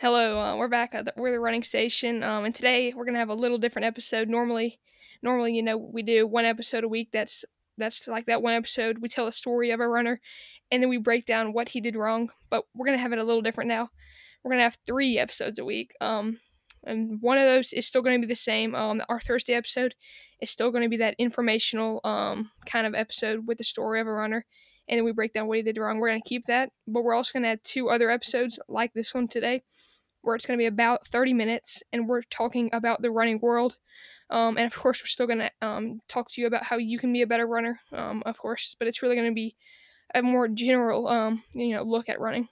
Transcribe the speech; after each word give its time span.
Hello, 0.00 0.40
uh, 0.40 0.56
we're 0.56 0.66
back 0.66 0.94
at 0.94 1.04
the, 1.04 1.12
we're 1.18 1.32
the 1.32 1.38
running 1.38 1.62
station, 1.62 2.22
um, 2.22 2.46
and 2.46 2.54
today 2.54 2.94
we're 2.96 3.04
gonna 3.04 3.18
have 3.18 3.28
a 3.28 3.34
little 3.34 3.58
different 3.58 3.84
episode. 3.84 4.30
Normally, 4.30 4.80
normally, 5.20 5.52
you 5.52 5.62
know, 5.62 5.76
we 5.76 6.02
do 6.02 6.26
one 6.26 6.46
episode 6.46 6.84
a 6.84 6.88
week. 6.88 7.10
That's 7.12 7.44
that's 7.76 8.08
like 8.08 8.24
that 8.24 8.40
one 8.40 8.54
episode. 8.54 9.00
We 9.02 9.10
tell 9.10 9.26
a 9.26 9.32
story 9.32 9.70
of 9.72 9.78
a 9.78 9.86
runner, 9.86 10.22
and 10.70 10.82
then 10.82 10.88
we 10.88 10.96
break 10.96 11.26
down 11.26 11.52
what 11.52 11.68
he 11.68 11.82
did 11.82 11.96
wrong. 11.96 12.30
But 12.48 12.64
we're 12.74 12.86
gonna 12.86 12.96
have 12.96 13.12
it 13.12 13.18
a 13.18 13.24
little 13.24 13.42
different 13.42 13.68
now. 13.68 13.90
We're 14.42 14.52
gonna 14.52 14.62
have 14.62 14.78
three 14.86 15.18
episodes 15.18 15.58
a 15.58 15.66
week. 15.66 15.92
Um, 16.00 16.40
and 16.82 17.20
one 17.20 17.36
of 17.36 17.44
those 17.44 17.74
is 17.74 17.86
still 17.86 18.00
gonna 18.00 18.20
be 18.20 18.26
the 18.26 18.34
same. 18.34 18.74
Um, 18.74 19.02
our 19.10 19.20
Thursday 19.20 19.52
episode 19.52 19.94
is 20.40 20.48
still 20.48 20.70
gonna 20.70 20.88
be 20.88 20.96
that 20.96 21.14
informational 21.18 22.00
um 22.04 22.52
kind 22.64 22.86
of 22.86 22.94
episode 22.94 23.46
with 23.46 23.58
the 23.58 23.64
story 23.64 24.00
of 24.00 24.06
a 24.06 24.12
runner 24.12 24.46
and 24.90 24.98
then 24.98 25.04
we 25.04 25.12
break 25.12 25.32
down 25.32 25.46
what 25.46 25.56
he 25.56 25.62
did 25.62 25.78
wrong. 25.78 26.00
We're 26.00 26.08
going 26.08 26.20
to 26.20 26.28
keep 26.28 26.46
that, 26.46 26.72
but 26.86 27.04
we're 27.04 27.14
also 27.14 27.32
going 27.32 27.44
to 27.44 27.50
add 27.50 27.64
two 27.64 27.88
other 27.88 28.10
episodes 28.10 28.58
like 28.68 28.92
this 28.92 29.14
one 29.14 29.28
today, 29.28 29.62
where 30.22 30.36
it's 30.36 30.46
going 30.46 30.58
to 30.58 30.62
be 30.62 30.66
about 30.66 31.06
30 31.06 31.32
minutes, 31.34 31.82
and 31.92 32.08
we're 32.08 32.22
talking 32.22 32.70
about 32.72 33.02
the 33.02 33.10
running 33.10 33.40
world. 33.40 33.76
Um, 34.30 34.56
and 34.56 34.66
of 34.66 34.74
course, 34.74 35.02
we're 35.02 35.06
still 35.06 35.26
going 35.26 35.40
to 35.40 35.50
um, 35.60 36.00
talk 36.08 36.30
to 36.30 36.40
you 36.40 36.46
about 36.46 36.64
how 36.64 36.76
you 36.76 36.98
can 36.98 37.12
be 37.12 37.22
a 37.22 37.26
better 37.26 37.46
runner, 37.46 37.80
um, 37.92 38.22
of 38.26 38.38
course, 38.38 38.76
but 38.78 38.86
it's 38.86 39.02
really 39.02 39.16
going 39.16 39.28
to 39.28 39.34
be 39.34 39.56
a 40.14 40.22
more 40.22 40.48
general, 40.48 41.08
um, 41.08 41.42
you 41.52 41.74
know, 41.74 41.82
look 41.82 42.08
at 42.08 42.20
running. 42.20 42.48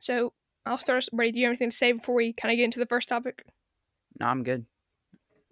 So 0.00 0.32
I'll 0.66 0.78
start 0.78 0.98
us. 0.98 1.08
Brady, 1.08 1.32
do 1.32 1.38
you 1.40 1.46
have 1.46 1.52
anything 1.52 1.70
to 1.70 1.76
say 1.76 1.92
before 1.92 2.14
we 2.14 2.32
kind 2.32 2.52
of 2.52 2.56
get 2.56 2.64
into 2.64 2.80
the 2.80 2.86
first 2.86 3.08
topic? 3.08 3.44
No, 4.18 4.26
I'm 4.26 4.42
good. 4.42 4.66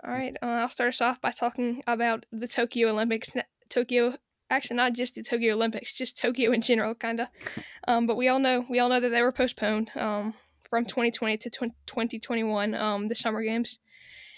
All 0.05 0.13
right, 0.13 0.37
uh, 0.43 0.47
I'll 0.47 0.71
start 0.71 0.89
us 0.89 1.01
off 1.01 1.21
by 1.21 1.33
talking 1.33 1.83
about 1.87 2.27
the 2.31 2.47
Tokyo 2.47 2.89
Olympics. 2.89 3.31
Tokyo 3.69 4.17
actually 4.51 4.77
not 4.77 4.93
just 4.93 5.15
the 5.15 5.23
Tokyo 5.23 5.55
Olympics, 5.55 5.93
just 5.93 6.17
Tokyo 6.17 6.53
in 6.53 6.61
general, 6.61 6.95
kind 6.95 7.21
of. 7.21 7.29
Um, 7.87 8.07
but 8.07 8.19
we 8.19 8.29
all 8.29 8.39
know 8.39 8.67
we 8.69 8.81
all 8.81 8.91
know 8.91 9.01
that 9.01 9.09
they 9.09 9.23
were 9.23 9.33
postponed 9.33 9.91
um, 9.97 10.35
from 10.71 10.85
2020 10.85 11.37
to 11.39 11.51
2021, 11.51 12.75
um, 12.75 13.09
the 13.09 13.15
Summer 13.15 13.43
Games. 13.43 13.79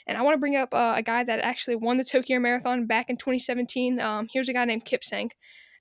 And 0.07 0.17
I 0.17 0.23
want 0.23 0.35
to 0.35 0.39
bring 0.39 0.57
up 0.57 0.73
uh, 0.73 0.95
a 0.97 1.03
guy 1.03 1.25
that 1.25 1.41
actually 1.41 1.77
won 1.77 1.99
the 1.99 2.05
Tokyo 2.05 2.39
Marathon 2.39 2.87
back 2.87 3.11
in 3.11 3.17
2017. 3.17 4.01
Um, 4.01 4.29
here's 4.33 4.49
a 4.49 4.53
guy 4.53 4.65
named 4.65 4.85
Kip 4.85 5.03
Kipsang, 5.03 5.31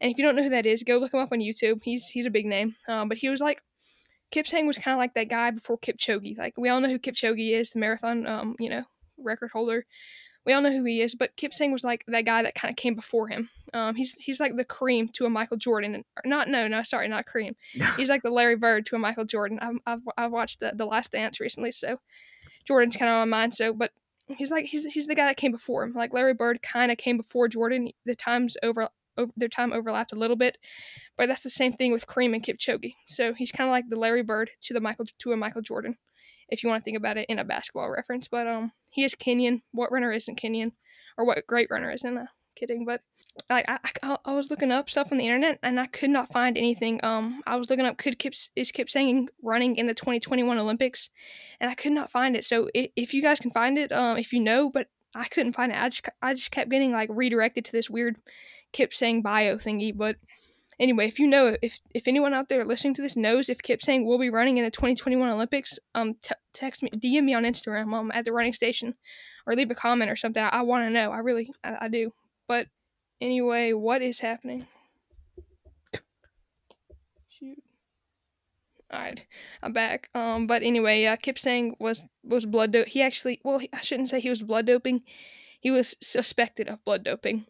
and 0.02 0.12
if 0.12 0.18
you 0.18 0.24
don't 0.24 0.36
know 0.36 0.44
who 0.44 0.50
that 0.50 0.66
is, 0.66 0.84
go 0.84 0.98
look 0.98 1.14
him 1.14 1.20
up 1.20 1.32
on 1.32 1.40
YouTube. 1.40 1.82
He's 1.84 2.10
he's 2.10 2.26
a 2.26 2.32
big 2.32 2.46
name. 2.46 2.76
Um, 2.88 3.10
but 3.10 3.18
he 3.18 3.30
was 3.30 3.42
like 3.42 3.62
Kip 4.32 4.46
Kipsang 4.46 4.68
was 4.68 4.78
kind 4.78 4.94
of 4.94 5.00
like 5.00 5.14
that 5.16 5.30
guy 5.30 5.52
before 5.52 5.78
Kipchoge. 5.78 6.38
Like 6.38 6.58
we 6.58 6.70
all 6.70 6.80
know 6.80 6.90
who 6.90 7.00
Kipchoge 7.00 7.60
is, 7.60 7.72
the 7.72 7.80
marathon, 7.80 8.28
um, 8.28 8.56
you 8.60 8.70
know, 8.70 8.84
record 9.18 9.52
holder 9.52 9.86
we 10.50 10.54
all 10.56 10.64
know 10.64 10.72
who 10.72 10.84
he 10.84 11.04
is, 11.04 11.14
but 11.14 11.38
Kipsang 11.38 11.72
was 11.72 11.84
like 11.84 12.04
that 12.08 12.26
guy 12.26 12.42
that 12.42 12.56
kind 12.56 12.72
of 12.72 12.76
came 12.76 12.96
before 12.96 13.28
him. 13.28 13.52
Um, 13.72 13.94
he's 13.94 14.16
he's 14.16 14.40
like 14.40 14.56
the 14.56 14.66
cream 14.66 15.08
to 15.10 15.26
a 15.26 15.30
Michael 15.30 15.58
Jordan, 15.58 16.04
not 16.26 16.48
no 16.48 16.68
no 16.68 16.82
sorry 16.82 17.08
not 17.08 17.28
cream. 17.28 17.56
he's 17.98 18.10
like 18.10 18.24
the 18.24 18.32
Larry 18.32 18.56
Bird 18.56 18.88
to 18.88 18.96
a 18.96 19.00
Michael 19.00 19.26
Jordan. 19.26 19.60
I've 19.62 19.76
I've, 19.86 20.00
I've 20.18 20.32
watched 20.32 20.60
the 20.60 20.72
the 20.74 20.88
Last 20.88 21.12
Dance 21.12 21.40
recently, 21.40 21.70
so 21.70 22.00
Jordan's 22.66 22.96
kind 22.96 23.10
of 23.12 23.18
on 23.18 23.30
my 23.30 23.38
mind. 23.38 23.54
So, 23.54 23.74
but 23.74 23.92
he's 24.38 24.50
like 24.50 24.66
he's 24.66 24.92
he's 24.92 25.06
the 25.06 25.14
guy 25.14 25.28
that 25.28 25.38
came 25.38 25.52
before 25.52 25.84
him. 25.84 25.94
Like 25.94 26.16
Larry 26.16 26.34
Bird 26.34 26.64
kind 26.64 26.92
of 26.92 26.98
came 26.98 27.18
before 27.18 27.48
Jordan. 27.48 27.92
The 28.06 28.16
times 28.16 28.58
over, 28.64 28.90
over 29.20 29.32
their 29.38 29.50
time 29.50 29.72
overlapped 29.72 30.14
a 30.14 30.20
little 30.20 30.36
bit, 30.36 30.58
but 31.16 31.28
that's 31.28 31.44
the 31.44 31.52
same 31.52 31.74
thing 31.74 31.92
with 31.92 32.08
Kareem 32.08 32.34
and 32.34 32.44
Kipchoge. 32.44 32.96
So 33.06 33.36
he's 33.36 33.52
kind 33.52 33.70
of 33.70 33.72
like 33.72 33.88
the 33.88 34.00
Larry 34.00 34.24
Bird 34.24 34.50
to 34.62 34.74
the 34.74 34.82
Michael 34.82 35.06
to 35.20 35.32
a 35.32 35.38
Michael 35.38 35.62
Jordan 35.62 35.98
if 36.52 36.64
you 36.64 36.70
want 36.70 36.82
to 36.82 36.86
think 36.86 36.98
about 36.98 37.18
it 37.18 37.28
in 37.30 37.40
a 37.40 37.44
basketball 37.44 37.90
reference. 37.90 38.28
But 38.28 38.48
um, 38.48 38.72
he 38.90 39.04
is 39.04 39.16
Kenyan. 39.16 39.62
What 39.72 39.92
runner 39.92 40.12
isn't 40.12 40.40
Kenyan, 40.40 40.74
or 41.18 41.26
what 41.26 41.46
great 41.48 41.70
runner 41.70 41.92
isn't? 41.92 42.18
Uh, 42.18 42.26
kidding, 42.56 42.86
but 42.86 43.02
like 43.50 43.66
I, 43.70 43.80
I, 44.04 44.18
I, 44.26 44.34
was 44.34 44.50
looking 44.50 44.72
up 44.72 44.90
stuff 44.90 45.10
on 45.12 45.18
the 45.18 45.26
internet 45.26 45.60
and 45.64 45.80
I 45.80 45.86
could 45.86 46.10
not 46.10 46.32
find 46.32 46.58
anything. 46.58 47.00
Um, 47.04 47.42
I 47.48 47.56
was 47.56 47.70
looking 47.70 47.86
up 47.86 47.98
could 47.98 48.20
Kip 48.20 48.34
is 48.56 48.72
Kipsang 48.72 49.28
running 49.42 49.76
in 49.76 49.88
the 49.88 49.94
2021 49.94 50.58
Olympics, 50.58 51.10
and 51.60 51.70
I 51.70 51.76
could 51.76 51.94
not 51.94 52.12
find 52.12 52.36
it. 52.36 52.44
So 52.44 52.70
if, 52.74 52.92
if 52.96 53.14
you 53.14 53.22
guys 53.22 53.40
can 53.40 53.52
find 53.52 53.78
it, 53.78 53.92
um, 53.92 54.18
if 54.18 54.34
you 54.34 54.40
know, 54.40 54.70
but 54.70 54.88
I 55.16 55.28
couldn't 55.28 55.54
find 55.54 55.72
it. 55.72 55.78
I 55.78 55.90
just 55.90 56.08
I 56.22 56.34
just 56.34 56.52
kept 56.52 56.70
getting 56.70 56.92
like 56.92 57.10
redirected 57.12 57.66
to 57.66 57.72
this 57.72 57.90
weird 57.90 58.18
Kipsang 58.74 59.24
bio 59.24 59.56
thingy, 59.56 59.96
but 59.96 60.18
anyway, 60.80 61.08
if 61.08 61.20
you 61.20 61.28
know 61.28 61.58
if 61.62 61.80
if 61.94 62.08
anyone 62.08 62.34
out 62.34 62.50
there 62.50 62.64
listening 62.66 62.94
to 62.96 63.02
this 63.02 63.18
knows 63.18 63.50
if 63.50 63.60
Kipsang 63.60 64.06
will 64.06 64.18
be 64.20 64.30
running 64.30 64.58
in 64.58 64.64
the 64.64 64.72
2021 64.72 65.30
Olympics, 65.30 65.78
um, 65.94 66.16
t- 66.22 66.36
text 66.54 66.82
me, 66.82 66.90
DM 66.92 67.24
me 67.24 67.34
on 67.34 67.44
Instagram, 67.44 67.94
um, 67.94 68.12
at 68.14 68.26
the 68.26 68.32
running 68.32 68.54
station, 68.54 68.96
or 69.46 69.56
leave 69.56 69.72
a 69.72 69.76
comment 69.76 70.10
or 70.10 70.16
something. 70.16 70.42
I, 70.42 70.50
I 70.50 70.62
want 70.62 70.88
to 70.88 70.90
know. 70.90 71.12
I 71.12 71.20
really, 71.20 71.52
I, 71.64 71.78
I 71.82 71.88
do. 71.90 72.14
But 72.48 72.68
anyway, 73.20 73.74
what 73.74 74.02
is 74.02 74.20
happening? 74.22 74.66
Shoot. 77.30 77.62
All 78.92 79.02
right, 79.02 79.26
I'm 79.62 79.74
back. 79.74 80.10
Um, 80.16 80.48
but 80.48 80.64
anyway, 80.64 81.06
uh, 81.06 81.18
Kipsang 81.18 81.74
was 81.80 82.08
was 82.24 82.46
blood 82.46 82.72
do- 82.72 82.86
He 82.88 83.02
actually, 83.02 83.42
well, 83.44 83.62
I 83.74 83.82
shouldn't 83.82 84.10
say 84.10 84.20
he 84.20 84.30
was 84.30 84.44
blood 84.44 84.66
doping. 84.66 85.04
He 85.62 85.72
was 85.72 85.98
suspected 86.02 86.70
of 86.70 86.84
blood 86.86 87.04
doping 87.04 87.46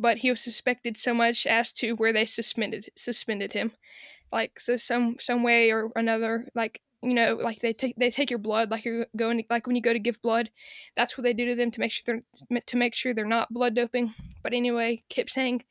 but 0.00 0.18
he 0.18 0.30
was 0.30 0.40
suspected 0.40 0.96
so 0.96 1.12
much 1.12 1.46
as 1.46 1.72
to 1.74 1.92
where 1.92 2.12
they 2.12 2.24
suspended 2.24 2.88
suspended 2.96 3.52
him. 3.52 3.72
Like 4.32 4.58
so 4.58 4.76
some 4.76 5.16
some 5.20 5.42
way 5.42 5.70
or 5.70 5.90
another 5.94 6.48
like 6.54 6.80
you 7.02 7.14
know 7.14 7.34
like 7.34 7.60
they 7.60 7.72
take 7.72 7.96
they 7.96 8.10
take 8.10 8.30
your 8.30 8.38
blood 8.38 8.70
like 8.70 8.84
you're 8.84 9.06
going 9.16 9.44
like 9.50 9.66
when 9.66 9.76
you 9.76 9.82
go 9.82 9.92
to 9.92 9.98
give 9.98 10.20
blood 10.22 10.50
that's 10.96 11.16
what 11.16 11.24
they 11.24 11.32
do 11.32 11.46
to 11.46 11.54
them 11.54 11.70
to 11.70 11.80
make 11.80 11.90
sure 11.90 12.22
they're 12.50 12.60
to 12.66 12.76
make 12.76 12.94
sure 12.94 13.12
they're 13.12 13.24
not 13.26 13.52
blood 13.52 13.74
doping. 13.74 14.14
But 14.42 14.54
anyway 14.54 15.02
Kipsang 15.10 15.62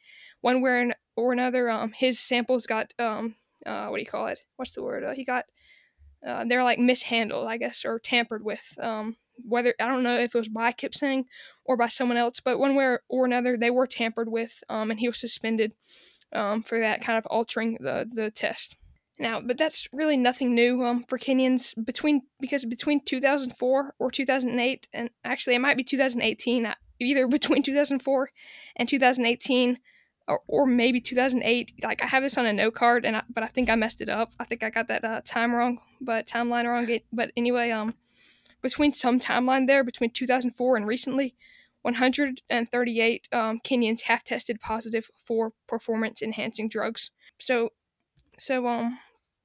one 0.41 0.61
way 0.61 0.91
or 1.15 1.33
another 1.33 1.69
um 1.69 1.91
his 1.93 2.19
samples 2.19 2.65
got 2.65 2.93
um 2.99 3.35
uh 3.65 3.87
what 3.87 3.97
do 3.97 4.01
you 4.01 4.07
call 4.07 4.27
it? 4.27 4.41
What's 4.57 4.73
the 4.73 4.83
word? 4.83 5.03
Uh, 5.03 5.13
he 5.13 5.25
got 5.25 5.45
uh, 6.25 6.43
they're 6.45 6.65
like 6.65 6.79
mishandled 6.79 7.47
i 7.47 7.55
guess 7.55 7.85
or 7.85 7.97
tampered 7.97 8.43
with 8.43 8.77
um 8.81 9.15
whether 9.47 9.73
I 9.79 9.87
don't 9.87 10.03
know 10.03 10.17
if 10.17 10.35
it 10.35 10.37
was 10.37 10.49
by 10.49 10.71
Kipsang 10.71 11.25
or 11.65 11.77
by 11.77 11.87
someone 11.87 12.17
else, 12.17 12.39
but 12.39 12.59
one 12.59 12.75
way 12.75 12.97
or 13.07 13.25
another 13.25 13.57
they 13.57 13.69
were 13.69 13.87
tampered 13.87 14.29
with, 14.29 14.63
um, 14.69 14.91
and 14.91 14.99
he 14.99 15.07
was 15.07 15.19
suspended 15.19 15.73
um, 16.33 16.61
for 16.63 16.79
that 16.79 17.01
kind 17.01 17.17
of 17.17 17.25
altering 17.27 17.77
the 17.79 18.07
the 18.11 18.31
test. 18.31 18.75
Now, 19.19 19.41
but 19.41 19.57
that's 19.57 19.89
really 19.91 20.15
nothing 20.15 20.55
new 20.55 20.83
um, 20.85 21.03
for 21.03 21.19
Kenyans 21.19 21.73
between 21.85 22.21
because 22.39 22.63
between 22.63 23.03
2004 23.03 23.95
or 23.99 24.11
2008, 24.11 24.87
and 24.93 25.09
actually 25.25 25.55
it 25.55 25.59
might 25.59 25.75
be 25.75 25.83
2018, 25.83 26.65
uh, 26.65 26.75
either 27.01 27.27
between 27.27 27.61
2004 27.61 28.29
and 28.77 28.87
2018, 28.87 29.79
or, 30.29 30.39
or 30.47 30.65
maybe 30.65 31.01
2008. 31.01 31.73
Like 31.83 32.01
I 32.01 32.07
have 32.07 32.23
this 32.23 32.37
on 32.37 32.45
a 32.45 32.53
note 32.53 32.75
card, 32.75 33.05
and 33.05 33.17
I, 33.17 33.23
but 33.29 33.43
I 33.43 33.47
think 33.47 33.69
I 33.69 33.75
messed 33.75 33.99
it 33.99 34.07
up. 34.07 34.31
I 34.39 34.45
think 34.45 34.63
I 34.63 34.69
got 34.69 34.87
that 34.87 35.03
uh, 35.03 35.19
time 35.25 35.53
wrong, 35.53 35.79
but 35.99 36.25
timeline 36.25 36.65
wrong. 36.65 36.87
But 37.11 37.31
anyway, 37.35 37.71
um, 37.71 37.95
between 38.61 38.93
some 38.93 39.19
timeline 39.19 39.67
there 39.67 39.83
between 39.83 40.11
2004 40.11 40.77
and 40.77 40.87
recently 40.87 41.35
138 41.81 43.27
um, 43.31 43.59
kenyans 43.59 44.01
have 44.03 44.23
tested 44.23 44.59
positive 44.59 45.09
for 45.15 45.53
performance 45.67 46.21
enhancing 46.21 46.67
drugs. 46.67 47.11
So 47.39 47.69
so 48.37 48.67
um 48.67 48.97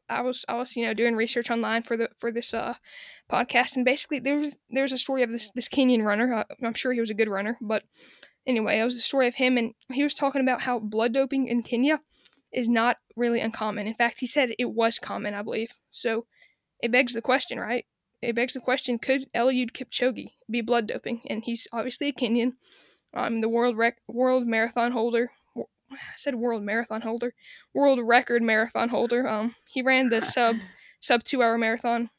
i 0.08 0.20
was 0.20 0.44
i 0.48 0.54
was 0.54 0.76
you 0.76 0.86
know 0.86 0.94
doing 0.94 1.16
research 1.16 1.50
online 1.50 1.82
for 1.82 1.96
the 1.96 2.08
for 2.18 2.30
this 2.30 2.54
uh 2.54 2.74
podcast 3.30 3.74
and 3.74 3.84
basically 3.84 4.20
there 4.20 4.38
was 4.38 4.58
there's 4.70 4.92
a 4.92 4.98
story 4.98 5.22
of 5.22 5.30
this 5.30 5.50
this 5.54 5.68
kenyan 5.68 6.04
runner. 6.04 6.32
Uh, 6.32 6.44
i'm 6.62 6.74
sure 6.74 6.92
he 6.92 7.00
was 7.00 7.10
a 7.10 7.14
good 7.14 7.28
runner 7.28 7.58
but 7.60 7.82
anyway 8.46 8.78
it 8.78 8.84
was 8.84 8.96
a 8.96 9.00
story 9.00 9.26
of 9.26 9.36
him 9.36 9.58
and 9.58 9.74
he 9.90 10.02
was 10.02 10.14
talking 10.14 10.40
about 10.40 10.62
how 10.62 10.78
blood 10.78 11.12
doping 11.12 11.48
in 11.48 11.62
kenya 11.62 12.00
is 12.52 12.68
not 12.68 12.98
really 13.16 13.40
uncommon. 13.40 13.88
In 13.88 13.94
fact 13.94 14.20
he 14.20 14.26
said 14.28 14.50
it 14.58 14.70
was 14.70 14.98
common 14.98 15.34
i 15.34 15.42
believe. 15.42 15.70
So 15.90 16.26
it 16.80 16.92
begs 16.92 17.14
the 17.14 17.22
question 17.22 17.58
right 17.58 17.84
it 18.24 18.34
begs 18.34 18.54
the 18.54 18.60
question: 18.60 18.98
Could 18.98 19.30
Eliud 19.32 19.72
Kipchoge 19.72 20.30
be 20.50 20.60
blood 20.60 20.86
doping? 20.86 21.22
And 21.28 21.42
he's 21.44 21.68
obviously 21.72 22.08
a 22.08 22.12
Kenyan, 22.12 22.54
um, 23.12 23.40
the 23.40 23.48
world 23.48 23.76
rec- 23.76 24.02
world 24.08 24.46
marathon 24.46 24.92
holder. 24.92 25.30
I 25.92 25.96
said 26.16 26.34
world 26.34 26.62
marathon 26.62 27.02
holder, 27.02 27.34
world 27.72 28.00
record 28.02 28.42
marathon 28.42 28.88
holder. 28.88 29.28
Um, 29.28 29.54
he 29.66 29.82
ran 29.82 30.06
the 30.06 30.20
sub 30.22 30.56
sub 31.00 31.22
two 31.22 31.42
hour 31.42 31.58
marathon. 31.58 32.10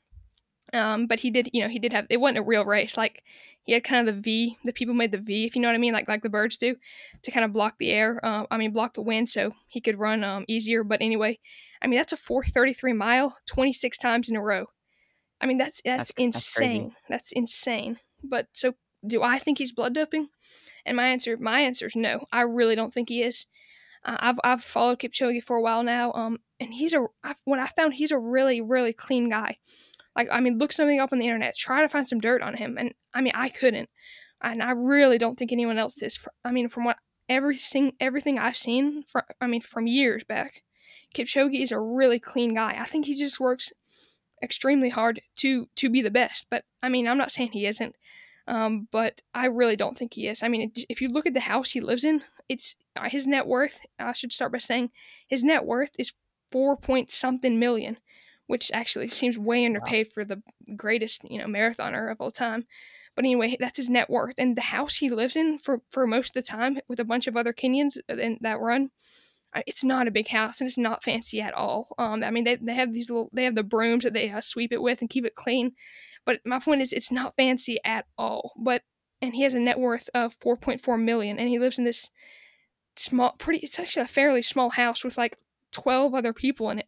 Um, 0.73 1.07
but 1.07 1.19
he 1.19 1.31
did, 1.31 1.49
you 1.53 1.61
know, 1.61 1.69
he 1.69 1.79
did 1.79 1.93
have 1.93 2.07
it 2.09 2.17
wasn't 2.17 2.39
a 2.39 2.43
real 2.43 2.65
race. 2.65 2.97
Like 2.97 3.23
he 3.63 3.73
had 3.73 3.83
kind 3.83 4.07
of 4.07 4.15
the 4.15 4.21
V. 4.21 4.57
The 4.65 4.73
people 4.73 4.93
made 4.93 5.11
the 5.11 5.17
V, 5.17 5.45
if 5.45 5.55
you 5.55 5.61
know 5.61 5.67
what 5.67 5.75
I 5.75 5.79
mean, 5.79 5.93
like 5.93 6.07
like 6.07 6.21
the 6.21 6.29
birds 6.29 6.57
do, 6.57 6.75
to 7.21 7.31
kind 7.31 7.45
of 7.45 7.53
block 7.53 7.77
the 7.77 7.91
air. 7.91 8.19
Uh, 8.23 8.45
I 8.51 8.57
mean, 8.57 8.71
block 8.71 8.93
the 8.93 9.01
wind, 9.01 9.29
so 9.29 9.53
he 9.67 9.79
could 9.79 9.99
run 9.99 10.23
um 10.23 10.45
easier. 10.47 10.83
But 10.83 11.01
anyway, 11.01 11.39
I 11.81 11.87
mean 11.87 11.97
that's 11.97 12.13
a 12.13 12.17
433 12.17 12.93
mile, 12.93 13.37
26 13.45 13.97
times 13.97 14.29
in 14.29 14.35
a 14.35 14.41
row. 14.41 14.67
I 15.41 15.45
mean, 15.45 15.57
that's 15.57 15.81
that's, 15.83 15.97
that's 15.97 16.11
insane. 16.17 16.95
That's, 17.09 17.29
that's, 17.29 17.31
insane. 17.31 17.99
But 18.23 18.47
so, 18.53 18.75
do 19.05 19.21
I 19.21 19.37
think 19.39 19.57
he's 19.57 19.71
blood 19.71 19.93
doping? 19.93 20.29
And 20.85 20.97
my 20.97 21.07
answer, 21.07 21.37
my 21.37 21.61
answer 21.61 21.87
is 21.87 21.95
no. 21.95 22.25
I 22.31 22.41
really 22.41 22.75
don't 22.75 22.93
think 22.93 23.09
he 23.09 23.21
is. 23.23 23.47
Uh, 24.03 24.17
I've 24.19 24.39
I've 24.43 24.63
followed 24.63 24.99
Kipchoge 24.99 25.43
for 25.43 25.57
a 25.57 25.61
while 25.61 25.83
now. 25.83 26.11
Um, 26.13 26.39
and 26.59 26.73
he's 26.73 26.93
a 26.93 27.05
I've, 27.23 27.41
what 27.45 27.59
I 27.59 27.65
found 27.67 27.95
he's 27.95 28.11
a 28.11 28.19
really 28.19 28.61
really 28.61 28.93
clean 28.93 29.29
guy. 29.29 29.57
Like 30.15 30.29
I 30.31 30.39
mean, 30.39 30.57
look 30.57 30.71
something 30.71 30.99
up 30.99 31.11
on 31.11 31.19
the 31.19 31.25
internet, 31.25 31.57
try 31.57 31.81
to 31.81 31.89
find 31.89 32.07
some 32.07 32.19
dirt 32.19 32.41
on 32.41 32.55
him, 32.55 32.77
and 32.77 32.93
I 33.13 33.21
mean 33.21 33.33
I 33.35 33.49
couldn't, 33.49 33.89
and 34.41 34.63
I 34.63 34.71
really 34.71 35.17
don't 35.17 35.37
think 35.37 35.51
anyone 35.51 35.77
else 35.77 36.01
is. 36.01 36.19
I 36.43 36.51
mean, 36.51 36.69
from 36.69 36.85
what 36.85 36.97
everything 37.27 37.93
everything 37.99 38.39
I've 38.39 38.57
seen, 38.57 39.03
from 39.03 39.23
I 39.41 39.47
mean 39.47 39.61
from 39.61 39.87
years 39.87 40.23
back, 40.23 40.63
Kipchoge 41.13 41.61
is 41.61 41.71
a 41.71 41.79
really 41.79 42.19
clean 42.19 42.53
guy. 42.53 42.77
I 42.79 42.85
think 42.85 43.05
he 43.05 43.15
just 43.15 43.39
works 43.39 43.73
extremely 44.45 44.89
hard 44.89 45.21
to 45.37 45.67
to 45.75 45.89
be 45.89 46.01
the 46.01 46.11
best. 46.11 46.47
But 46.49 46.63
I 46.81 46.89
mean, 46.89 47.07
I'm 47.07 47.17
not 47.17 47.31
saying 47.31 47.51
he 47.51 47.65
isn't. 47.65 47.95
Um, 48.47 48.87
but 48.91 49.21
I 49.33 49.47
really 49.47 49.75
don't 49.75 49.97
think 49.97 50.13
he 50.13 50.27
is. 50.27 50.43
I 50.43 50.49
mean, 50.49 50.71
if 50.87 51.01
you 51.01 51.09
look 51.09 51.25
at 51.25 51.33
the 51.33 51.39
house 51.39 51.71
he 51.71 51.81
lives 51.81 52.05
in, 52.05 52.21
it's 52.47 52.75
uh, 52.95 53.09
his 53.09 53.25
net 53.25 53.47
worth. 53.47 53.85
I 53.97 54.13
should 54.13 54.31
start 54.31 54.51
by 54.51 54.59
saying 54.59 54.91
his 55.27 55.43
net 55.43 55.65
worth 55.65 55.89
is 55.97 56.13
four 56.51 56.77
point 56.77 57.09
something 57.09 57.57
million, 57.57 57.97
which 58.45 58.71
actually 58.71 59.07
seems 59.07 59.37
way 59.37 59.65
underpaid 59.65 60.07
wow. 60.07 60.11
for 60.13 60.25
the 60.25 60.43
greatest 60.75 61.23
you 61.29 61.39
know 61.39 61.47
marathoner 61.47 62.11
of 62.11 62.21
all 62.21 62.31
time. 62.31 62.65
But 63.15 63.25
anyway, 63.25 63.55
that's 63.59 63.77
his 63.77 63.89
net 63.89 64.09
worth, 64.09 64.35
and 64.37 64.55
the 64.55 64.61
house 64.61 64.97
he 64.97 65.09
lives 65.09 65.35
in 65.35 65.57
for 65.57 65.81
for 65.89 66.05
most 66.05 66.35
of 66.35 66.43
the 66.43 66.47
time 66.47 66.79
with 66.87 66.99
a 66.99 67.05
bunch 67.05 67.27
of 67.27 67.35
other 67.35 67.53
Kenyans 67.53 67.97
in 68.09 68.37
that 68.41 68.59
run. 68.59 68.91
It's 69.65 69.83
not 69.83 70.07
a 70.07 70.11
big 70.11 70.27
house 70.27 70.59
and 70.59 70.67
it's 70.67 70.77
not 70.77 71.03
fancy 71.03 71.41
at 71.41 71.53
all. 71.53 71.95
Um, 71.97 72.23
I 72.23 72.31
mean, 72.31 72.43
they, 72.43 72.55
they 72.55 72.73
have 72.73 72.91
these 72.91 73.09
little, 73.09 73.29
they 73.33 73.43
have 73.45 73.55
the 73.55 73.63
brooms 73.63 74.03
that 74.03 74.13
they 74.13 74.29
uh, 74.29 74.41
sweep 74.41 74.71
it 74.73 74.81
with 74.81 75.01
and 75.01 75.09
keep 75.09 75.25
it 75.25 75.35
clean. 75.35 75.73
But 76.25 76.41
my 76.45 76.59
point 76.59 76.81
is, 76.81 76.91
it's 76.91 77.11
not 77.11 77.35
fancy 77.35 77.77
at 77.85 78.05
all. 78.17 78.53
But 78.57 78.81
and 79.21 79.33
he 79.33 79.43
has 79.43 79.53
a 79.53 79.59
net 79.59 79.79
worth 79.79 80.09
of 80.13 80.37
4.4 80.39 81.01
million, 81.01 81.39
and 81.39 81.49
he 81.49 81.59
lives 81.59 81.79
in 81.79 81.85
this 81.85 82.09
small, 82.95 83.35
pretty. 83.37 83.59
It's 83.63 83.79
actually 83.79 84.03
a 84.03 84.07
fairly 84.07 84.41
small 84.41 84.71
house 84.71 85.03
with 85.03 85.17
like 85.17 85.37
12 85.71 86.13
other 86.13 86.33
people 86.33 86.69
in 86.69 86.79
it. 86.79 86.87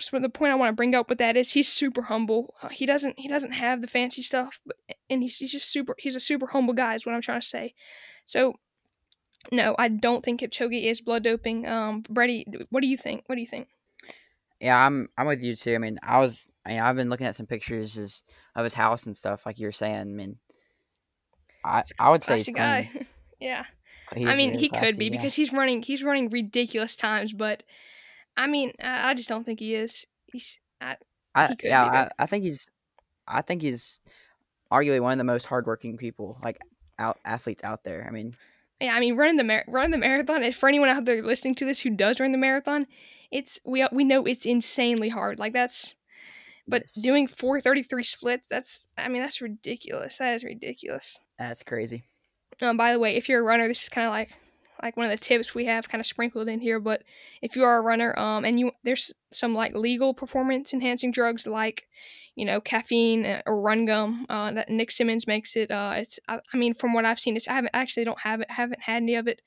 So 0.00 0.18
the 0.18 0.28
point 0.28 0.52
I 0.52 0.56
want 0.56 0.70
to 0.70 0.76
bring 0.76 0.94
up 0.94 1.08
with 1.08 1.18
that 1.18 1.36
is 1.36 1.52
he's 1.52 1.68
super 1.68 2.02
humble. 2.02 2.54
Uh, 2.62 2.68
he 2.68 2.84
doesn't 2.84 3.18
he 3.18 3.28
doesn't 3.28 3.52
have 3.52 3.80
the 3.80 3.86
fancy 3.86 4.22
stuff, 4.22 4.60
but, 4.66 4.76
and 5.08 5.22
he's, 5.22 5.38
he's 5.38 5.52
just 5.52 5.70
super. 5.70 5.94
He's 5.98 6.16
a 6.16 6.20
super 6.20 6.48
humble 6.48 6.74
guy. 6.74 6.94
Is 6.94 7.06
what 7.06 7.14
I'm 7.14 7.22
trying 7.22 7.40
to 7.40 7.46
say. 7.46 7.74
So 8.24 8.54
no, 9.52 9.74
I 9.78 9.88
don't 9.88 10.24
think 10.24 10.40
Kipchoge 10.40 10.84
is 10.84 11.00
blood 11.00 11.24
doping. 11.24 11.66
Um, 11.66 12.04
Brady, 12.08 12.46
what 12.70 12.80
do 12.80 12.86
you 12.86 12.96
think? 12.96 13.24
What 13.26 13.36
do 13.36 13.40
you 13.40 13.46
think? 13.46 13.68
Yeah, 14.60 14.86
I'm 14.86 15.08
I'm 15.18 15.26
with 15.26 15.42
you 15.42 15.54
too. 15.54 15.74
I 15.74 15.78
mean, 15.78 15.98
I 16.02 16.18
was 16.18 16.46
I 16.64 16.70
mean, 16.70 16.80
I've 16.80 16.96
been 16.96 17.10
looking 17.10 17.26
at 17.26 17.34
some 17.34 17.46
pictures 17.46 18.22
of 18.54 18.64
his 18.64 18.74
house 18.74 19.06
and 19.06 19.16
stuff, 19.16 19.44
like 19.46 19.58
you 19.58 19.66
were 19.66 19.72
saying. 19.72 20.00
I 20.00 20.04
mean, 20.04 20.38
I 21.64 21.82
I 21.98 22.10
would 22.10 22.22
say 22.22 22.38
he's 22.38 22.46
clean. 22.46 22.56
guy. 22.56 22.90
yeah, 23.40 23.64
he's 24.14 24.28
I 24.28 24.36
mean, 24.36 24.58
he 24.58 24.68
classy, 24.68 24.86
could 24.86 24.98
be 24.98 25.06
yeah. 25.06 25.10
because 25.12 25.34
he's 25.34 25.52
running 25.52 25.82
he's 25.82 26.02
running 26.02 26.30
ridiculous 26.30 26.96
times, 26.96 27.32
but 27.32 27.62
I 28.36 28.46
mean, 28.46 28.72
I, 28.82 29.10
I 29.10 29.14
just 29.14 29.28
don't 29.28 29.44
think 29.44 29.60
he 29.60 29.74
is. 29.74 30.06
He's 30.32 30.58
I, 30.80 30.96
I 31.34 31.48
he 31.48 31.68
yeah, 31.68 32.08
I, 32.18 32.22
I 32.22 32.26
think 32.26 32.44
he's 32.44 32.70
I 33.26 33.42
think 33.42 33.62
he's 33.62 34.00
arguably 34.72 35.00
one 35.00 35.12
of 35.12 35.18
the 35.18 35.24
most 35.24 35.46
hardworking 35.46 35.96
people, 35.96 36.38
like 36.42 36.58
out 36.98 37.18
athletes 37.24 37.64
out 37.64 37.84
there. 37.84 38.06
I 38.08 38.10
mean, 38.12 38.36
yeah, 38.80 38.94
I 38.94 39.00
mean, 39.00 39.16
running 39.16 39.36
the 39.36 39.44
mar- 39.44 39.64
running 39.66 39.90
the 39.90 39.98
marathon. 39.98 40.50
For 40.52 40.68
anyone 40.68 40.88
out 40.88 41.04
there 41.04 41.22
listening 41.22 41.54
to 41.56 41.64
this 41.64 41.80
who 41.80 41.90
does 41.90 42.20
run 42.20 42.32
the 42.32 42.38
marathon, 42.38 42.86
it's 43.30 43.60
we 43.64 43.86
we 43.92 44.04
know 44.04 44.24
it's 44.24 44.46
insanely 44.46 45.08
hard. 45.08 45.38
Like 45.38 45.52
that's, 45.52 45.94
but 46.66 46.82
yes. 46.82 47.02
doing 47.02 47.26
four 47.26 47.60
thirty 47.60 47.82
three 47.82 48.04
splits. 48.04 48.46
That's 48.46 48.86
I 48.98 49.08
mean 49.08 49.22
that's 49.22 49.40
ridiculous. 49.40 50.18
That 50.18 50.34
is 50.34 50.44
ridiculous. 50.44 51.18
That's 51.38 51.62
crazy. 51.62 52.04
Um, 52.60 52.76
by 52.76 52.92
the 52.92 52.98
way, 52.98 53.16
if 53.16 53.28
you're 53.28 53.40
a 53.40 53.44
runner, 53.44 53.66
this 53.68 53.84
is 53.84 53.88
kind 53.88 54.06
of 54.06 54.12
like 54.12 54.30
like 54.82 54.96
one 54.96 55.06
of 55.06 55.12
the 55.12 55.24
tips 55.24 55.54
we 55.54 55.66
have 55.66 55.88
kind 55.88 56.00
of 56.00 56.06
sprinkled 56.06 56.48
in 56.48 56.60
here. 56.60 56.80
But 56.80 57.02
if 57.42 57.56
you 57.56 57.64
are 57.64 57.78
a 57.78 57.82
runner, 57.82 58.18
um, 58.18 58.44
and 58.44 58.58
you 58.58 58.72
there's 58.82 59.12
some 59.30 59.54
like 59.54 59.74
legal 59.74 60.14
performance 60.14 60.72
enhancing 60.72 61.10
drugs 61.10 61.46
like, 61.46 61.88
you 62.34 62.44
know, 62.44 62.60
caffeine 62.60 63.24
uh, 63.24 63.42
or 63.46 63.60
run 63.60 63.86
gum. 63.86 64.26
Uh, 64.28 64.52
that 64.52 64.68
Nick 64.68 64.90
Symmonds 64.90 65.26
makes 65.26 65.56
it. 65.56 65.70
Uh, 65.70 65.94
it's 65.96 66.18
I, 66.28 66.40
I 66.52 66.56
mean 66.56 66.74
from 66.74 66.92
what 66.92 67.04
I've 67.04 67.20
seen, 67.20 67.36
it's 67.36 67.48
I 67.48 67.54
haven't 67.54 67.74
actually 67.74 68.04
don't 68.04 68.20
have 68.20 68.40
it, 68.40 68.50
haven't 68.50 68.82
had 68.82 69.02
any 69.02 69.14
of 69.14 69.28
it, 69.28 69.40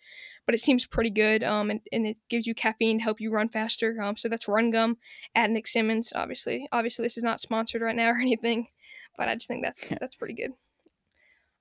but 0.45 0.55
it 0.55 0.61
seems 0.61 0.85
pretty 0.85 1.09
good. 1.09 1.43
Um, 1.43 1.69
and, 1.69 1.81
and 1.91 2.07
it 2.07 2.19
gives 2.29 2.47
you 2.47 2.55
caffeine 2.55 2.99
to 2.99 3.03
help 3.03 3.19
you 3.19 3.31
run 3.31 3.49
faster. 3.49 4.01
Um, 4.01 4.15
so 4.15 4.29
that's 4.29 4.47
run 4.47 4.71
gum 4.71 4.97
at 5.35 5.49
Nick 5.49 5.67
Symmonds. 5.67 6.13
Obviously, 6.15 6.67
obviously 6.71 7.03
this 7.03 7.17
is 7.17 7.23
not 7.23 7.39
sponsored 7.41 7.81
right 7.81 7.95
now 7.95 8.09
or 8.11 8.17
anything, 8.17 8.67
but 9.17 9.27
I 9.27 9.35
just 9.35 9.47
think 9.47 9.63
that's 9.63 9.89
that's 9.99 10.15
pretty 10.15 10.33
good. 10.33 10.51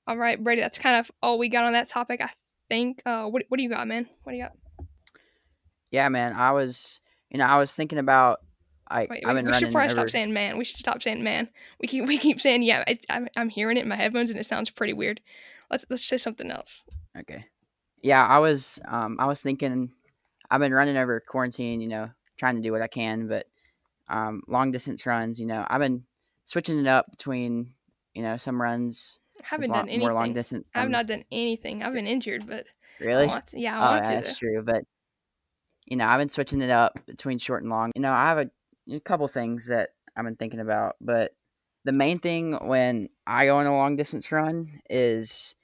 All 0.08 0.16
right, 0.16 0.42
Brady, 0.42 0.60
that's 0.60 0.78
kind 0.78 1.00
of 1.00 1.10
all 1.20 1.36
we 1.36 1.48
got 1.48 1.64
on 1.64 1.72
that 1.72 1.88
topic. 1.88 2.20
I 2.20 2.30
think. 2.68 3.02
Uh, 3.04 3.26
what 3.26 3.44
what 3.48 3.56
do 3.58 3.62
you 3.62 3.70
got, 3.70 3.86
man? 3.86 4.08
What 4.22 4.32
do 4.32 4.38
you 4.38 4.44
got? 4.44 4.52
Yeah, 5.90 6.08
man. 6.08 6.34
I 6.34 6.52
was, 6.52 7.00
you 7.30 7.38
know, 7.38 7.46
I 7.46 7.58
was 7.58 7.74
thinking 7.74 7.98
about. 7.98 8.40
I 8.88 9.08
wait, 9.10 9.24
I've 9.26 9.34
been 9.34 9.46
we 9.46 9.52
should 9.54 9.72
probably 9.72 9.90
stop 9.90 10.10
saying 10.10 10.32
man. 10.32 10.58
We 10.58 10.64
should 10.64 10.76
stop 10.76 11.02
saying 11.02 11.24
man. 11.24 11.48
We 11.80 11.88
keep 11.88 12.06
we 12.06 12.18
keep 12.18 12.40
saying 12.40 12.62
yeah. 12.62 12.84
I'm 13.10 13.28
I'm 13.36 13.48
hearing 13.48 13.78
it 13.78 13.82
in 13.82 13.88
my 13.88 13.96
headphones 13.96 14.30
and 14.30 14.38
it 14.38 14.46
sounds 14.46 14.70
pretty 14.70 14.92
weird. 14.92 15.20
Let's 15.70 15.84
let's 15.90 16.04
say 16.04 16.18
something 16.18 16.52
else. 16.52 16.84
Okay. 17.18 17.46
Yeah, 18.02 18.24
I 18.24 18.38
was 18.38 18.78
um 18.86 19.16
I 19.18 19.26
was 19.26 19.42
thinking. 19.42 19.92
I've 20.48 20.60
been 20.60 20.72
running 20.72 20.96
over 20.96 21.18
quarantine. 21.18 21.80
You 21.80 21.88
know, 21.88 22.10
trying 22.36 22.54
to 22.54 22.62
do 22.62 22.70
what 22.70 22.80
I 22.80 22.86
can, 22.86 23.26
but 23.26 23.46
um 24.08 24.42
long 24.46 24.70
distance 24.70 25.04
runs. 25.04 25.40
You 25.40 25.46
know, 25.46 25.66
I've 25.68 25.80
been 25.80 26.04
switching 26.44 26.78
it 26.78 26.86
up 26.86 27.10
between 27.10 27.74
you 28.14 28.22
know 28.22 28.36
some 28.36 28.62
runs 28.62 29.18
haven't 29.48 29.70
long, 29.70 29.78
done 29.80 29.88
anything. 29.88 30.00
More 30.00 30.14
long 30.14 30.32
distance. 30.32 30.70
I've 30.74 30.90
not 30.90 31.06
done 31.06 31.24
anything. 31.30 31.82
I've 31.82 31.92
been 31.92 32.06
injured, 32.06 32.46
but 32.46 32.66
really, 33.00 33.28
I 33.28 33.40
to, 33.40 33.60
yeah, 33.60 33.78
I 33.78 33.86
oh, 33.86 33.90
want 33.92 34.04
yeah, 34.04 34.10
to. 34.10 34.16
That's 34.16 34.38
true, 34.38 34.62
but 34.64 34.82
you 35.86 35.96
know, 35.96 36.06
I've 36.06 36.18
been 36.18 36.28
switching 36.28 36.60
it 36.60 36.70
up 36.70 36.98
between 37.06 37.38
short 37.38 37.62
and 37.62 37.70
long. 37.70 37.92
You 37.94 38.02
know, 38.02 38.12
I 38.12 38.28
have 38.28 38.38
a, 38.38 38.50
a 38.92 39.00
couple 39.00 39.28
things 39.28 39.68
that 39.68 39.90
I've 40.16 40.24
been 40.24 40.36
thinking 40.36 40.60
about, 40.60 40.96
but 41.00 41.32
the 41.84 41.92
main 41.92 42.18
thing 42.18 42.54
when 42.54 43.08
I 43.26 43.46
go 43.46 43.58
on 43.58 43.66
a 43.66 43.76
long 43.76 43.94
distance 43.94 44.32
run 44.32 44.80
is, 44.90 45.54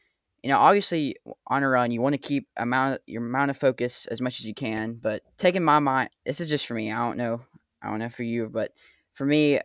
you 0.43 0.50
know, 0.50 0.58
obviously 0.58 1.17
on 1.49 1.64
a 1.64 1.69
run 1.69 1.90
you 1.90 2.00
want 2.00 2.14
to 2.14 2.19
keep 2.19 2.46
amount 2.56 3.00
your 3.06 3.25
amount 3.25 3.50
of 3.50 3.56
focus 3.56 4.06
as 4.06 4.20
much 4.20 4.38
as 4.38 4.46
you 4.46 4.55
can, 4.55 5.00
but 5.02 5.23
taking 5.37 5.64
my 5.64 5.81
mind, 5.81 6.11
this 6.25 6.40
is 6.40 6.49
just 6.49 6.67
for 6.67 6.75
me. 6.75 6.93
I 6.93 6.99
don't 6.99 7.17
know, 7.17 7.40
I 7.82 7.90
don't 7.90 7.99
know 7.99 8.08
for 8.08 8.23
you, 8.23 8.49
but 8.49 8.70
for 9.12 9.26
me 9.26 9.58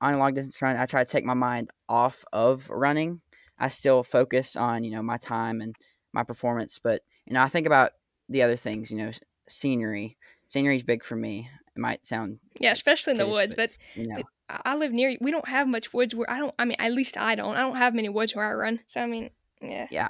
on 0.00 0.14
a 0.14 0.18
long 0.18 0.34
distance 0.34 0.60
run, 0.62 0.76
I 0.76 0.86
try 0.86 1.02
to 1.02 1.10
take 1.10 1.24
my 1.24 1.34
mind 1.34 1.70
off 1.88 2.24
of 2.32 2.70
running 2.70 3.20
I 3.58 3.68
still 3.68 4.02
focus 4.02 4.56
on 4.56 4.84
you 4.84 4.90
know 4.90 5.02
my 5.02 5.16
time 5.16 5.60
and 5.60 5.74
my 6.12 6.22
performance. 6.22 6.78
But 6.82 7.02
you 7.26 7.34
know, 7.34 7.42
I 7.42 7.48
think 7.48 7.66
about 7.66 7.92
the 8.28 8.42
other 8.42 8.56
things. 8.56 8.90
You 8.90 8.98
know, 8.98 9.10
scenery. 9.48 10.14
Scenery 10.46 10.76
is 10.76 10.84
big 10.84 11.04
for 11.04 11.16
me. 11.16 11.48
It 11.76 11.80
might 11.80 12.06
sound 12.06 12.38
yeah, 12.60 12.72
especially 12.72 13.12
in 13.12 13.18
the 13.18 13.26
woods, 13.26 13.54
but, 13.54 13.70
but 13.70 14.00
you 14.00 14.08
know. 14.08 14.22
I 14.48 14.76
live 14.76 14.92
near. 14.92 15.16
We 15.20 15.30
don't 15.30 15.48
have 15.48 15.66
much 15.66 15.92
woods 15.94 16.14
where 16.14 16.30
I 16.30 16.38
don't. 16.38 16.54
I 16.58 16.66
mean, 16.66 16.76
at 16.78 16.92
least 16.92 17.16
I 17.16 17.34
don't. 17.34 17.56
I 17.56 17.60
don't 17.60 17.76
have 17.76 17.94
many 17.94 18.10
woods 18.10 18.34
where 18.34 18.48
I 18.48 18.52
run. 18.52 18.80
So 18.86 19.00
I 19.00 19.06
mean, 19.06 19.30
yeah. 19.62 19.86
Yeah, 19.90 20.08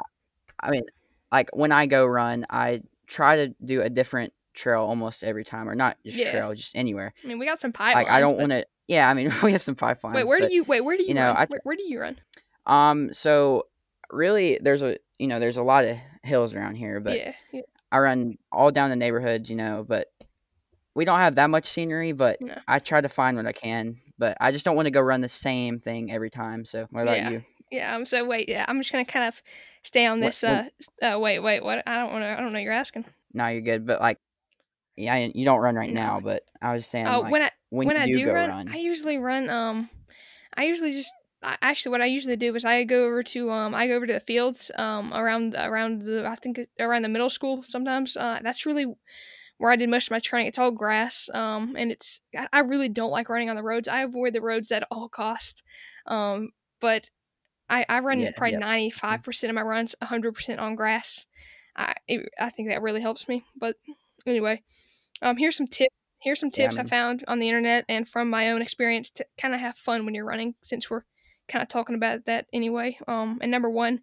I 0.59 0.71
mean, 0.71 0.83
like 1.31 1.51
when 1.53 1.73
I 1.73 1.87
go 1.87 2.05
run, 2.05 2.45
I 2.51 2.83
try 3.07 3.37
to 3.37 3.55
do 3.65 3.83
a 3.83 3.89
different 3.89 4.33
trail 4.55 4.83
almost 4.83 5.23
every 5.23 5.45
time, 5.45 5.69
or 5.69 5.75
not 5.75 5.97
just 6.05 6.19
yeah. 6.19 6.31
trail, 6.31 6.55
just 6.55 6.77
anywhere. 6.77 7.13
I 7.23 7.27
mean, 7.27 7.39
we 7.39 7.47
got 7.47 7.61
some 7.61 7.73
pipelines. 7.73 7.95
Like 7.95 8.11
I 8.11 8.21
don't 8.21 8.39
want 8.39 8.51
to. 8.51 8.67
Yeah, 8.89 9.09
I 9.09 9.15
mean, 9.15 9.33
we 9.43 9.53
have 9.53 9.63
some 9.63 9.77
pipelines. 9.77 10.15
Wait, 10.15 10.27
where 10.27 10.41
but, 10.41 10.49
do 10.49 10.55
you? 10.55 10.65
Wait, 10.65 10.81
where 10.81 10.97
do 10.97 11.03
you, 11.03 11.11
you 11.11 11.15
know, 11.15 11.33
run? 11.33 11.47
Where, 11.49 11.61
where 11.63 11.77
do 11.77 11.85
you 11.85 12.01
run? 12.01 12.19
Um, 12.67 13.13
so 13.13 13.67
really, 14.11 14.59
there's 14.61 14.83
a 14.83 14.99
you 15.19 15.27
know 15.27 15.39
there's 15.41 15.57
a 15.57 15.63
lot 15.63 15.85
of 15.85 15.97
hills 16.23 16.55
around 16.55 16.77
here, 16.77 17.01
but 17.01 17.19
yeah, 17.19 17.33
yeah. 17.53 17.63
I 17.93 17.99
run 17.99 18.39
all 18.51 18.71
down 18.71 18.91
the 18.91 18.97
neighborhoods, 18.97 19.51
you 19.51 19.57
know, 19.57 19.85
but 19.87 20.09
we 20.95 21.05
don't 21.05 21.19
have 21.19 21.35
that 21.37 21.51
much 21.51 21.65
scenery, 21.67 22.13
but 22.13 22.41
no. 22.41 22.57
I 22.67 22.79
try 22.79 23.01
to 23.01 23.09
find 23.09 23.37
what 23.37 23.47
I 23.47 23.53
can. 23.53 23.99
But 24.17 24.37
I 24.41 24.53
just 24.53 24.65
don't 24.65 24.77
want 24.77 24.87
to 24.87 24.93
go 24.93 25.01
run 25.01 25.21
the 25.21 25.29
same 25.29 25.81
thing 25.81 26.13
every 26.13 26.31
time. 26.31 26.65
So 26.65 26.87
what 26.91 27.03
about 27.03 27.17
yeah. 27.17 27.31
you? 27.31 27.43
Yeah. 27.71 27.95
I'm 27.95 28.07
So 28.07 28.25
wait. 28.25 28.49
Yeah. 28.49 28.65
I'm 28.69 28.81
just 28.81 28.93
gonna 28.93 29.05
kind 29.05 29.27
of 29.27 29.43
stay 29.83 30.07
on 30.07 30.21
this. 30.21 30.43
What, 30.43 30.73
uh, 31.03 31.17
uh. 31.17 31.19
Wait. 31.19 31.41
Wait. 31.41 31.65
What? 31.65 31.83
I 31.87 31.99
don't 31.99 32.13
want 32.13 32.23
to. 32.23 32.29
I 32.29 32.41
don't 32.41 32.53
know. 32.53 32.61
You're 32.61 32.73
asking. 32.73 33.05
No, 33.33 33.49
you're 33.49 33.61
good. 33.61 33.87
But 33.87 34.01
like, 34.01 34.19
yeah, 34.97 35.17
you 35.17 35.45
don't 35.45 35.61
run 35.61 35.75
right 35.75 35.91
no. 35.91 36.01
now. 36.01 36.21
But 36.21 36.43
I 36.63 36.75
was 36.75 36.87
saying. 36.87 37.09
Oh, 37.09 37.21
like, 37.23 37.33
when 37.33 37.43
I 37.43 37.51
when, 37.71 37.89
when 37.89 37.97
I 37.97 38.07
do, 38.07 38.19
do 38.19 38.33
run, 38.33 38.51
run, 38.51 38.69
I 38.69 38.77
usually 38.77 39.19
run. 39.19 39.51
Um, 39.51 39.91
I 40.57 40.65
usually 40.65 40.93
just 40.93 41.13
actually 41.63 41.91
what 41.91 42.01
I 42.01 42.07
usually 42.07 42.37
do 42.37 42.55
is 42.55 42.65
I 42.65 42.85
go 42.85 43.05
over 43.05 43.23
to 43.23 43.51
um 43.51 43.75
I 43.75 43.87
go 43.87 43.95
over 43.95 44.07
to 44.07 44.13
the 44.13 44.21
fields 44.21 44.71
um 44.77 45.13
around 45.13 45.55
around 45.55 46.03
the 46.03 46.27
I 46.27 46.35
think 46.35 46.61
around 46.81 47.03
the 47.03 47.09
middle 47.09 47.31
school 47.31 47.63
sometimes 47.63 48.17
uh 48.17 48.41
that's 48.43 48.67
really 48.67 48.87
where 49.59 49.71
I 49.71 49.77
did 49.77 49.89
most 49.89 50.09
of 50.09 50.11
my 50.11 50.19
training. 50.19 50.49
It's 50.49 50.59
all 50.59 50.71
grass 50.71 51.29
um 51.35 51.75
and 51.79 51.93
it's 51.93 52.21
I 52.53 52.61
really 52.61 52.89
don't 52.89 53.11
like 53.11 53.29
running 53.29 53.51
on 53.51 53.57
the 53.57 53.63
roads. 53.63 53.89
I 53.89 54.03
avoid 54.03 54.33
the 54.33 54.41
roads 54.41 54.73
at 54.73 54.87
all 54.91 55.09
costs 55.09 55.63
um 56.07 56.51
but 56.81 57.11
I 57.69 57.85
I 57.89 58.01
run 58.01 58.19
yeah, 58.19 58.33
probably 58.37 58.57
ninety 58.57 58.91
five 58.91 59.23
percent 59.23 59.51
of 59.51 59.55
my 59.55 59.63
runs 59.63 59.95
hundred 60.03 60.33
percent 60.33 60.61
on 60.61 60.75
grass. 60.75 61.27
I 61.77 61.95
it, 62.09 62.29
I 62.39 62.51
think 62.51 62.69
that 62.69 62.83
really 62.83 63.01
helps 63.01 63.29
me 63.29 63.45
but 63.57 63.77
anyway 64.27 64.63
um 65.23 65.37
here's 65.37 65.57
some 65.57 65.67
tips 65.67 65.95
here's 66.21 66.41
some 66.41 66.51
tips 66.51 66.77
yeah, 66.77 66.81
I, 66.81 66.85
mean, 66.85 66.87
I 66.87 66.97
found 66.97 67.25
on 67.29 67.39
the 67.39 67.49
internet 67.49 67.85
and 67.89 68.09
from 68.09 68.31
my 68.31 68.51
own 68.51 68.63
experience 68.63 69.11
to 69.11 69.27
kind 69.37 69.55
of 69.55 69.61
have 69.61 69.77
fun 69.77 70.05
when 70.05 70.15
you're 70.15 70.25
running 70.25 70.55
since 70.63 70.89
we're 70.89 71.03
kind 71.49 71.63
of 71.63 71.69
talking 71.69 71.95
about 71.95 72.27
that 72.27 72.47
anyway. 72.53 72.99
Um, 73.07 73.39
and 73.43 73.51
number 73.51 73.71
one 73.71 74.01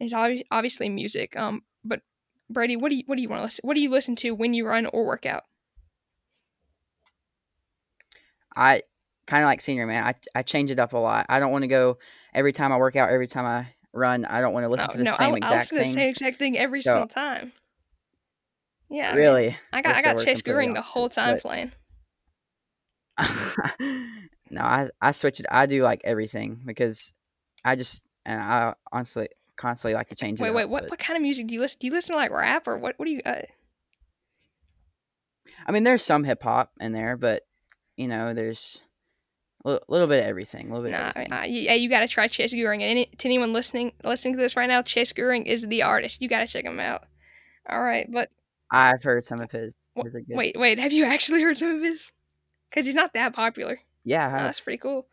is 0.00 0.12
obvi- 0.12 0.44
obviously 0.50 0.88
music. 0.88 1.36
Um, 1.36 1.62
but 1.84 2.02
Brady, 2.50 2.76
what 2.76 2.90
do 2.90 2.96
you 2.96 3.02
what 3.06 3.16
do 3.16 3.22
you 3.22 3.28
want 3.28 3.40
to 3.40 3.44
listen? 3.44 3.62
What 3.62 3.74
do 3.74 3.80
you 3.80 3.90
listen 3.90 4.16
to 4.16 4.32
when 4.32 4.54
you 4.54 4.66
run 4.66 4.86
or 4.86 5.04
work 5.04 5.26
out? 5.26 5.44
I 8.56 8.82
kind 9.26 9.44
of 9.44 9.48
like 9.48 9.60
senior 9.60 9.86
man. 9.86 10.04
I 10.04 10.14
I 10.34 10.42
change 10.42 10.70
it 10.70 10.80
up 10.80 10.92
a 10.92 10.98
lot. 10.98 11.26
I 11.28 11.38
don't 11.38 11.52
want 11.52 11.62
to 11.62 11.68
go 11.68 11.98
every 12.34 12.52
time 12.52 12.72
I 12.72 12.76
work 12.76 12.96
out. 12.96 13.10
Every 13.10 13.26
time 13.26 13.46
I 13.46 13.68
run, 13.92 14.24
I 14.24 14.40
don't 14.40 14.52
want 14.52 14.64
to 14.64 14.68
listen 14.68 14.88
no, 14.88 14.92
to 14.92 14.98
the 14.98 15.04
no, 15.04 15.12
same 15.12 15.34
I, 15.34 15.36
exact 15.36 15.52
I 15.52 15.58
listen 15.58 15.78
thing. 15.78 15.86
The 15.86 15.92
same 15.92 16.08
exact 16.08 16.36
thing 16.38 16.58
every 16.58 16.82
so, 16.82 16.92
single 16.92 17.08
time. 17.08 17.52
Yeah, 18.90 19.14
really. 19.14 19.48
I, 19.48 19.50
mean, 19.50 19.56
I 19.72 19.82
got 19.82 19.96
I 19.96 20.02
got 20.02 20.24
Chase 20.24 20.42
Goering 20.42 20.72
the 20.72 20.80
whole 20.80 21.08
time 21.08 21.34
but... 21.34 21.42
playing. 21.42 21.72
No, 24.50 24.62
I 24.62 24.88
I 25.00 25.10
switch 25.12 25.40
it. 25.40 25.46
I 25.50 25.66
do 25.66 25.82
like 25.82 26.00
everything 26.04 26.60
because 26.64 27.12
I 27.64 27.76
just 27.76 28.04
and 28.24 28.40
I 28.40 28.74
honestly 28.92 29.28
constantly 29.56 29.94
like 29.94 30.08
to 30.08 30.14
change 30.14 30.40
it. 30.40 30.42
Wait, 30.44 30.50
up, 30.50 30.54
wait, 30.56 30.68
what 30.68 30.82
but- 30.84 30.90
what 30.90 30.98
kind 30.98 31.16
of 31.16 31.22
music 31.22 31.46
do 31.48 31.54
you 31.54 31.60
listen? 31.60 31.78
Do 31.80 31.86
you 31.86 31.92
listen 31.92 32.12
to 32.14 32.16
like 32.18 32.30
rap 32.30 32.66
or 32.68 32.78
what? 32.78 32.98
What 32.98 33.06
do 33.06 33.10
you? 33.12 33.20
Uh, 33.24 33.42
I 35.66 35.72
mean, 35.72 35.82
there's 35.82 36.02
some 36.02 36.24
hip 36.24 36.42
hop 36.42 36.72
in 36.80 36.92
there, 36.92 37.16
but 37.16 37.42
you 37.96 38.08
know, 38.08 38.32
there's 38.32 38.82
a 39.64 39.68
little, 39.70 39.84
little 39.88 40.06
bit 40.06 40.20
of 40.20 40.26
everything. 40.26 40.68
A 40.68 40.70
little 40.70 40.84
bit 40.84 40.92
nah, 40.92 41.08
of 41.08 41.16
everything. 41.16 41.32
uh, 41.32 41.42
you, 41.42 41.60
yeah, 41.62 41.74
you 41.74 41.88
got 41.88 42.00
to 42.00 42.08
try 42.08 42.28
Chase 42.28 42.52
Goering. 42.54 42.82
And 42.82 42.90
any, 42.90 43.06
to 43.06 43.28
anyone 43.28 43.52
listening 43.52 43.92
listening 44.04 44.36
to 44.36 44.40
this 44.42 44.56
right 44.56 44.68
now, 44.68 44.82
Chase 44.82 45.12
Goering 45.12 45.46
is 45.46 45.62
the 45.62 45.82
artist. 45.82 46.22
You 46.22 46.28
got 46.28 46.40
to 46.40 46.46
check 46.46 46.64
him 46.64 46.78
out. 46.78 47.04
All 47.68 47.82
right, 47.82 48.10
but 48.10 48.30
I've 48.70 49.02
heard 49.02 49.24
some 49.24 49.40
of 49.40 49.50
his. 49.50 49.74
Wh- 49.96 50.04
His 50.04 50.14
are 50.14 50.20
good. 50.20 50.36
wait, 50.36 50.56
wait, 50.58 50.78
have 50.78 50.92
you 50.92 51.04
actually 51.04 51.42
heard 51.42 51.58
some 51.58 51.76
of 51.76 51.82
his? 51.82 52.12
Because 52.70 52.86
he's 52.86 52.94
not 52.94 53.14
that 53.14 53.32
popular. 53.34 53.80
Yeah, 54.08 54.28
have. 54.30 54.42
that's 54.42 54.60
pretty 54.60 54.78
cool. 54.78 55.06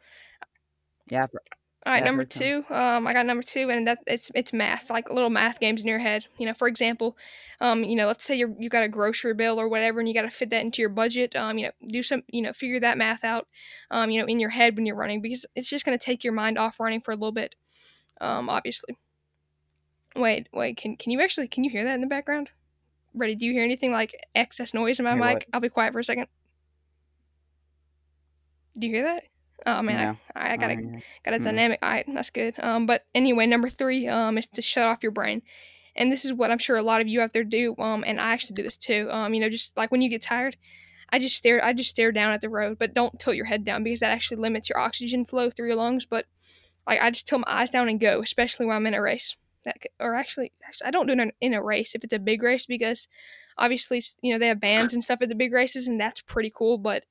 yeah, 1.10 1.24
I've- 1.24 1.38
All 1.86 1.94
right, 1.94 2.04
number 2.04 2.24
two. 2.26 2.64
Um, 2.70 3.06
I 3.06 3.14
got 3.14 3.26
number 3.26 3.44
two, 3.44 3.70
and 3.70 3.88
that 3.88 4.00
it's 4.08 4.32
it's 4.34 4.54
math, 4.54 4.90
like 4.90 5.12
little 5.12 5.30
math 5.30 5.60
games 5.60 5.82
in 5.82 5.88
your 5.88 6.00
head. 6.00 6.26
You 6.38 6.46
know, 6.48 6.54
for 6.54 6.68
example, 6.68 7.16
um, 7.60 7.84
you 7.84 7.96
know, 7.96 8.08
let's 8.08 8.24
say 8.24 8.36
you 8.36 8.56
you 8.58 8.70
got 8.70 8.84
a 8.84 8.88
grocery 8.88 9.34
bill 9.34 9.60
or 9.60 9.68
whatever, 9.68 10.00
and 10.00 10.08
you 10.08 10.14
got 10.16 10.24
to 10.24 10.30
fit 10.30 10.50
that 10.50 10.62
into 10.62 10.82
your 10.82 10.90
budget. 10.90 11.36
Um, 11.36 11.58
you 11.58 11.66
know, 11.66 11.72
do 11.88 12.02
some, 12.02 12.24
you 12.28 12.42
know, 12.42 12.54
figure 12.54 12.80
that 12.80 12.98
math 12.98 13.24
out. 13.24 13.48
Um, 13.92 14.10
you 14.10 14.20
know, 14.20 14.26
in 14.28 14.40
your 14.40 14.50
head 14.50 14.76
when 14.76 14.86
you're 14.86 14.96
running, 14.96 15.22
because 15.22 15.46
it's 15.56 15.70
just 15.70 15.86
gonna 15.86 15.98
take 16.00 16.24
your 16.24 16.34
mind 16.34 16.58
off 16.58 16.80
running 16.80 17.02
for 17.02 17.12
a 17.12 17.16
little 17.16 17.32
bit. 17.32 17.56
Um, 18.22 18.50
obviously. 18.50 18.98
Wait, 20.16 20.48
wait, 20.54 20.78
can 20.78 20.96
can 20.96 21.12
you 21.12 21.22
actually 21.22 21.48
can 21.50 21.64
you 21.66 21.70
hear 21.70 21.84
that 21.84 21.96
in 21.96 22.02
the 22.02 22.08
background? 22.08 22.50
Ready? 23.14 23.36
Do 23.36 23.46
you 23.46 23.52
hear 23.52 23.64
anything 23.64 23.92
like 23.92 24.16
excess 24.34 24.74
noise 24.74 25.00
in 25.00 25.04
my 25.04 25.12
Hear 25.12 25.20
mic? 25.24 25.34
what? 25.34 25.46
I'll 25.54 25.60
be 25.60 25.70
quiet 25.70 25.94
for 25.94 26.00
a 26.00 26.04
second. 26.04 26.28
Do 28.78 28.88
you 28.88 28.94
hear 28.94 29.04
that? 29.04 29.24
Oh 29.66 29.82
man, 29.82 29.98
No, 29.98 30.18
I, 30.36 30.50
I, 30.50 30.54
I 30.54 30.58
gotta 30.58 30.76
hear 30.76 31.02
got 31.24 31.34
a 31.34 31.40
dynamic. 31.40 31.80
All 31.82 31.90
right, 31.90 32.06
that's 32.08 32.30
good. 32.30 32.56
Um, 32.60 32.86
but 32.86 33.06
anyway, 33.16 33.48
number 33.48 33.70
three 33.70 34.08
um 34.08 34.38
is 34.38 34.48
to 34.48 34.62
shut 34.62 34.88
off 34.88 35.02
your 35.02 35.12
brain, 35.12 35.42
and 35.96 36.12
this 36.12 36.26
is 36.26 36.34
what 36.34 36.52
I'm 36.52 36.60
sure 36.60 36.78
a 36.78 36.84
lot 36.84 37.02
of 37.02 37.08
you 37.08 37.22
out 37.22 37.34
there 37.34 37.44
do. 37.44 37.76
Um, 37.78 38.04
and 38.06 38.20
I 38.22 38.34
actually 38.34 38.56
do 38.56 38.64
this 38.64 38.78
too. 38.78 39.10
Um, 39.12 39.34
you 39.34 39.40
know, 39.40 39.50
just 39.50 39.76
like 39.76 39.92
when 39.92 40.02
you 40.02 40.10
get 40.10 40.22
tired, 40.22 40.58
I 41.10 41.20
just 41.20 41.36
stare. 41.36 41.64
I 41.64 41.74
just 41.74 41.90
stare 41.90 42.12
down 42.12 42.34
at 42.34 42.42
the 42.42 42.50
road, 42.50 42.78
but 42.78 42.94
don't 42.94 43.20
tilt 43.20 43.36
your 43.36 43.46
head 43.46 43.64
down 43.64 43.84
because 43.84 44.02
that 44.02 44.12
actually 44.12 44.38
limits 44.38 44.70
your 44.70 44.78
oxygen 44.78 45.26
flow 45.26 45.50
through 45.50 45.68
your 45.68 45.76
lungs. 45.78 46.06
But 46.06 46.26
like 46.88 47.02
I 47.02 47.10
just 47.10 47.28
tilt 47.28 47.44
my 47.48 47.62
eyes 47.62 47.70
down 47.70 47.90
and 47.90 48.00
go, 48.00 48.22
especially 48.22 48.66
when 48.66 48.76
I'm 48.76 48.88
in 48.88 48.94
a 48.94 49.02
race. 49.02 49.36
That 49.64 49.78
or 50.00 50.14
actually, 50.14 50.52
actually 50.68 50.88
I 50.88 50.92
don't 50.92 51.08
do 51.08 51.14
it 51.14 51.20
in, 51.20 51.32
in 51.42 51.54
a 51.56 51.64
race 51.64 51.96
if 51.96 52.04
it's 52.04 52.14
a 52.14 52.20
big 52.20 52.44
race 52.44 52.68
because 52.68 53.08
obviously 53.58 54.04
you 54.22 54.32
know 54.32 54.38
they 54.38 54.50
have 54.50 54.60
bands 54.60 54.94
and 54.94 55.04
stuff 55.04 55.22
at 55.22 55.30
the 55.30 55.36
big 55.36 55.54
races 55.54 55.88
and 55.88 56.00
that's 56.00 56.22
pretty 56.22 56.52
cool. 56.54 56.78
But 56.78 57.06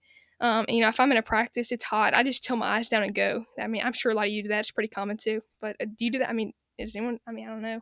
um, 0.45 0.67
you 0.69 0.83
know, 0.83 0.89
if 0.89 1.01
I'm 1.01 1.11
in 1.11 1.17
a 1.17 1.23
practice, 1.23 1.73
it's 1.73 1.85
hot. 1.85 2.15
I 2.15 2.23
just 2.23 2.45
tilt 2.45 2.59
my 2.59 2.77
eyes 2.77 2.91
down 2.91 3.03
and 3.03 3.15
go. 3.15 3.47
I 3.59 3.67
mean, 3.67 3.81
I'm 3.83 3.95
sure 3.95 4.13
a 4.13 4.15
lot 4.15 4.27
of 4.27 4.33
you 4.33 4.43
do 4.43 4.51
that. 4.51 4.59
It's 4.59 4.71
pretty 4.71 4.89
common 4.89 5.17
too. 5.17 5.41
But 5.59 5.77
uh, 5.81 5.87
do 5.87 6.05
you 6.05 6.11
do 6.11 6.19
that? 6.19 6.29
I 6.29 6.35
mean, 6.35 6.53
is 6.77 6.95
anyone? 6.95 7.19
I 7.27 7.33
mean, 7.33 7.49
I 7.49 7.51
don't 7.51 7.63
know. 7.63 7.81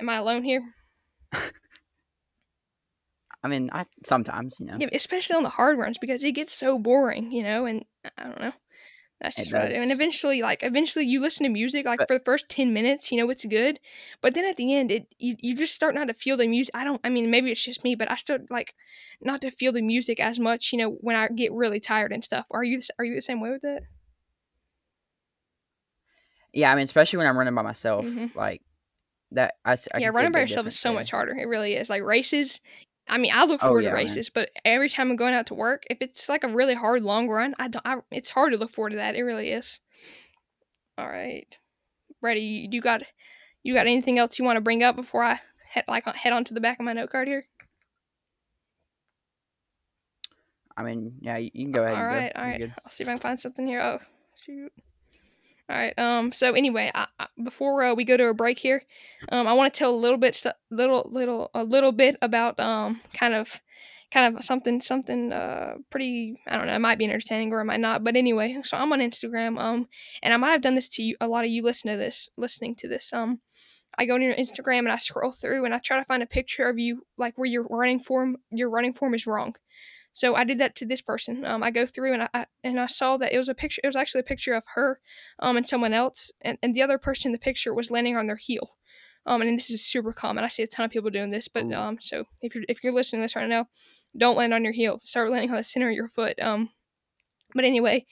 Am 0.00 0.08
I 0.08 0.16
alone 0.16 0.44
here? 0.44 0.62
I 3.42 3.48
mean, 3.48 3.68
I 3.70 3.84
sometimes 4.02 4.56
you 4.60 4.64
know. 4.64 4.78
Yeah, 4.80 4.88
especially 4.94 5.36
on 5.36 5.42
the 5.42 5.50
hard 5.50 5.76
runs 5.76 5.98
because 5.98 6.24
it 6.24 6.32
gets 6.32 6.54
so 6.54 6.78
boring, 6.78 7.30
you 7.30 7.42
know. 7.42 7.66
And 7.66 7.84
I 8.16 8.24
don't 8.24 8.40
know. 8.40 8.52
That's 9.24 9.36
just 9.36 9.54
I 9.54 9.68
do. 9.68 9.74
And 9.74 9.90
eventually, 9.90 10.42
like 10.42 10.62
eventually, 10.62 11.06
you 11.06 11.18
listen 11.18 11.44
to 11.44 11.48
music 11.50 11.86
like 11.86 12.06
for 12.06 12.18
the 12.18 12.24
first 12.24 12.46
ten 12.50 12.74
minutes, 12.74 13.10
you 13.10 13.16
know, 13.16 13.30
it's 13.30 13.46
good. 13.46 13.80
But 14.20 14.34
then 14.34 14.44
at 14.44 14.58
the 14.58 14.74
end, 14.74 14.90
it 14.92 15.14
you, 15.18 15.34
you 15.40 15.56
just 15.56 15.74
start 15.74 15.94
not 15.94 16.08
to 16.08 16.14
feel 16.14 16.36
the 16.36 16.46
music. 16.46 16.74
I 16.74 16.84
don't. 16.84 17.00
I 17.02 17.08
mean, 17.08 17.30
maybe 17.30 17.50
it's 17.50 17.64
just 17.64 17.84
me, 17.84 17.94
but 17.94 18.10
I 18.10 18.16
start 18.16 18.50
like 18.50 18.74
not 19.22 19.40
to 19.40 19.50
feel 19.50 19.72
the 19.72 19.80
music 19.80 20.20
as 20.20 20.38
much, 20.38 20.72
you 20.72 20.78
know, 20.78 20.90
when 21.00 21.16
I 21.16 21.28
get 21.28 21.52
really 21.52 21.80
tired 21.80 22.12
and 22.12 22.22
stuff. 22.22 22.44
Are 22.50 22.62
you 22.62 22.80
the 22.80 22.88
are 22.98 23.04
you 23.06 23.14
the 23.14 23.22
same 23.22 23.40
way 23.40 23.50
with 23.50 23.64
it? 23.64 23.84
Yeah, 26.52 26.70
I 26.70 26.74
mean, 26.74 26.84
especially 26.84 27.16
when 27.16 27.26
I'm 27.26 27.38
running 27.38 27.54
by 27.54 27.62
myself, 27.62 28.04
Mhm. 28.04 28.36
like 28.36 28.60
that. 29.32 29.54
I 29.64 29.70
yeah, 29.70 29.76
can 29.76 30.12
see 30.12 30.16
running 30.16 30.32
by 30.32 30.40
yourself 30.40 30.66
is 30.66 30.78
so 30.78 30.92
much 30.92 31.10
harder. 31.10 31.34
It 31.34 31.48
really 31.48 31.76
is. 31.76 31.88
Like 31.88 32.02
races, 32.02 32.60
I 33.08 33.18
mean, 33.18 33.32
I 33.34 33.44
look 33.44 33.62
Oh, 33.62 33.68
forward 33.68 33.84
yeah, 33.84 33.90
to 33.90 33.96
man. 33.96 34.04
races, 34.04 34.30
but 34.30 34.50
every 34.64 34.88
time 34.88 35.10
I'm 35.10 35.16
going 35.16 35.34
out 35.34 35.46
to 35.48 35.54
work, 35.54 35.84
if 35.90 35.98
it's 36.00 36.28
like 36.28 36.42
a 36.44 36.48
really 36.48 36.74
hard 36.74 37.02
long 37.02 37.28
run, 37.28 37.54
I 37.58 37.68
don't. 37.68 37.86
I, 37.86 37.98
it's 38.10 38.30
hard 38.30 38.52
to 38.52 38.58
look 38.58 38.70
forward 38.70 38.90
to 38.90 38.96
that. 38.96 39.14
It 39.14 39.22
really 39.22 39.50
is. 39.50 39.80
All 40.96 41.08
right, 41.08 41.46
ready? 42.22 42.68
You 42.70 42.80
got, 42.80 43.02
you 43.62 43.74
got 43.74 43.86
anything 43.86 44.18
else 44.18 44.38
you 44.38 44.44
want 44.44 44.56
to 44.56 44.60
bring 44.62 44.82
up 44.82 44.96
before 44.96 45.22
I 45.24 45.40
head 45.70 45.84
like 45.88 46.06
head 46.06 46.32
on 46.32 46.44
to 46.44 46.54
the 46.54 46.60
back 46.60 46.78
of 46.78 46.84
my 46.84 46.92
note 46.92 47.10
card 47.10 47.28
here? 47.28 47.46
I 50.76 50.82
mean, 50.82 51.14
yeah, 51.20 51.36
you, 51.36 51.50
can 51.52 51.72
go 51.72 51.84
ahead. 51.84 51.96
All 51.96 52.02
and 52.02 52.10
go. 52.10 52.16
right, 52.40 52.52
all 52.52 52.58
good. 52.58 52.74
I'll 52.84 52.90
see 52.90 53.02
if 53.04 53.08
I 53.08 53.12
can 53.12 53.20
find 53.20 53.38
something 53.38 53.66
here. 53.66 53.80
Oh, 53.80 53.98
shoot. 54.44 54.72
All 55.68 55.76
right. 55.76 55.98
Um. 55.98 56.30
So 56.32 56.52
anyway, 56.52 56.90
I, 56.94 57.06
I, 57.18 57.26
before 57.42 57.82
uh, 57.82 57.94
we 57.94 58.04
go 58.04 58.16
to 58.16 58.26
a 58.26 58.34
break 58.34 58.58
here, 58.58 58.82
um, 59.30 59.46
I 59.46 59.54
want 59.54 59.72
to 59.72 59.78
tell 59.78 59.94
a 59.94 59.96
little 59.96 60.18
bit, 60.18 60.42
little, 60.70 61.08
little, 61.10 61.50
a 61.54 61.64
little 61.64 61.92
bit 61.92 62.16
about 62.20 62.60
um, 62.60 63.00
kind 63.14 63.34
of, 63.34 63.62
kind 64.12 64.36
of 64.36 64.44
something, 64.44 64.80
something 64.80 65.32
uh, 65.32 65.76
pretty. 65.90 66.38
I 66.46 66.58
don't 66.58 66.66
know. 66.66 66.74
It 66.74 66.80
might 66.80 66.98
be 66.98 67.06
entertaining 67.06 67.50
or 67.52 67.62
it 67.62 67.64
might 67.64 67.80
not. 67.80 68.04
But 68.04 68.14
anyway, 68.14 68.60
so 68.62 68.76
I'm 68.76 68.92
on 68.92 69.00
Instagram. 69.00 69.58
Um, 69.58 69.88
and 70.22 70.34
I 70.34 70.36
might 70.36 70.52
have 70.52 70.60
done 70.60 70.74
this 70.74 70.88
to 70.90 71.02
you. 71.02 71.16
A 71.20 71.28
lot 71.28 71.44
of 71.44 71.50
you 71.50 71.62
listen 71.62 71.90
to 71.90 71.96
this, 71.96 72.28
listening 72.36 72.74
to 72.76 72.88
this. 72.88 73.10
Um, 73.12 73.40
I 73.96 74.04
go 74.04 74.18
to 74.18 74.24
your 74.24 74.34
Instagram 74.34 74.80
and 74.80 74.92
I 74.92 74.96
scroll 74.96 75.32
through 75.32 75.64
and 75.64 75.74
I 75.74 75.78
try 75.78 75.96
to 75.96 76.04
find 76.04 76.22
a 76.22 76.26
picture 76.26 76.68
of 76.68 76.78
you, 76.78 77.06
like 77.16 77.38
where 77.38 77.48
your 77.48 77.62
running 77.70 78.00
form, 78.00 78.36
your 78.50 78.68
running 78.68 78.92
form 78.92 79.14
is 79.14 79.26
wrong. 79.26 79.54
So 80.14 80.36
I 80.36 80.44
did 80.44 80.58
that 80.58 80.76
to 80.76 80.86
this 80.86 81.00
person. 81.00 81.44
Um, 81.44 81.64
I 81.64 81.72
go 81.72 81.84
through 81.84 82.12
and 82.14 82.28
I, 82.32 82.46
and 82.62 82.78
I 82.78 82.86
saw 82.86 83.16
that 83.16 83.32
it 83.32 83.36
was 83.36 83.48
a 83.48 83.54
picture. 83.54 83.80
It 83.82 83.88
was 83.88 83.96
actually 83.96 84.20
a 84.20 84.24
picture 84.24 84.54
of 84.54 84.64
her, 84.76 85.00
um, 85.40 85.56
and 85.56 85.66
someone 85.66 85.92
else, 85.92 86.30
and, 86.40 86.56
and 86.62 86.72
the 86.72 86.82
other 86.82 86.98
person 86.98 87.30
in 87.30 87.32
the 87.32 87.38
picture 87.38 87.74
was 87.74 87.90
landing 87.90 88.16
on 88.16 88.28
their 88.28 88.36
heel. 88.36 88.76
Um, 89.26 89.42
and 89.42 89.58
this 89.58 89.70
is 89.70 89.84
super 89.84 90.12
common. 90.12 90.44
I 90.44 90.48
see 90.48 90.62
a 90.62 90.68
ton 90.68 90.84
of 90.84 90.92
people 90.92 91.10
doing 91.10 91.30
this, 91.30 91.48
but 91.48 91.70
um, 91.72 91.98
so 91.98 92.26
if 92.42 92.54
you're 92.54 92.64
if 92.68 92.84
you're 92.84 92.92
listening 92.92 93.22
to 93.22 93.24
this 93.24 93.34
right 93.34 93.48
now, 93.48 93.66
don't 94.16 94.36
land 94.36 94.54
on 94.54 94.62
your 94.62 94.72
heel. 94.72 94.98
Start 94.98 95.30
landing 95.30 95.50
on 95.50 95.56
the 95.56 95.64
center 95.64 95.90
of 95.90 95.96
your 95.96 96.08
foot. 96.08 96.38
Um, 96.40 96.70
but 97.52 97.64
anyway, 97.64 98.06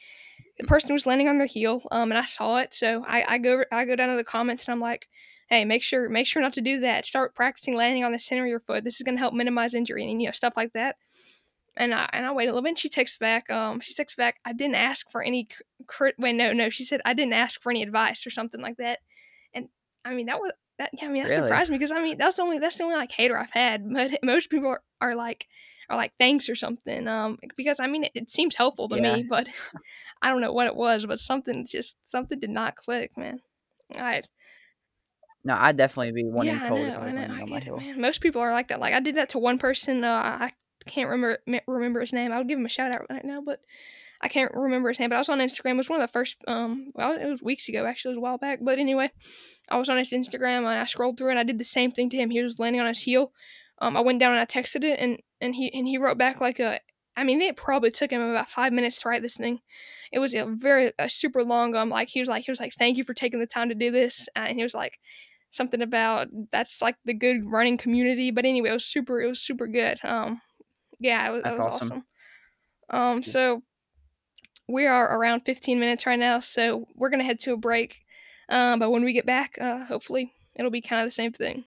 the 0.58 0.66
person 0.66 0.92
was 0.92 1.06
landing 1.06 1.28
on 1.28 1.38
their 1.38 1.46
heel. 1.46 1.82
Um, 1.92 2.10
and 2.10 2.18
I 2.18 2.24
saw 2.24 2.56
it, 2.56 2.74
so 2.74 3.04
I, 3.06 3.34
I 3.34 3.38
go 3.38 3.62
I 3.70 3.84
go 3.84 3.94
down 3.94 4.08
to 4.08 4.16
the 4.16 4.24
comments 4.24 4.66
and 4.66 4.72
I'm 4.72 4.80
like, 4.80 5.06
hey, 5.48 5.64
make 5.64 5.84
sure 5.84 6.08
make 6.08 6.26
sure 6.26 6.42
not 6.42 6.54
to 6.54 6.60
do 6.60 6.80
that. 6.80 7.06
Start 7.06 7.36
practicing 7.36 7.76
landing 7.76 8.02
on 8.02 8.10
the 8.10 8.18
center 8.18 8.42
of 8.42 8.50
your 8.50 8.58
foot. 8.58 8.82
This 8.82 8.96
is 8.96 9.02
gonna 9.02 9.20
help 9.20 9.34
minimize 9.34 9.74
injury 9.74 10.10
and 10.10 10.20
you 10.20 10.26
know 10.26 10.32
stuff 10.32 10.54
like 10.56 10.72
that. 10.72 10.96
And 11.76 11.94
I 11.94 12.08
and 12.12 12.26
I 12.26 12.32
wait 12.32 12.44
a 12.44 12.48
little 12.48 12.62
bit. 12.62 12.70
And 12.70 12.78
she 12.78 12.88
texts 12.88 13.16
back. 13.18 13.48
Um, 13.50 13.80
she 13.80 13.94
texts 13.94 14.16
back. 14.16 14.36
I 14.44 14.52
didn't 14.52 14.74
ask 14.74 15.10
for 15.10 15.22
any. 15.22 15.48
Crit- 15.86 16.18
wait, 16.18 16.34
no, 16.34 16.52
no. 16.52 16.68
She 16.70 16.84
said 16.84 17.00
I 17.04 17.14
didn't 17.14 17.32
ask 17.32 17.60
for 17.62 17.70
any 17.70 17.82
advice 17.82 18.26
or 18.26 18.30
something 18.30 18.60
like 18.60 18.76
that. 18.76 18.98
And 19.54 19.68
I 20.04 20.14
mean 20.14 20.26
that 20.26 20.38
was 20.40 20.52
that. 20.78 20.90
Yeah, 20.94 21.06
I 21.06 21.08
mean 21.08 21.22
that 21.22 21.30
Really? 21.30 21.42
surprised 21.44 21.70
me 21.70 21.78
because 21.78 21.92
I 21.92 22.02
mean 22.02 22.18
that's 22.18 22.36
the 22.36 22.42
only 22.42 22.58
that's 22.58 22.76
the 22.76 22.84
only 22.84 22.96
like 22.96 23.12
hater 23.12 23.38
I've 23.38 23.50
had. 23.50 23.84
But 23.92 24.18
most 24.22 24.50
people 24.50 24.68
are, 24.68 24.82
are 25.00 25.14
like 25.14 25.46
are 25.88 25.96
like 25.96 26.12
thanks 26.18 26.48
or 26.48 26.54
something. 26.54 27.08
Um, 27.08 27.38
because 27.56 27.80
I 27.80 27.86
mean 27.86 28.04
it, 28.04 28.12
it 28.14 28.30
seems 28.30 28.54
helpful 28.54 28.88
to 28.90 28.96
Yeah. 28.96 29.16
me, 29.16 29.26
but 29.28 29.48
I 30.22 30.28
don't 30.28 30.40
know 30.42 30.52
what 30.52 30.66
it 30.66 30.76
was. 30.76 31.06
But 31.06 31.20
something 31.20 31.66
just 31.66 31.96
something 32.04 32.38
did 32.38 32.50
not 32.50 32.76
click, 32.76 33.16
man. 33.16 33.40
All 33.94 34.02
right. 34.02 34.28
No, 35.44 35.56
I'd 35.58 35.76
definitely 35.76 36.12
be 36.12 36.24
wanting 36.24 36.54
yeah, 36.54 36.60
told 36.60 36.86
I 36.86 36.88
if 36.88 36.94
know, 36.94 37.00
I 37.00 37.02
I 37.02 37.06
was 37.06 37.16
know. 37.16 37.22
I 37.22 37.42
on 37.42 37.50
my 37.50 37.54
get 37.54 37.64
hill. 37.64 37.76
man. 37.78 38.00
Most 38.00 38.20
people 38.20 38.40
are 38.40 38.52
like 38.52 38.68
that. 38.68 38.78
Like 38.80 38.94
I 38.94 39.00
did 39.00 39.16
that 39.16 39.30
to 39.30 39.38
one 39.38 39.58
person. 39.58 40.04
Uh, 40.04 40.38
I 40.40 40.52
can't 40.86 41.08
remember 41.08 41.38
remember 41.66 42.00
his 42.00 42.12
name. 42.12 42.32
I 42.32 42.38
would 42.38 42.48
give 42.48 42.58
him 42.58 42.66
a 42.66 42.70
shout 42.70 42.94
out 42.94 43.06
right 43.10 43.24
now, 43.24 43.40
but 43.40 43.60
I 44.20 44.28
can't 44.28 44.52
remember 44.54 44.88
his 44.88 45.00
name. 45.00 45.10
But 45.10 45.16
I 45.16 45.18
was 45.18 45.28
on 45.28 45.38
Instagram. 45.38 45.72
It 45.72 45.78
was 45.78 45.90
one 45.90 46.00
of 46.00 46.08
the 46.08 46.12
first. 46.12 46.36
Um, 46.46 46.88
well, 46.94 47.12
it 47.12 47.26
was 47.26 47.42
weeks 47.42 47.68
ago. 47.68 47.86
Actually, 47.86 48.12
it 48.12 48.16
was 48.16 48.18
a 48.18 48.22
while 48.22 48.38
back. 48.38 48.60
But 48.62 48.78
anyway, 48.78 49.10
I 49.68 49.78
was 49.78 49.88
on 49.88 49.98
his 49.98 50.12
Instagram 50.12 50.58
and 50.58 50.68
I 50.68 50.84
scrolled 50.84 51.18
through 51.18 51.30
and 51.30 51.38
I 51.38 51.44
did 51.44 51.58
the 51.58 51.64
same 51.64 51.90
thing 51.90 52.08
to 52.10 52.16
him. 52.16 52.30
He 52.30 52.42
was 52.42 52.58
landing 52.58 52.80
on 52.80 52.86
his 52.86 53.00
heel. 53.00 53.32
Um, 53.80 53.96
I 53.96 54.00
went 54.00 54.20
down 54.20 54.32
and 54.32 54.40
I 54.40 54.46
texted 54.46 54.84
it 54.84 55.00
and 55.00 55.20
and 55.40 55.56
he 55.56 55.72
and 55.74 55.86
he 55.86 55.98
wrote 55.98 56.18
back 56.18 56.40
like 56.40 56.60
a. 56.60 56.80
I 57.16 57.24
mean, 57.24 57.42
it 57.42 57.56
probably 57.56 57.90
took 57.90 58.10
him 58.10 58.22
about 58.22 58.48
five 58.48 58.72
minutes 58.72 58.98
to 59.00 59.08
write 59.08 59.20
this 59.20 59.36
thing. 59.36 59.60
It 60.12 60.18
was 60.18 60.34
a 60.34 60.46
very 60.46 60.92
a 60.98 61.08
super 61.08 61.42
long. 61.42 61.74
Um, 61.74 61.90
like 61.90 62.08
he 62.08 62.20
was 62.20 62.28
like 62.28 62.44
he 62.44 62.50
was 62.50 62.60
like, 62.60 62.72
"Thank 62.74 62.96
you 62.96 63.04
for 63.04 63.12
taking 63.12 63.40
the 63.40 63.46
time 63.46 63.68
to 63.68 63.74
do 63.74 63.90
this," 63.90 64.28
uh, 64.36 64.44
and 64.48 64.56
he 64.56 64.62
was 64.62 64.72
like, 64.72 64.98
something 65.52 65.82
about 65.82 66.28
that's 66.50 66.82
like 66.82 66.96
the 67.04 67.14
good 67.14 67.44
running 67.44 67.76
community. 67.76 68.30
But 68.30 68.44
anyway, 68.44 68.70
it 68.70 68.74
was 68.74 68.84
super. 68.84 69.20
It 69.20 69.28
was 69.28 69.40
super 69.40 69.68
good. 69.68 70.00
Um, 70.02 70.40
yeah, 71.02 71.28
it 71.28 71.32
was, 71.32 71.42
That's 71.42 71.58
it 71.58 71.62
was 71.64 71.74
awesome. 71.74 72.04
awesome. 72.90 73.16
Um, 73.18 73.22
so 73.22 73.62
we 74.68 74.86
are 74.86 75.18
around 75.18 75.40
15 75.40 75.78
minutes 75.80 76.06
right 76.06 76.18
now, 76.18 76.40
so 76.40 76.86
we're 76.94 77.10
gonna 77.10 77.24
head 77.24 77.40
to 77.40 77.52
a 77.52 77.56
break. 77.56 78.04
Um, 78.48 78.78
but 78.78 78.90
when 78.90 79.04
we 79.04 79.12
get 79.12 79.26
back, 79.26 79.58
uh, 79.60 79.84
hopefully 79.84 80.32
it'll 80.54 80.70
be 80.70 80.80
kind 80.80 81.02
of 81.02 81.06
the 81.06 81.12
same 81.12 81.32
thing. 81.32 81.64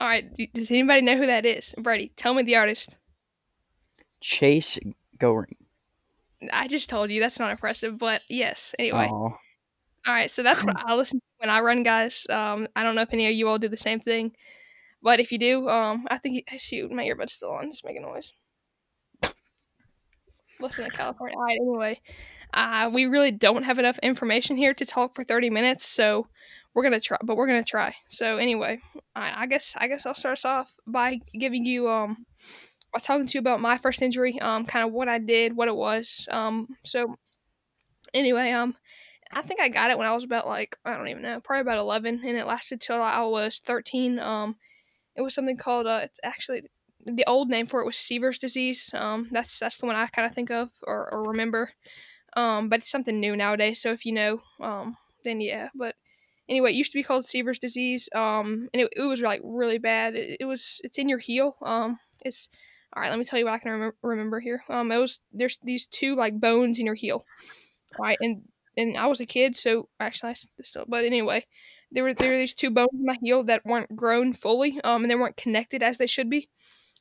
All 0.00 0.08
right, 0.08 0.24
does 0.54 0.70
anybody 0.70 1.02
know 1.02 1.16
who 1.16 1.26
that 1.26 1.44
is? 1.44 1.74
Brady, 1.76 2.10
tell 2.16 2.32
me 2.32 2.42
the 2.42 2.56
artist. 2.56 2.96
Chase 4.20 4.78
Goering. 5.18 5.56
I 6.52 6.68
just 6.68 6.88
told 6.88 7.10
you 7.10 7.20
that's 7.20 7.38
not 7.38 7.50
impressive, 7.50 7.98
but 7.98 8.22
yes. 8.28 8.74
Anyway, 8.78 9.08
Aw. 9.10 9.12
all 9.12 9.34
right. 10.08 10.30
So 10.30 10.42
that's 10.42 10.64
what 10.64 10.76
I 10.86 10.94
listen 10.94 11.20
to 11.20 11.26
when 11.38 11.50
I 11.50 11.60
run, 11.60 11.82
guys. 11.82 12.26
Um, 12.30 12.66
I 12.74 12.82
don't 12.82 12.94
know 12.94 13.02
if 13.02 13.12
any 13.12 13.26
of 13.26 13.34
you 13.34 13.48
all 13.48 13.58
do 13.58 13.68
the 13.68 13.76
same 13.76 14.00
thing, 14.00 14.32
but 15.02 15.20
if 15.20 15.30
you 15.32 15.38
do, 15.38 15.68
um, 15.68 16.06
I 16.10 16.16
think 16.16 16.48
shoot, 16.56 16.90
my 16.90 17.04
earbud's 17.04 17.34
still 17.34 17.52
on, 17.52 17.70
just 17.70 17.84
making 17.84 18.04
a 18.04 18.06
noise. 18.06 18.32
Listen 20.60 20.84
to 20.84 20.90
California. 20.90 21.36
All 21.36 21.44
right. 21.44 21.58
Anyway, 21.60 22.00
uh, 22.54 22.90
we 22.92 23.06
really 23.06 23.30
don't 23.30 23.64
have 23.64 23.78
enough 23.78 23.98
information 24.00 24.56
here 24.56 24.74
to 24.74 24.84
talk 24.84 25.14
for 25.14 25.24
thirty 25.24 25.50
minutes, 25.50 25.86
so 25.86 26.26
we're 26.74 26.82
gonna 26.82 27.00
try. 27.00 27.18
But 27.22 27.36
we're 27.36 27.46
gonna 27.46 27.64
try. 27.64 27.94
So 28.08 28.36
anyway, 28.36 28.80
I, 29.14 29.42
I 29.42 29.46
guess 29.46 29.74
I 29.76 29.88
guess 29.88 30.06
I'll 30.06 30.14
start 30.14 30.38
us 30.38 30.44
off 30.44 30.74
by 30.86 31.20
giving 31.32 31.64
you 31.64 31.88
um 31.88 32.26
was 32.92 33.04
talking 33.04 33.26
to 33.26 33.34
you 33.34 33.40
about 33.40 33.60
my 33.60 33.78
first 33.78 34.02
injury, 34.02 34.40
um, 34.40 34.66
kind 34.66 34.86
of 34.86 34.92
what 34.92 35.08
I 35.08 35.18
did, 35.18 35.56
what 35.56 35.68
it 35.68 35.76
was. 35.76 36.28
Um, 36.30 36.68
so 36.84 37.16
anyway, 38.12 38.50
um, 38.50 38.74
I 39.32 39.42
think 39.42 39.60
I 39.60 39.68
got 39.68 39.90
it 39.90 39.98
when 39.98 40.08
I 40.08 40.14
was 40.14 40.24
about 40.24 40.46
like 40.46 40.76
I 40.84 40.96
don't 40.96 41.08
even 41.08 41.22
know, 41.22 41.40
probably 41.40 41.62
about 41.62 41.78
eleven, 41.78 42.20
and 42.24 42.36
it 42.36 42.46
lasted 42.46 42.80
till 42.80 43.00
I 43.00 43.22
was 43.22 43.58
thirteen. 43.58 44.18
Um, 44.18 44.56
it 45.16 45.22
was 45.22 45.34
something 45.34 45.56
called 45.56 45.86
uh, 45.86 46.00
it's 46.02 46.20
actually 46.24 46.62
the 47.06 47.24
old 47.26 47.48
name 47.48 47.66
for 47.66 47.80
it 47.80 47.86
was 47.86 47.96
Sever's 47.96 48.38
disease. 48.38 48.90
Um, 48.94 49.28
that's 49.30 49.58
that's 49.58 49.78
the 49.78 49.86
one 49.86 49.96
I 49.96 50.06
kind 50.06 50.26
of 50.26 50.34
think 50.34 50.50
of 50.50 50.70
or, 50.82 51.12
or 51.12 51.22
remember. 51.24 51.70
Um, 52.36 52.68
but 52.68 52.80
it's 52.80 52.90
something 52.90 53.18
new 53.18 53.36
nowadays. 53.36 53.80
So 53.80 53.90
if 53.92 54.06
you 54.06 54.12
know, 54.12 54.42
um, 54.60 54.96
then 55.24 55.40
yeah. 55.40 55.68
But 55.74 55.96
anyway, 56.48 56.70
it 56.72 56.76
used 56.76 56.92
to 56.92 56.98
be 56.98 57.02
called 57.02 57.24
Sever's 57.24 57.58
disease. 57.58 58.08
Um, 58.14 58.68
and 58.72 58.82
it, 58.82 58.88
it 58.96 59.02
was 59.02 59.20
like 59.20 59.40
really 59.44 59.78
bad. 59.78 60.14
It, 60.14 60.38
it 60.40 60.44
was 60.44 60.80
it's 60.84 60.98
in 60.98 61.08
your 61.08 61.18
heel. 61.18 61.56
Um, 61.62 61.98
it's 62.24 62.48
all 62.94 63.02
right, 63.02 63.10
let 63.10 63.18
me 63.18 63.24
tell 63.24 63.38
you 63.38 63.44
what 63.44 63.54
I 63.54 63.58
can 63.58 63.80
rem- 63.80 63.92
remember 64.02 64.40
here. 64.40 64.62
Um, 64.68 64.90
it 64.90 64.98
was 64.98 65.22
there's 65.32 65.58
these 65.62 65.86
two 65.86 66.16
like 66.16 66.40
bones 66.40 66.78
in 66.78 66.86
your 66.86 66.96
heel, 66.96 67.24
right? 67.98 68.18
And 68.20 68.42
and 68.76 68.96
I 68.96 69.06
was 69.06 69.20
a 69.20 69.26
kid, 69.26 69.56
so 69.56 69.88
actually 69.98 70.30
I 70.30 70.34
still, 70.62 70.84
but 70.88 71.04
anyway, 71.04 71.46
there 71.92 72.04
were 72.04 72.14
there 72.14 72.30
were 72.32 72.38
these 72.38 72.54
two 72.54 72.70
bones 72.70 72.90
in 72.92 73.04
my 73.04 73.16
heel 73.22 73.44
that 73.44 73.64
weren't 73.64 73.94
grown 73.96 74.32
fully, 74.32 74.80
um, 74.82 75.02
and 75.02 75.10
they 75.10 75.14
weren't 75.16 75.36
connected 75.36 75.82
as 75.82 75.98
they 75.98 76.06
should 76.06 76.30
be. 76.30 76.48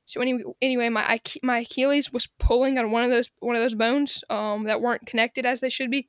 So 0.10 0.22
anyway, 0.22 0.42
anyway, 0.60 0.90
my 0.90 1.20
my 1.44 1.60
Achilles 1.60 2.12
was 2.12 2.26
pulling 2.40 2.80
on 2.80 2.90
one 2.90 3.04
of 3.04 3.12
those 3.12 3.30
one 3.42 3.56
of 3.56 3.62
those 3.62 3.76
bones, 3.76 4.24
um, 4.32 4.64
that 4.64 4.82
weren't 4.82 5.06
connected 5.06 5.46
as 5.46 5.60
they 5.60 5.70
should 5.70 5.92
be, 5.92 6.08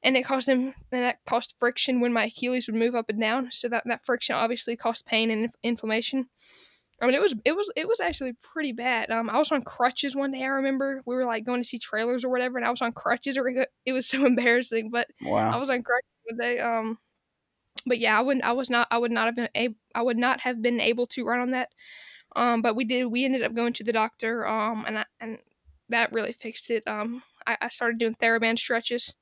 and 0.00 0.16
it 0.16 0.22
caused 0.22 0.46
them 0.46 0.74
and 0.92 1.02
that 1.02 1.18
caused 1.26 1.54
friction 1.58 2.00
when 2.00 2.12
my 2.12 2.26
Achilles 2.26 2.68
would 2.68 2.76
move 2.76 2.94
up 2.94 3.08
and 3.08 3.18
down. 3.18 3.50
So 3.50 3.68
that 3.68 3.82
that 3.86 4.06
friction 4.06 4.36
obviously 4.36 4.76
caused 4.76 5.06
pain 5.06 5.28
and 5.32 5.42
inf- 5.42 5.56
inflammation. 5.64 6.28
I 7.00 7.06
mean, 7.06 7.16
it 7.16 7.20
was 7.20 7.34
it 7.44 7.56
was 7.56 7.68
it 7.74 7.88
was 7.88 8.00
actually 8.00 8.34
pretty 8.42 8.70
bad. 8.70 9.10
Um, 9.10 9.28
I 9.28 9.38
was 9.38 9.50
on 9.50 9.62
crutches 9.62 10.14
one 10.14 10.30
day. 10.30 10.44
I 10.44 10.46
remember 10.46 11.02
we 11.04 11.16
were 11.16 11.24
like 11.24 11.44
going 11.44 11.60
to 11.60 11.68
see 11.68 11.78
trailers 11.78 12.24
or 12.24 12.28
whatever, 12.28 12.58
and 12.58 12.64
I 12.64 12.70
was 12.70 12.80
on 12.80 12.92
crutches. 12.92 13.36
Or 13.36 13.48
it 13.48 13.92
was 13.92 14.06
so 14.06 14.24
embarrassing, 14.26 14.90
but 14.90 15.08
wow. 15.20 15.50
I 15.50 15.56
was 15.56 15.68
on 15.68 15.82
crutches 15.82 16.10
one 16.30 16.38
day. 16.38 16.60
Um, 16.60 16.98
but 17.86 17.98
yeah, 17.98 18.16
I 18.16 18.22
wouldn't. 18.22 18.44
I 18.44 18.52
was 18.52 18.70
not. 18.70 18.86
I 18.92 18.98
would 18.98 19.10
not 19.10 19.26
have 19.26 19.34
been 19.34 19.48
able. 19.56 19.74
I 19.96 20.02
would 20.02 20.16
not 20.16 20.42
have 20.42 20.62
been 20.62 20.78
able 20.78 21.06
to 21.06 21.24
run 21.24 21.40
on 21.40 21.50
that. 21.50 21.70
Um, 22.36 22.62
but 22.62 22.76
we 22.76 22.84
did. 22.84 23.06
We 23.06 23.24
ended 23.24 23.42
up 23.42 23.54
going 23.54 23.72
to 23.74 23.84
the 23.84 23.92
doctor. 23.92 24.46
Um, 24.46 24.84
and 24.86 24.98
I, 24.98 25.04
and 25.20 25.38
that 25.88 26.12
really 26.12 26.32
fixed 26.32 26.70
it. 26.70 26.82
Um, 26.86 27.22
I, 27.46 27.56
I 27.60 27.68
started 27.68 27.98
doing 27.98 28.14
TheraBand 28.14 28.58
stretches. 28.58 29.14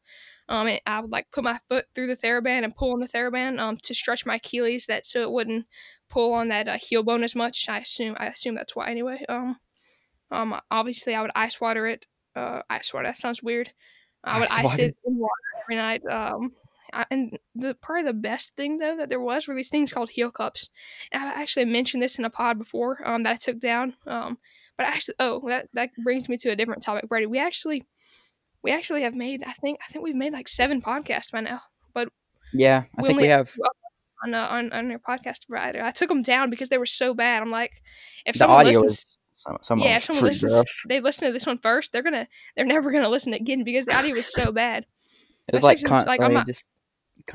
Um, 0.49 0.67
and 0.67 0.81
I 0.85 1.01
would 1.01 1.13
like 1.13 1.31
put 1.31 1.45
my 1.45 1.61
foot 1.69 1.87
through 1.95 2.09
the 2.09 2.17
TheraBand 2.17 2.65
and 2.65 2.75
pull 2.75 2.93
on 2.93 3.01
the 3.01 3.09
TheraBand 3.09 3.61
um 3.61 3.77
to 3.79 3.95
stretch 3.95 4.27
my 4.27 4.35
Achilles 4.35 4.87
that 4.87 5.07
so 5.07 5.23
it 5.23 5.31
wouldn't 5.31 5.67
pull 6.09 6.33
on 6.33 6.49
that 6.49 6.67
uh, 6.67 6.77
heel 6.77 7.05
bone 7.05 7.23
as 7.23 7.37
much. 7.37 7.69
I 7.69 7.79
assume 7.79 8.17
I 8.19 8.27
assume 8.27 8.57
that's 8.57 8.75
why 8.75 8.91
anyway. 8.91 9.25
Um, 9.29 9.61
um, 10.33 10.61
obviously 10.71 11.15
I 11.15 11.23
would 11.23 11.31
ice 11.35 11.61
water 11.61 11.87
it. 11.87 12.07
Uh, 12.35 12.63
ice 12.69 12.93
water. 12.93 13.07
That 13.07 13.17
sounds 13.17 13.43
weird. 13.43 13.73
I 14.25 14.41
would 14.41 14.51
ice, 14.51 14.59
ice 14.59 14.79
it 14.79 14.97
in 15.05 15.19
water 15.19 15.33
every 15.63 15.77
night. 15.77 16.05
Um, 16.07 16.53
and 17.11 17.39
the 17.55 17.75
probably 17.75 18.05
the 18.05 18.13
best 18.13 18.57
thing 18.57 18.79
though 18.79 18.97
that 18.97 19.09
there 19.09 19.21
was 19.21 19.47
were 19.47 19.55
these 19.55 19.69
things 19.69 19.93
called 19.93 20.11
heel 20.11 20.31
cups. 20.31 20.69
And 21.13 21.23
I 21.23 21.41
actually 21.41 21.67
mentioned 21.67 22.03
this 22.03 22.19
in 22.19 22.25
a 22.25 22.31
pod 22.31 22.59
before. 22.59 23.07
Um, 23.07 23.23
that 23.23 23.33
I 23.33 23.37
took 23.37 23.59
down. 23.59 23.95
Um, 24.07 24.39
but 24.77 24.87
actually, 24.87 25.15
oh, 25.19 25.43
that 25.49 25.69
that 25.75 25.91
brings 26.03 26.29
me 26.29 26.37
to 26.39 26.51
a 26.51 26.57
different 26.57 26.83
topic, 26.83 27.09
Brady. 27.09 27.27
We 27.27 27.39
actually, 27.39 27.87
we 28.63 28.71
actually 28.71 29.03
have 29.03 29.15
made. 29.15 29.43
I 29.47 29.53
think 29.53 29.79
I 29.87 29.93
think 29.93 30.05
we've 30.05 30.15
made 30.15 30.33
like 30.33 30.49
seven 30.49 30.81
podcasts 30.81 31.31
by 31.31 31.41
now. 31.41 31.61
But 31.93 32.09
yeah, 32.53 32.85
I 32.97 33.03
we 33.03 33.07
think 33.07 33.21
we 33.21 33.29
have 33.29 33.55
on 34.25 34.35
uh, 34.35 34.47
on 34.51 34.73
on 34.73 34.89
their 34.89 34.99
podcast 34.99 35.49
provider. 35.49 35.83
I 35.83 35.91
took 35.91 36.09
them 36.09 36.23
down 36.23 36.51
because 36.51 36.69
they 36.69 36.79
were 36.79 36.87
so 36.87 37.15
bad. 37.15 37.43
I'm 37.43 37.51
like, 37.51 37.83
if 38.25 38.35
the 38.35 38.41
someone 38.41 38.67
audio 38.67 38.81
listens, 38.81 38.99
is 38.99 39.19
some, 39.63 39.79
yeah, 39.79 39.97
if 39.97 40.05
someone 40.05 40.25
listens, 40.25 40.65
they 40.89 41.01
listen 41.01 41.27
to 41.27 41.33
this 41.33 41.47
one 41.47 41.59
first, 41.59 41.93
they're 41.93 42.03
gonna 42.03 42.29
they're 42.57 42.67
never 42.67 42.91
gonna 42.91 43.09
listen 43.09 43.33
again 43.33 43.65
because 43.65 43.87
the 43.87 43.97
audio 43.97 44.11
was 44.11 44.33
so 44.33 44.53
bad. 44.53 44.87
It 45.49 45.55
was 45.55 45.63
like, 45.63 45.83
con- 45.83 46.07
like 46.07 46.21
I'm 46.21 46.33
not, 46.33 46.47
just 46.47 46.69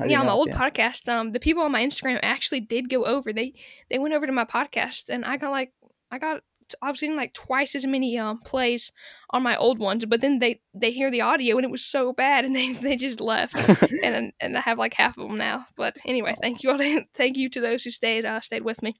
yeah, 0.06 0.20
on 0.20 0.26
my 0.26 0.32
old 0.32 0.48
yeah. 0.48 0.58
podcast, 0.58 1.08
um, 1.08 1.32
the 1.32 1.40
people 1.40 1.62
on 1.62 1.72
my 1.72 1.82
Instagram 1.82 2.18
actually 2.22 2.60
did 2.60 2.88
go 2.88 3.04
over. 3.04 3.32
They 3.32 3.54
they 3.90 3.98
went 3.98 4.14
over 4.14 4.26
to 4.26 4.32
my 4.32 4.44
podcast, 4.44 5.08
and 5.08 5.24
I 5.24 5.36
got 5.36 5.50
like 5.50 5.72
I 6.10 6.18
got 6.18 6.42
I 6.82 6.90
was 6.90 7.00
getting 7.00 7.16
like 7.16 7.32
twice 7.32 7.74
as 7.74 7.86
many 7.86 8.18
um 8.18 8.38
plays 8.38 8.92
on 9.30 9.42
my 9.42 9.56
old 9.56 9.78
ones, 9.78 10.04
but 10.04 10.20
then 10.20 10.38
they 10.38 10.60
they 10.74 10.90
hear 10.90 11.10
the 11.10 11.20
audio 11.20 11.56
and 11.56 11.64
it 11.64 11.70
was 11.70 11.84
so 11.84 12.12
bad, 12.12 12.44
and 12.44 12.54
they 12.56 12.72
they 12.72 12.96
just 12.96 13.20
left, 13.20 13.56
and 14.02 14.32
and 14.40 14.56
I 14.56 14.60
have 14.60 14.78
like 14.78 14.94
half 14.94 15.16
of 15.18 15.28
them 15.28 15.38
now. 15.38 15.66
But 15.76 15.96
anyway, 16.04 16.36
thank 16.40 16.62
you 16.62 16.70
all, 16.70 16.78
To, 16.78 17.04
thank 17.14 17.36
you 17.36 17.48
to 17.50 17.60
those 17.60 17.84
who 17.84 17.90
stayed 17.90 18.24
uh, 18.24 18.40
stayed 18.40 18.64
with 18.64 18.82
me. 18.82 18.94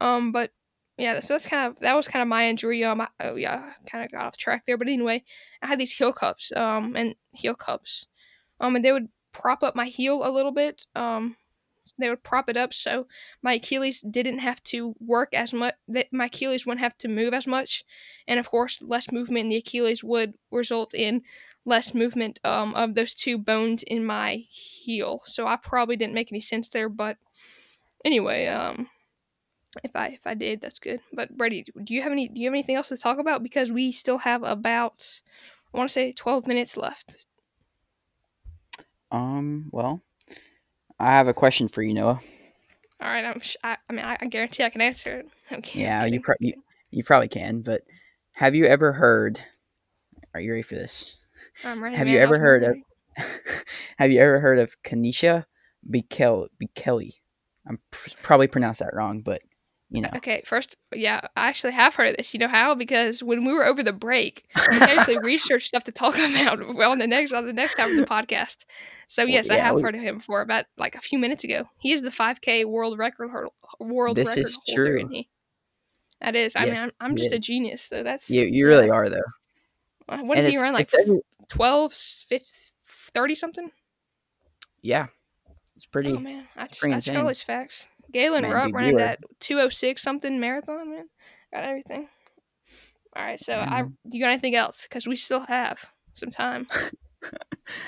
Um, 0.00 0.32
but 0.32 0.50
yeah, 0.98 1.20
so 1.20 1.34
that's 1.34 1.46
kind 1.46 1.68
of 1.68 1.80
that 1.80 1.96
was 1.96 2.08
kind 2.08 2.22
of 2.22 2.28
my 2.28 2.48
injury. 2.48 2.84
Um, 2.84 3.00
I, 3.00 3.08
oh 3.20 3.36
yeah, 3.36 3.72
kind 3.90 4.04
of 4.04 4.10
got 4.10 4.26
off 4.26 4.36
track 4.36 4.64
there, 4.66 4.76
but 4.76 4.88
anyway, 4.88 5.24
I 5.62 5.66
had 5.66 5.78
these 5.78 5.92
heel 5.92 6.12
cups, 6.12 6.52
um, 6.54 6.94
and 6.96 7.14
heel 7.32 7.54
cups, 7.54 8.06
um, 8.60 8.76
and 8.76 8.84
they 8.84 8.92
would 8.92 9.08
prop 9.32 9.62
up 9.62 9.76
my 9.76 9.86
heel 9.86 10.22
a 10.24 10.30
little 10.30 10.52
bit, 10.52 10.86
um, 10.94 11.36
they 11.98 12.08
would 12.08 12.22
prop 12.22 12.48
it 12.48 12.56
up 12.56 12.72
so 12.72 13.06
my 13.42 13.54
Achilles 13.54 14.02
didn't 14.02 14.38
have 14.38 14.62
to 14.64 14.94
work 15.00 15.32
as 15.34 15.52
much. 15.52 15.74
That 15.88 16.12
my 16.12 16.26
Achilles 16.26 16.66
wouldn't 16.66 16.82
have 16.82 16.96
to 16.98 17.08
move 17.08 17.34
as 17.34 17.46
much, 17.46 17.84
and 18.28 18.38
of 18.38 18.50
course, 18.50 18.82
less 18.82 19.10
movement 19.10 19.44
in 19.44 19.48
the 19.50 19.56
Achilles 19.56 20.04
would 20.04 20.34
result 20.50 20.94
in 20.94 21.22
less 21.64 21.94
movement 21.94 22.40
um, 22.44 22.74
of 22.74 22.94
those 22.94 23.14
two 23.14 23.38
bones 23.38 23.82
in 23.82 24.04
my 24.04 24.44
heel. 24.48 25.22
So 25.24 25.46
I 25.46 25.56
probably 25.56 25.96
didn't 25.96 26.14
make 26.14 26.32
any 26.32 26.40
sense 26.40 26.68
there, 26.68 26.88
but 26.88 27.16
anyway, 28.04 28.46
um, 28.46 28.88
if 29.84 29.94
I 29.94 30.08
if 30.08 30.26
I 30.26 30.34
did, 30.34 30.60
that's 30.60 30.78
good. 30.78 31.00
But 31.12 31.36
Brady, 31.36 31.64
do 31.84 31.94
you 31.94 32.02
have 32.02 32.12
any 32.12 32.28
do 32.28 32.40
you 32.40 32.48
have 32.48 32.54
anything 32.54 32.76
else 32.76 32.88
to 32.88 32.96
talk 32.96 33.18
about? 33.18 33.42
Because 33.42 33.70
we 33.70 33.92
still 33.92 34.18
have 34.18 34.42
about 34.42 35.20
I 35.72 35.78
want 35.78 35.88
to 35.88 35.92
say 35.92 36.12
twelve 36.12 36.46
minutes 36.46 36.76
left. 36.76 37.26
Um. 39.10 39.68
Well, 39.72 40.02
I 40.98 41.12
have 41.12 41.28
a 41.28 41.34
question 41.34 41.68
for 41.68 41.82
you, 41.82 41.94
Noah. 41.94 42.20
All 43.00 43.08
right, 43.08 43.24
I'm. 43.24 43.40
Sh- 43.40 43.56
I, 43.64 43.76
I 43.88 43.92
mean, 43.92 44.04
I, 44.04 44.18
I, 44.20 44.26
guarantee 44.26 44.62
I 44.64 44.70
can 44.70 44.80
answer 44.80 45.20
it. 45.20 45.28
Okay, 45.52 45.80
yeah, 45.80 46.04
you, 46.04 46.20
pro- 46.20 46.36
you 46.38 46.52
you 46.92 47.02
probably 47.02 47.26
can. 47.26 47.62
But 47.62 47.82
have 48.32 48.54
you 48.54 48.66
ever 48.66 48.92
heard? 48.92 49.40
Are 50.32 50.40
you 50.40 50.52
ready 50.52 50.62
for 50.62 50.76
this? 50.76 51.18
I'm 51.64 51.82
ready. 51.82 51.96
Have 51.96 52.06
man, 52.06 52.14
you 52.14 52.20
ever 52.20 52.38
heard 52.38 52.62
ready. 52.62 52.84
of? 53.18 53.24
have 53.98 54.12
you 54.12 54.20
ever 54.20 54.38
heard 54.38 54.60
of 54.60 54.80
Kanisha 54.84 55.46
Bikel 55.90 56.46
Bikeli? 56.62 57.14
I'm 57.66 57.80
pr- 57.90 58.10
probably 58.22 58.46
pronounced 58.46 58.78
that 58.78 58.94
wrong, 58.94 59.22
but 59.24 59.42
you 59.90 60.02
know. 60.02 60.10
Okay, 60.16 60.42
first, 60.46 60.76
yeah, 60.94 61.20
I 61.36 61.48
actually 61.48 61.72
have 61.72 61.94
heard 61.94 62.10
of 62.10 62.16
this. 62.16 62.32
You 62.32 62.40
know 62.40 62.48
how? 62.48 62.74
Because 62.74 63.22
when 63.22 63.44
we 63.44 63.52
were 63.52 63.64
over 63.64 63.82
the 63.82 63.92
break, 63.92 64.44
we 64.70 64.78
actually 64.78 65.18
researched 65.22 65.68
stuff 65.68 65.84
to 65.84 65.92
talk 65.92 66.14
about 66.18 66.62
on 66.62 66.98
the 66.98 67.06
next 67.06 67.32
on 67.32 67.46
the 67.46 67.52
next 67.52 67.74
time 67.74 67.90
of 67.90 67.96
the 67.96 68.06
podcast. 68.06 68.64
So 69.06 69.24
yes, 69.24 69.48
well, 69.48 69.58
yeah, 69.58 69.64
I 69.64 69.66
have 69.66 69.76
we, 69.76 69.82
heard 69.82 69.94
of 69.94 70.00
him 70.00 70.18
before, 70.18 70.40
about 70.40 70.66
like 70.78 70.94
a 70.94 71.00
few 71.00 71.18
minutes 71.18 71.44
ago. 71.44 71.68
He 71.78 71.92
is 71.92 72.02
the 72.02 72.10
5K 72.10 72.64
world 72.64 72.98
record 72.98 73.30
world 73.80 74.16
this 74.16 74.28
record 74.28 74.40
is 74.40 74.58
holder, 74.64 74.98
true. 74.98 75.08
He? 75.08 75.28
That 76.20 76.36
is. 76.36 76.54
I 76.54 76.66
yes, 76.66 76.80
mean, 76.80 76.90
I'm, 77.00 77.10
I'm 77.10 77.16
just 77.16 77.28
is. 77.28 77.34
a 77.34 77.38
genius. 77.38 77.82
So 77.82 78.02
that's 78.02 78.30
you. 78.30 78.42
You 78.42 78.66
really 78.66 78.90
are, 78.90 79.08
though. 79.08 79.20
What 80.06 80.36
did 80.36 80.50
he 80.50 80.58
run? 80.58 80.74
Like 80.74 80.88
12, 81.48 81.92
50, 81.92 82.46
30 82.86 83.34
something? 83.34 83.70
Yeah, 84.82 85.06
it's 85.76 85.86
pretty. 85.86 86.12
Oh 86.12 86.18
man, 86.18 86.46
I 86.56 86.66
just, 86.66 86.84
I 86.84 86.92
just 86.92 87.08
all 87.10 87.26
these 87.26 87.42
facts. 87.42 87.88
Galen 88.12 88.42
man, 88.42 88.52
Rupp 88.52 88.72
running 88.72 88.96
that 88.96 89.20
206 89.40 90.02
something 90.02 90.40
marathon, 90.40 90.90
man. 90.90 91.08
Got 91.52 91.64
everything. 91.64 92.08
All 93.16 93.24
right, 93.24 93.40
so 93.40 93.54
mm-hmm. 93.54 93.72
I 93.72 93.84
you 94.10 94.20
got 94.20 94.30
anything 94.30 94.54
else? 94.54 94.84
Because 94.84 95.06
we 95.06 95.16
still 95.16 95.40
have 95.40 95.84
some 96.14 96.30
time. 96.30 96.66
All 96.72 97.30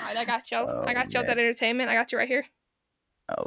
right, 0.05 0.17
I 0.17 0.25
got 0.25 0.51
y'all. 0.51 0.69
Oh, 0.69 0.83
I 0.85 0.93
got 0.93 1.13
y'all 1.13 1.23
man. 1.23 1.29
that 1.29 1.39
entertainment. 1.39 1.89
I 1.89 1.93
got 1.93 2.11
you 2.11 2.17
right 2.17 2.27
here. 2.27 2.45
Oh. 3.29 3.45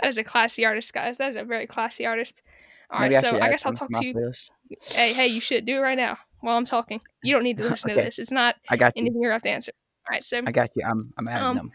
That 0.00 0.08
is 0.08 0.18
a 0.18 0.24
classy 0.24 0.66
artist, 0.66 0.92
guys. 0.92 1.16
That 1.16 1.30
is 1.30 1.36
a 1.36 1.44
very 1.44 1.66
classy 1.66 2.04
artist. 2.04 2.42
All 2.90 3.00
right, 3.00 3.10
Maybe 3.10 3.26
so 3.26 3.38
I, 3.38 3.46
I 3.46 3.50
guess 3.50 3.64
I'll 3.64 3.72
talk 3.72 3.90
to 3.90 4.04
you. 4.04 4.12
List. 4.12 4.50
Hey, 4.92 5.12
hey, 5.14 5.28
you 5.28 5.40
should 5.40 5.64
do 5.64 5.78
it 5.78 5.80
right 5.80 5.96
now 5.96 6.18
while 6.44 6.56
I'm 6.56 6.64
talking. 6.64 7.00
You 7.22 7.34
don't 7.34 7.42
need 7.42 7.56
to 7.58 7.64
listen 7.64 7.90
okay. 7.90 8.00
to 8.00 8.04
this. 8.04 8.18
It's 8.18 8.30
not 8.30 8.56
I 8.68 8.76
got 8.76 8.92
anything 8.96 9.20
you 9.20 9.30
have 9.30 9.42
to 9.42 9.50
answer. 9.50 9.72
All 10.08 10.12
right, 10.12 10.24
so 10.24 10.40
I 10.44 10.52
got 10.52 10.70
you. 10.76 10.84
I'm 10.86 11.12
I'm 11.16 11.28
adding 11.28 11.46
um, 11.46 11.56
them. 11.56 11.72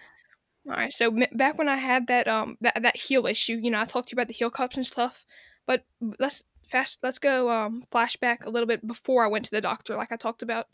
All 0.67 0.75
right. 0.75 0.93
So 0.93 1.08
m- 1.08 1.38
back 1.38 1.58
when 1.58 1.67
I 1.67 1.77
had 1.77 2.08
that 2.08 2.27
um 2.27 2.58
that 2.62 2.82
that 2.82 2.95
heel 2.95 3.25
issue, 3.25 3.60
you 3.62 3.71
know, 3.71 3.79
I 3.79 3.86
talked 3.86 4.10
to 4.10 4.13
you 4.13 4.17
about 4.17 4.27
the 4.27 4.34
heel 4.34 4.49
cups 4.49 4.75
and 4.75 4.86
stuff. 4.86 5.25
But 5.65 5.84
let's 6.19 6.43
fast. 6.67 6.99
Let's 7.01 7.19
go 7.19 7.49
um 7.49 7.84
flashback 7.91 8.45
a 8.45 8.49
little 8.49 8.67
bit 8.67 8.86
before 8.86 9.23
I 9.23 9.27
went 9.27 9.45
to 9.45 9.51
the 9.51 9.62
doctor, 9.62 9.95
like 9.95 10.12
I 10.12 10.15
talked 10.15 10.43
about, 10.43 10.67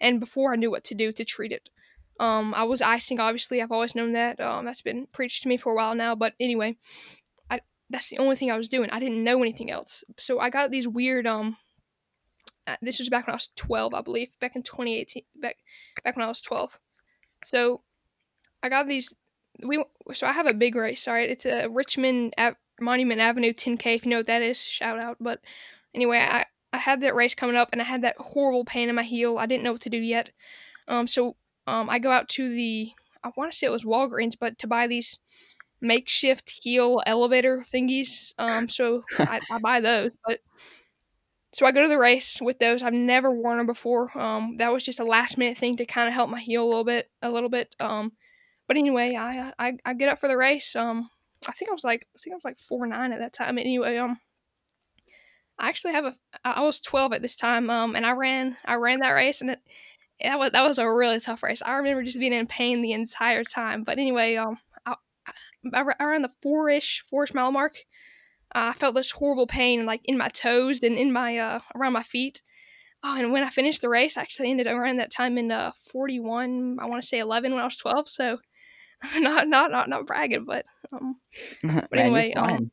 and 0.00 0.20
before 0.20 0.52
I 0.52 0.56
knew 0.56 0.70
what 0.70 0.84
to 0.84 0.94
do 0.94 1.12
to 1.12 1.24
treat 1.24 1.52
it. 1.52 1.68
Um, 2.20 2.52
I 2.54 2.64
was 2.64 2.82
icing. 2.82 3.18
Obviously, 3.18 3.62
I've 3.62 3.72
always 3.72 3.94
known 3.94 4.12
that. 4.12 4.38
Um, 4.40 4.66
that's 4.66 4.82
been 4.82 5.06
preached 5.10 5.42
to 5.42 5.48
me 5.48 5.56
for 5.56 5.72
a 5.72 5.76
while 5.76 5.94
now. 5.94 6.14
But 6.14 6.34
anyway, 6.38 6.76
I 7.50 7.60
that's 7.88 8.10
the 8.10 8.18
only 8.18 8.36
thing 8.36 8.50
I 8.50 8.56
was 8.56 8.68
doing. 8.68 8.90
I 8.90 9.00
didn't 9.00 9.24
know 9.24 9.40
anything 9.40 9.70
else. 9.70 10.04
So 10.18 10.38
I 10.38 10.50
got 10.50 10.70
these 10.70 10.86
weird 10.86 11.26
um. 11.26 11.56
Uh, 12.72 12.76
This 12.82 12.98
was 12.98 13.08
back 13.08 13.26
when 13.26 13.32
I 13.32 13.36
was 13.36 13.50
twelve, 13.56 13.94
I 13.94 14.00
believe. 14.02 14.38
Back 14.40 14.56
in 14.56 14.62
twenty 14.62 14.98
eighteen. 14.98 15.24
Back 15.34 15.56
back 16.04 16.16
when 16.16 16.24
I 16.24 16.28
was 16.28 16.42
twelve. 16.42 16.78
So 17.44 17.82
I 18.62 18.68
got 18.68 18.88
these. 18.88 19.12
We 19.66 19.84
so 20.12 20.26
I 20.26 20.32
have 20.32 20.46
a 20.46 20.54
big 20.54 20.74
race. 20.74 21.02
Sorry, 21.02 21.28
it's 21.28 21.46
a 21.46 21.68
Richmond 21.68 22.34
Ave- 22.38 22.56
Monument 22.80 23.20
Avenue 23.20 23.52
10K. 23.52 23.96
If 23.96 24.04
you 24.04 24.10
know 24.10 24.18
what 24.18 24.26
that 24.26 24.42
is, 24.42 24.62
shout 24.62 24.98
out. 24.98 25.16
But 25.20 25.40
anyway, 25.94 26.18
I 26.18 26.44
I 26.72 26.78
had 26.78 27.00
that 27.00 27.14
race 27.14 27.34
coming 27.34 27.56
up, 27.56 27.70
and 27.72 27.80
I 27.80 27.84
had 27.84 28.02
that 28.02 28.16
horrible 28.18 28.64
pain 28.64 28.88
in 28.88 28.94
my 28.94 29.02
heel. 29.02 29.38
I 29.38 29.46
didn't 29.46 29.64
know 29.64 29.72
what 29.72 29.80
to 29.82 29.90
do 29.90 29.98
yet. 29.98 30.30
Um, 30.88 31.06
so 31.06 31.36
um, 31.66 31.90
I 31.90 31.98
go 31.98 32.10
out 32.10 32.28
to 32.30 32.48
the 32.48 32.90
I 33.22 33.30
want 33.36 33.52
to 33.52 33.56
say 33.56 33.66
it 33.66 33.72
was 33.72 33.84
Walgreens, 33.84 34.34
but 34.38 34.58
to 34.58 34.66
buy 34.66 34.86
these 34.86 35.18
makeshift 35.80 36.50
heel 36.62 37.02
elevator 37.06 37.58
thingies. 37.58 38.34
Um, 38.38 38.68
so 38.68 39.04
I, 39.18 39.40
I 39.50 39.58
buy 39.58 39.80
those, 39.80 40.12
but 40.26 40.40
so 41.52 41.66
I 41.66 41.72
go 41.72 41.82
to 41.82 41.88
the 41.88 41.98
race 41.98 42.40
with 42.40 42.58
those. 42.58 42.82
I've 42.82 42.92
never 42.92 43.32
worn 43.32 43.58
them 43.58 43.66
before. 43.66 44.16
Um, 44.18 44.56
that 44.58 44.72
was 44.72 44.84
just 44.84 45.00
a 45.00 45.04
last 45.04 45.36
minute 45.36 45.58
thing 45.58 45.76
to 45.76 45.86
kind 45.86 46.06
of 46.06 46.14
help 46.14 46.30
my 46.30 46.40
heel 46.40 46.64
a 46.64 46.68
little 46.68 46.84
bit, 46.84 47.10
a 47.22 47.30
little 47.30 47.48
bit. 47.48 47.74
Um, 47.80 48.12
but 48.68 48.76
anyway, 48.76 49.16
I, 49.16 49.52
I 49.58 49.72
I 49.84 49.94
get 49.94 50.08
up 50.08 50.20
for 50.20 50.28
the 50.28 50.36
race. 50.36 50.76
Um, 50.76 51.10
I 51.48 51.52
think 51.52 51.70
I 51.70 51.74
was 51.74 51.84
like 51.84 52.06
I 52.14 52.18
think 52.18 52.34
I 52.34 52.36
was 52.36 52.44
like 52.44 52.58
four 52.58 52.86
nine 52.86 53.12
at 53.12 53.18
that 53.18 53.32
time. 53.32 53.58
Anyway, 53.58 53.96
um, 53.96 54.20
I 55.58 55.68
actually 55.68 55.94
have 55.94 56.04
a 56.04 56.14
I 56.44 56.62
was 56.62 56.80
twelve 56.80 57.12
at 57.12 57.22
this 57.22 57.34
time. 57.34 57.68
Um, 57.68 57.96
and 57.96 58.06
I 58.06 58.12
ran 58.12 58.56
I 58.64 58.74
ran 58.74 59.00
that 59.00 59.10
race, 59.10 59.40
and 59.40 59.50
it 59.50 59.60
that 60.22 60.38
was 60.38 60.52
that 60.52 60.62
was 60.62 60.78
a 60.78 60.88
really 60.88 61.18
tough 61.18 61.42
race. 61.42 61.62
I 61.66 61.72
remember 61.72 62.04
just 62.04 62.20
being 62.20 62.32
in 62.32 62.46
pain 62.46 62.80
the 62.80 62.92
entire 62.92 63.42
time. 63.42 63.82
But 63.82 63.98
anyway, 63.98 64.36
um, 64.36 64.58
I, 64.86 64.94
I, 65.74 65.84
I 65.98 66.04
ran 66.04 66.22
the 66.22 66.30
four 66.42 66.68
ish 66.70 67.02
four 67.08 67.24
ish 67.24 67.34
mile 67.34 67.50
mark. 67.50 67.76
I 68.52 68.72
felt 68.72 68.94
this 68.94 69.12
horrible 69.12 69.46
pain 69.46 69.86
like 69.86 70.00
in 70.04 70.18
my 70.18 70.28
toes 70.28 70.82
and 70.82 70.96
in 70.96 71.12
my 71.12 71.38
uh 71.38 71.60
around 71.74 71.92
my 71.92 72.02
feet. 72.02 72.42
Oh, 73.02 73.16
and 73.16 73.32
when 73.32 73.44
I 73.44 73.48
finished 73.50 73.80
the 73.80 73.88
race, 73.88 74.18
I 74.18 74.22
actually 74.22 74.50
ended 74.50 74.66
up 74.66 74.76
around 74.76 74.98
that 74.98 75.10
time 75.10 75.38
in 75.38 75.50
uh 75.50 75.72
41. 75.90 76.78
I 76.80 76.86
want 76.86 77.02
to 77.02 77.08
say 77.08 77.18
11 77.18 77.52
when 77.52 77.60
I 77.60 77.64
was 77.64 77.76
12. 77.76 78.08
So 78.08 78.38
not 79.18 79.48
not 79.48 79.70
not 79.70 79.88
not 79.88 80.06
bragging, 80.06 80.44
but 80.44 80.66
um, 80.92 81.16
but 81.62 81.98
anyway, 81.98 82.32
um, 82.32 82.70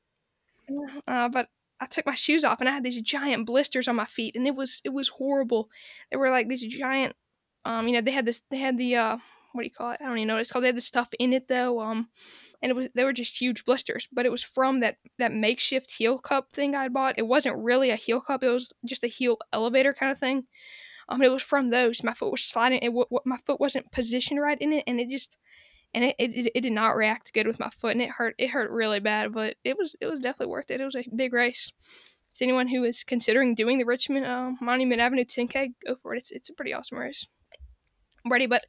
uh, 1.07 1.29
but 1.29 1.49
I 1.79 1.85
took 1.85 2.05
my 2.05 2.15
shoes 2.15 2.43
off 2.43 2.59
and 2.59 2.67
I 2.67 2.73
had 2.73 2.83
these 2.83 3.01
giant 3.01 3.45
blisters 3.45 3.87
on 3.87 3.95
my 3.95 4.05
feet, 4.05 4.35
and 4.35 4.47
it 4.47 4.55
was 4.55 4.81
it 4.83 4.89
was 4.89 5.07
horrible. 5.09 5.69
They 6.11 6.17
were 6.17 6.29
like 6.29 6.47
these 6.47 6.63
giant, 6.63 7.15
um, 7.65 7.87
you 7.87 7.93
know, 7.93 8.01
they 8.01 8.11
had 8.11 8.25
this, 8.25 8.41
they 8.49 8.57
had 8.57 8.77
the 8.77 8.95
uh, 8.95 9.17
what 9.53 9.61
do 9.61 9.65
you 9.65 9.71
call 9.71 9.91
it? 9.91 9.99
I 10.01 10.05
don't 10.05 10.17
even 10.17 10.27
know 10.27 10.35
what 10.35 10.41
it's 10.41 10.51
called. 10.51 10.63
They 10.63 10.69
had 10.69 10.77
the 10.77 10.81
stuff 10.81 11.09
in 11.19 11.33
it 11.33 11.47
though, 11.47 11.79
um, 11.79 12.09
and 12.61 12.71
it 12.71 12.75
was 12.75 12.89
they 12.95 13.03
were 13.03 13.13
just 13.13 13.39
huge 13.39 13.65
blisters. 13.65 14.07
But 14.11 14.25
it 14.25 14.31
was 14.31 14.43
from 14.43 14.79
that 14.81 14.97
that 15.19 15.31
makeshift 15.31 15.91
heel 15.91 16.17
cup 16.17 16.51
thing 16.51 16.75
I 16.75 16.87
bought. 16.87 17.17
It 17.17 17.27
wasn't 17.27 17.63
really 17.63 17.89
a 17.89 17.95
heel 17.95 18.21
cup. 18.21 18.43
It 18.43 18.49
was 18.49 18.73
just 18.85 19.03
a 19.03 19.07
heel 19.07 19.37
elevator 19.53 19.93
kind 19.93 20.11
of 20.11 20.19
thing. 20.19 20.45
Um, 21.09 21.21
it 21.21 21.31
was 21.31 21.43
from 21.43 21.69
those. 21.69 22.03
My 22.03 22.13
foot 22.13 22.31
was 22.31 22.43
sliding. 22.43 22.79
It, 22.81 22.87
w- 22.87 23.05
my 23.25 23.37
foot 23.45 23.61
wasn't 23.61 23.91
positioned 23.91 24.41
right 24.41 24.57
in 24.59 24.73
it, 24.73 24.83
and 24.87 24.99
it 24.99 25.09
just 25.09 25.37
and 25.93 26.03
it, 26.03 26.15
it, 26.19 26.51
it 26.53 26.61
did 26.61 26.73
not 26.73 26.95
react 26.95 27.33
good 27.33 27.47
with 27.47 27.59
my 27.59 27.69
foot 27.69 27.93
and 27.93 28.01
it 28.01 28.09
hurt 28.09 28.35
it 28.37 28.49
hurt 28.49 28.69
really 28.71 28.99
bad 28.99 29.33
but 29.33 29.55
it 29.63 29.77
was 29.77 29.95
it 30.01 30.05
was 30.05 30.21
definitely 30.21 30.51
worth 30.51 30.69
it 30.69 30.81
it 30.81 30.85
was 30.85 30.95
a 30.95 31.03
big 31.15 31.33
race 31.33 31.71
so 32.31 32.45
anyone 32.45 32.67
who 32.67 32.83
is 32.83 33.03
considering 33.03 33.55
doing 33.55 33.77
the 33.77 33.85
richmond 33.85 34.25
uh, 34.25 34.51
monument 34.61 35.01
avenue 35.01 35.23
10k 35.23 35.73
go 35.85 35.95
for 35.95 36.13
it 36.13 36.17
it's, 36.17 36.31
it's 36.31 36.49
a 36.49 36.53
pretty 36.53 36.73
awesome 36.73 36.99
race 36.99 37.27
i'm 38.25 38.31
ready 38.31 38.45
but 38.45 38.65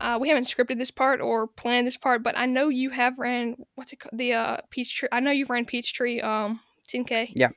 uh, 0.00 0.18
we 0.20 0.28
haven't 0.28 0.44
scripted 0.44 0.78
this 0.78 0.90
part 0.90 1.20
or 1.20 1.46
planned 1.46 1.86
this 1.86 1.96
part 1.96 2.22
but 2.22 2.36
i 2.36 2.46
know 2.46 2.68
you 2.68 2.90
have 2.90 3.18
ran 3.18 3.56
what's 3.74 3.92
it 3.92 4.00
called 4.00 4.18
the 4.18 4.32
uh 4.34 4.56
peachtree 4.70 5.08
i 5.12 5.20
know 5.20 5.30
you've 5.30 5.50
ran 5.50 5.64
peachtree 5.64 6.20
um 6.20 6.60
10k 6.88 7.32
Yeah. 7.34 7.48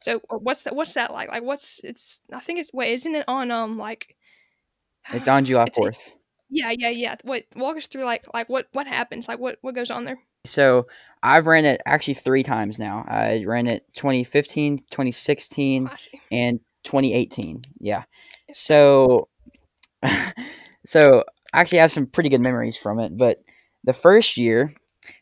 so 0.00 0.20
uh, 0.30 0.36
what's 0.38 0.64
that 0.64 0.74
what's 0.74 0.94
that 0.94 1.12
like 1.12 1.28
like 1.28 1.42
what's 1.42 1.80
it's 1.84 2.22
i 2.32 2.40
think 2.40 2.58
it's 2.58 2.72
wait 2.72 2.92
isn't 2.92 3.14
it 3.14 3.24
on 3.28 3.50
um 3.50 3.78
like 3.78 4.16
It's 5.12 5.28
on 5.28 5.44
July 5.44 5.66
fourth. 5.74 6.16
yeah 6.50 6.70
yeah 6.70 6.88
yeah 6.88 7.14
wait 7.24 7.46
walk 7.56 7.76
us 7.76 7.86
through 7.88 8.04
like 8.04 8.24
like 8.32 8.48
what 8.48 8.66
what 8.72 8.86
happens 8.86 9.28
like 9.28 9.38
what 9.38 9.58
what 9.62 9.74
goes 9.74 9.90
on 9.90 10.04
there 10.04 10.18
So 10.44 10.86
I've 11.22 11.46
ran 11.46 11.64
it 11.64 11.80
actually 11.86 12.14
three 12.14 12.42
times 12.42 12.80
now. 12.80 13.04
I 13.06 13.44
ran 13.46 13.68
it 13.68 13.86
2015, 13.94 14.78
2016, 14.90 15.88
and 16.32 16.58
2018. 16.82 17.62
Yeah. 17.78 18.02
So, 18.52 19.28
so 20.84 21.22
I 21.52 21.60
actually 21.60 21.78
have 21.78 21.92
some 21.92 22.06
pretty 22.06 22.28
good 22.28 22.40
memories 22.40 22.76
from 22.78 22.98
it. 22.98 23.16
But 23.16 23.38
the 23.84 23.92
first 23.92 24.36
year, 24.36 24.72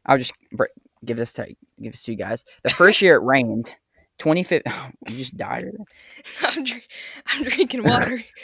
I'll 0.06 0.18
just 0.18 0.32
br- 0.52 0.64
give 1.04 1.16
this 1.16 1.32
to 1.34 1.46
give 1.82 1.92
this 1.92 2.02
to 2.04 2.12
you 2.12 2.18
guys. 2.18 2.44
The 2.62 2.70
first 2.70 3.00
year 3.02 3.16
it 3.16 3.22
rained. 3.24 3.74
2015. 4.18 4.72
You 5.08 5.16
just 5.16 5.36
died. 5.36 5.64
I'm, 6.42 6.62
drink, 6.64 6.86
I'm 7.26 7.44
drinking 7.44 7.82
water. 7.84 8.22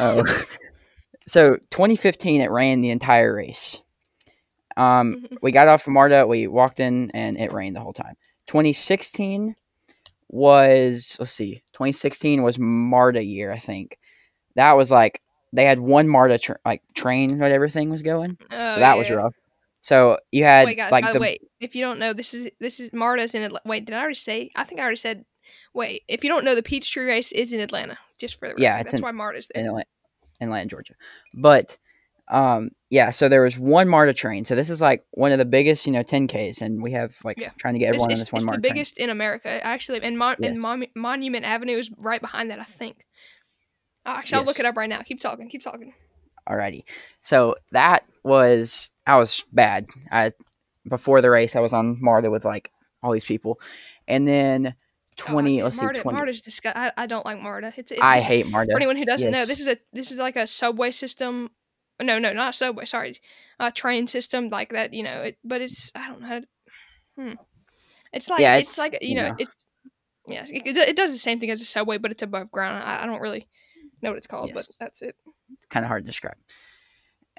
Oh. 0.00 0.24
so 1.26 1.56
2015 1.70 2.40
it 2.40 2.50
ran 2.50 2.80
the 2.80 2.88
entire 2.90 3.34
race. 3.34 3.82
Um, 4.76 5.16
Mhm. 5.30 5.36
we 5.42 5.52
got 5.52 5.68
off 5.68 5.86
of 5.86 5.92
Marta, 5.92 6.26
we 6.26 6.46
walked 6.46 6.80
in 6.80 7.10
and 7.12 7.36
it 7.38 7.52
rained 7.52 7.76
the 7.76 7.80
whole 7.80 7.92
time. 7.92 8.14
2016 8.46 9.54
was 10.30 11.16
let's 11.20 11.30
see, 11.32 11.62
2016 11.74 12.42
was 12.42 12.58
Marta 12.58 13.22
year, 13.22 13.52
I 13.52 13.58
think. 13.58 13.98
That 14.56 14.72
was 14.72 14.90
like 14.90 15.20
they 15.52 15.64
had 15.64 15.78
one 15.80 16.08
Marta 16.08 16.38
tr- 16.38 16.52
like 16.64 16.82
train 16.94 17.38
whatever 17.38 17.68
thing 17.68 17.90
was 17.90 18.02
going, 18.02 18.38
Oh, 18.50 18.70
so 18.70 18.80
that 18.80 18.96
was 18.98 19.08
yeah. 19.10 19.16
rough. 19.16 19.34
So 19.80 20.18
you 20.30 20.44
had 20.44 20.66
Wait, 20.66 20.76
guys. 20.76 20.92
like 20.92 21.04
by 21.04 21.08
the 21.12 21.18
the 21.18 21.20
way, 21.20 21.38
if 21.60 21.74
you 21.74 21.82
don't 21.82 21.98
know, 21.98 22.12
this 22.12 22.32
is 22.34 22.48
this 22.60 22.78
is 22.80 22.92
Marta's 22.92 23.34
in. 23.34 23.42
Atla- 23.42 23.60
Wait, 23.64 23.84
did 23.84 23.94
I 23.94 24.00
already 24.00 24.14
say? 24.14 24.50
I 24.56 24.64
think 24.64 24.80
I 24.80 24.84
already 24.84 24.96
said. 24.96 25.24
Wait, 25.74 26.02
if 26.06 26.22
you 26.22 26.30
don't 26.30 26.44
know, 26.44 26.54
the 26.54 26.62
Peachtree 26.62 27.04
race 27.04 27.32
is 27.32 27.52
in 27.52 27.58
Atlanta. 27.60 27.98
Just 28.18 28.38
for 28.38 28.46
the 28.46 28.52
record. 28.54 28.62
Yeah, 28.62 28.76
it's 28.80 28.92
that's 28.92 28.94
in- 29.00 29.02
why 29.02 29.10
Marta's 29.10 29.48
there. 29.52 29.62
in 29.62 29.68
Atlanta, 29.68 29.86
in 30.40 30.48
Atlanta, 30.48 30.68
Georgia. 30.68 30.94
But 31.34 31.78
um, 32.28 32.70
yeah, 32.90 33.10
so 33.10 33.28
there 33.28 33.42
was 33.42 33.58
one 33.58 33.88
Marta 33.88 34.12
train. 34.14 34.44
So 34.44 34.54
this 34.54 34.70
is 34.70 34.80
like 34.80 35.04
one 35.10 35.32
of 35.32 35.38
the 35.38 35.44
biggest, 35.44 35.86
you 35.86 35.92
know, 35.92 36.02
10Ks, 36.04 36.62
and 36.62 36.80
we 36.82 36.92
have 36.92 37.16
like 37.24 37.38
Yeah. 37.38 37.50
trying 37.58 37.74
to 37.74 37.80
get 37.80 37.86
It's, 37.88 37.94
everyone 37.96 38.08
on 38.08 38.12
it's, 38.12 38.20
this 38.20 38.32
one 38.32 38.38
it's 38.38 38.44
the 38.44 38.46
Marta 38.46 38.62
train. 38.62 38.72
biggest 38.72 38.98
in 38.98 39.10
America, 39.10 39.48
actually, 39.66 40.00
and, 40.02 40.16
Mon- 40.16 40.36
and 40.42 40.58
Mon- 40.62 40.86
Monument 40.94 41.44
Avenue 41.44 41.76
is 41.78 41.90
right 41.98 42.20
behind 42.20 42.50
that. 42.50 42.60
I 42.60 42.64
think. 42.64 43.04
Uh, 44.04 44.14
actually, 44.18 44.38
I'll 44.38 44.44
look 44.44 44.58
it 44.58 44.66
up 44.66 44.76
right 44.76 44.88
now. 44.88 45.00
Keep 45.02 45.20
talking. 45.20 45.48
Keep 45.48 45.62
talking. 45.62 45.94
Alrighty. 46.48 46.84
So 47.20 47.56
that 47.70 48.04
was 48.24 48.90
I 49.06 49.16
was 49.16 49.44
bad. 49.52 49.86
I 50.10 50.30
before 50.88 51.20
the 51.20 51.30
race 51.30 51.54
I 51.56 51.60
was 51.60 51.72
on 51.72 51.98
Marta 52.00 52.30
with 52.30 52.44
like 52.44 52.72
all 53.02 53.12
these 53.12 53.24
people. 53.24 53.60
And 54.08 54.26
then 54.26 54.74
twenty 55.16 55.60
Oh, 55.60 55.64
let's 55.64 55.80
Marta, 55.80 55.96
see, 55.96 56.02
twenty 56.02 56.16
Marta's 56.16 56.40
disgust. 56.40 56.76
I, 56.76 56.92
I 56.96 57.06
don't 57.06 57.24
like 57.24 57.40
Marta. 57.40 57.72
It's, 57.76 57.92
it, 57.92 57.98
I 58.02 58.20
hate 58.20 58.48
Marta. 58.48 58.72
For 58.72 58.78
anyone 58.78 58.96
who 58.96 59.04
doesn't 59.04 59.30
know, 59.30 59.44
this 59.44 59.60
is 59.60 59.68
a 59.68 59.78
this 59.92 60.10
is 60.10 60.18
like 60.18 60.36
a 60.36 60.46
subway 60.46 60.90
system. 60.90 61.50
No, 62.00 62.18
no, 62.18 62.32
not 62.32 62.54
a 62.54 62.56
subway. 62.56 62.84
Sorry, 62.84 63.16
a 63.60 63.70
train 63.70 64.08
system 64.08 64.48
like 64.48 64.70
that. 64.70 64.92
You 64.92 65.04
know, 65.04 65.22
it, 65.22 65.38
but 65.44 65.60
it's 65.60 65.92
I 65.94 66.08
don't 66.08 66.22
know. 66.22 66.26
How 66.26 66.40
to, 66.40 66.46
hmm. 67.16 67.32
It's 68.12 68.28
like 68.28 68.40
Yeah, 68.40 68.56
it's, 68.56 68.70
it's, 68.70 68.78
like 68.78 68.98
you 69.00 69.14
know, 69.14 69.28
know. 69.28 69.36
it's 69.38 69.66
yeah. 70.26 70.44
It, 70.48 70.66
it, 70.66 70.76
it 70.76 70.96
does 70.96 71.12
the 71.12 71.18
same 71.18 71.38
thing 71.38 71.50
as 71.50 71.62
a 71.62 71.64
subway, 71.64 71.98
but 71.98 72.10
it's 72.10 72.22
above 72.22 72.50
ground. 72.50 72.82
I, 72.82 73.02
I 73.02 73.06
don't 73.06 73.20
really 73.20 73.48
know 74.02 74.10
what 74.10 74.18
it's 74.18 74.26
called, 74.26 74.50
Yes. 74.54 74.68
but 74.68 74.76
that's 74.84 75.02
it. 75.02 75.16
kind 75.70 75.84
of 75.84 75.88
hard 75.88 76.04
to 76.04 76.06
describe. 76.06 76.36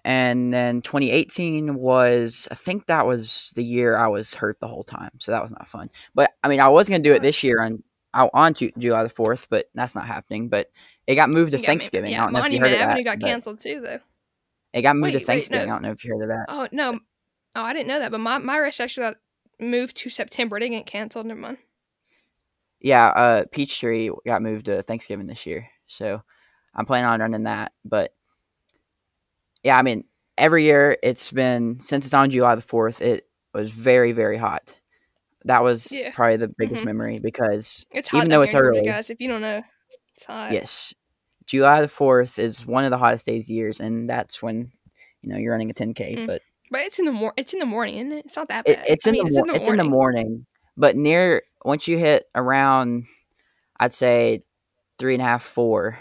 And 0.05 0.51
then 0.51 0.81
2018 0.81 1.75
was, 1.75 2.47
I 2.51 2.55
think 2.55 2.87
that 2.87 3.05
was 3.05 3.53
the 3.55 3.63
year 3.63 3.95
I 3.95 4.07
was 4.07 4.33
hurt 4.33 4.59
the 4.59 4.67
whole 4.67 4.83
time, 4.83 5.11
so 5.19 5.31
that 5.31 5.41
was 5.41 5.51
not 5.51 5.69
fun. 5.69 5.89
But 6.13 6.31
I 6.43 6.49
mean, 6.49 6.59
I 6.59 6.67
was 6.67 6.89
gonna 6.89 7.01
do 7.03 7.13
it 7.13 7.21
this 7.21 7.43
year 7.43 7.61
on 7.61 7.83
on 8.13 8.53
to 8.55 8.69
July 8.77 9.01
the 9.03 9.09
fourth, 9.09 9.47
but 9.49 9.67
that's 9.73 9.95
not 9.95 10.05
happening. 10.05 10.49
But 10.49 10.69
it 11.07 11.15
got 11.15 11.29
moved 11.29 11.51
to 11.53 11.57
You 11.57 11.61
got 11.63 11.63
me- 11.63 11.67
Thanksgiving. 11.67 12.09
I 12.09 12.11
Yeah, 12.11 12.23
don't 12.25 12.33
know 12.33 12.39
if 12.39 12.51
you 12.51 12.59
Monument 12.59 12.71
heard 12.71 12.75
of 12.81 12.89
Avenue 12.89 13.03
that. 13.05 13.19
got 13.19 13.27
canceled 13.27 13.59
too, 13.59 13.81
though. 13.81 13.99
It 14.73 14.81
got 14.81 14.95
moved 14.95 15.03
Wait, 15.05 15.11
to 15.13 15.17
wait, 15.19 15.25
Thanksgiving. 15.25 15.67
no. 15.67 15.73
I 15.73 15.75
don't 15.75 15.81
know 15.83 15.91
if 15.91 16.03
you 16.03 16.13
heard 16.13 16.23
of 16.23 16.27
that. 16.29 16.45
Oh 16.49 16.67
no, 16.71 16.99
oh 17.55 17.61
I 17.61 17.73
didn't 17.73 17.87
know 17.87 17.99
that. 17.99 18.11
But 18.11 18.19
my 18.19 18.37
my 18.39 18.57
race 18.57 18.79
actually 18.81 19.07
got 19.07 19.17
moved 19.59 19.95
to 19.97 20.09
September. 20.09 20.57
It 20.57 20.61
didn't 20.61 20.77
get 20.79 20.85
canceled. 20.85 21.25
Never 21.27 21.39
mind. 21.39 21.57
Yeah, 22.81 23.07
uh, 23.07 23.43
Peachtree 23.51 24.09
got 24.25 24.41
moved 24.41 24.65
to 24.65 24.81
Thanksgiving 24.83 25.27
this 25.27 25.45
year, 25.45 25.69
so 25.87 26.21
I'm 26.75 26.85
planning 26.85 27.05
on 27.05 27.19
running 27.19 27.43
that. 27.43 27.71
But 27.85 28.13
yeah, 29.63 29.77
I 29.77 29.81
mean, 29.81 30.05
every 30.37 30.63
year 30.63 30.97
it's 31.03 31.31
been 31.31 31.79
since 31.79 32.05
it's 32.05 32.13
on 32.13 32.29
July 32.29 32.55
the 32.55 32.61
fourth. 32.61 33.01
It 33.01 33.27
was 33.53 33.71
very 33.71 34.11
very 34.11 34.37
hot. 34.37 34.79
That 35.45 35.63
was 35.63 35.91
Yeah. 35.91 36.11
probably 36.13 36.37
the 36.37 36.47
biggest 36.57 36.83
Mhm. 36.83 36.85
memory 36.85 37.19
because 37.19 37.85
It's 37.91 38.09
hot 38.09 38.17
Even 38.19 38.29
though 38.29 38.41
it's 38.41 38.55
early. 38.55 38.83
guys. 38.85 39.09
If 39.09 39.19
you 39.19 39.27
don't 39.27 39.41
know, 39.41 39.61
it's 40.15 40.25
hot. 40.25 40.51
yes, 40.51 40.93
July 41.45 41.81
the 41.81 41.87
fourth 41.87 42.39
is 42.39 42.65
one 42.65 42.85
of 42.85 42.91
the 42.91 42.97
hottest 42.97 43.25
days 43.25 43.43
of 43.43 43.47
the 43.47 43.53
years, 43.53 43.79
and 43.79 44.09
that's 44.09 44.41
when 44.41 44.71
you 45.21 45.33
know 45.33 45.37
you're 45.37 45.51
running 45.51 45.69
a 45.69 45.73
10k. 45.73 46.15
Mm. 46.15 46.27
But 46.27 46.41
But 46.71 46.81
it's 46.81 46.97
in 46.97 47.05
the 47.05 47.11
mor- 47.11 47.33
it's 47.37 47.53
in 47.53 47.59
the 47.59 47.65
morning, 47.65 47.97
isn't 47.97 48.11
it? 48.13 48.25
It's 48.25 48.35
not 48.35 48.47
that 48.47 48.67
It, 48.67 48.77
bad. 48.77 48.85
it's 48.87 49.05
in 49.05 49.11
mean, 49.11 49.23
the 49.23 49.27
it's 49.27 49.37
in 49.37 49.47
the 49.47 49.53
it's 49.55 49.67
in 49.67 49.77
the 49.77 49.83
morning. 49.83 50.25
morning, 50.25 50.45
but 50.75 50.95
near 50.95 51.43
once 51.65 51.87
you 51.87 51.97
hit 51.99 52.25
around, 52.35 53.03
I'd 53.79 53.93
say 53.93 54.43
three 54.97 55.13
and 55.13 55.21
a 55.21 55.25
half, 55.25 55.43
four, 55.43 55.99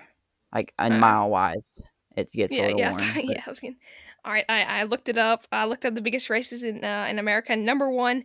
like 0.53 0.73
in 0.79 0.93
Uh, 0.95 0.99
mile 0.99 1.31
wise, 1.31 1.81
it 2.17 2.31
gets 2.33 2.55
a 2.55 2.59
Yeah, 2.59 2.63
little 2.65 2.79
yeah, 2.79 2.91
warm. 2.93 3.03
but- 3.15 3.25
yeah. 3.25 3.43
I 3.47 3.51
was 3.51 3.61
getting. 3.61 3.77
All 4.25 4.33
right, 4.33 4.45
I, 4.49 4.63
I 4.63 4.83
looked 4.85 5.09
it 5.09 5.19
up. 5.19 5.47
I 5.51 5.65
looked 5.65 5.85
up 5.85 5.95
the 5.95 6.01
biggest 6.01 6.31
races 6.31 6.63
in 6.63 6.85
uh, 6.85 7.07
in 7.11 7.19
America. 7.19 7.57
Number 7.57 7.91
one 7.91 8.25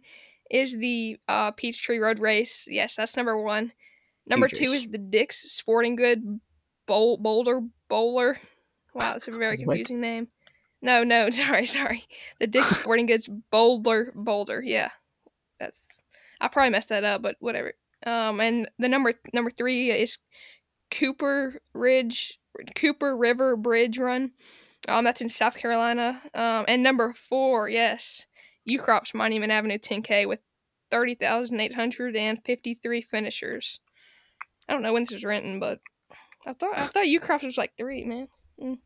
is 0.51 0.77
the 0.77 1.17
uh, 1.27 1.51
Peachtree 1.51 1.97
Road 1.97 2.19
Race. 2.19 2.67
Yes, 2.69 2.95
that's 2.95 3.17
number 3.17 3.41
one. 3.41 3.73
Number 4.27 4.47
Huge 4.47 4.59
two 4.59 4.65
is 4.73 4.87
the 4.87 4.97
Dick's 4.99 5.39
Sporting 5.51 5.95
Good 5.95 6.39
Bowl 6.85 7.17
Boulder 7.17 7.61
Bowler. 7.89 8.37
Wow, 8.93 9.13
that's 9.13 9.27
a 9.27 9.31
very 9.31 9.57
What? 9.57 9.75
confusing 9.75 9.99
name. 10.01 10.27
No, 10.81 11.03
no, 11.03 11.29
sorry, 11.31 11.65
sorry. 11.65 12.05
The 12.39 12.45
Dick's 12.47 12.67
Sporting 12.77 13.07
Goods 13.07 13.27
Bolder 13.51 14.11
Boulder. 14.15 14.61
Yeah, 14.63 14.91
that's. 15.59 15.89
I 16.39 16.47
probably 16.47 16.69
messed 16.69 16.89
that 16.89 17.03
up, 17.03 17.23
but 17.23 17.37
whatever. 17.39 17.73
Um, 18.05 18.39
and 18.39 18.69
the 18.77 18.87
number 18.87 19.13
number 19.33 19.49
three 19.49 19.89
is 19.89 20.19
Cooper 20.91 21.61
Ridge 21.73 22.39
Cooper 22.75 23.15
River 23.15 23.55
Bridge 23.55 23.97
Run. 23.99 24.31
Um, 24.87 25.03
that's 25.03 25.21
in 25.21 25.29
South 25.29 25.57
Carolina. 25.57 26.21
Um, 26.33 26.65
and 26.67 26.81
number 26.83 27.13
four, 27.13 27.69
yes, 27.69 28.25
Ukrop's 28.67 29.13
Monument 29.13 29.51
Avenue 29.51 29.77
10K 29.77 30.27
with 30.27 30.39
30,853 30.91 33.01
finishers. 33.01 33.79
I 34.69 34.73
don't 34.73 34.81
know 34.83 34.93
when 34.93 35.03
this 35.03 35.11
was 35.11 35.23
written, 35.23 35.59
but 35.59 35.79
I 36.45 36.53
thought 36.53 36.77
I 36.77 36.81
thought 36.85 37.05
Ukrop's 37.05 37.43
was 37.43 37.57
like 37.57 37.73
three, 37.77 38.05
man. 38.05 38.27
Mm. 38.61 38.77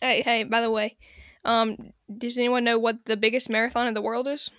Hey, 0.00 0.22
hey, 0.22 0.44
by 0.44 0.60
the 0.62 0.70
way, 0.70 0.96
um, 1.44 1.92
does 2.16 2.38
anyone 2.38 2.64
know 2.64 2.78
what 2.78 3.04
the 3.04 3.16
biggest 3.16 3.50
marathon 3.50 3.86
in 3.86 3.94
the 3.94 4.02
world 4.02 4.26
is? 4.28 4.50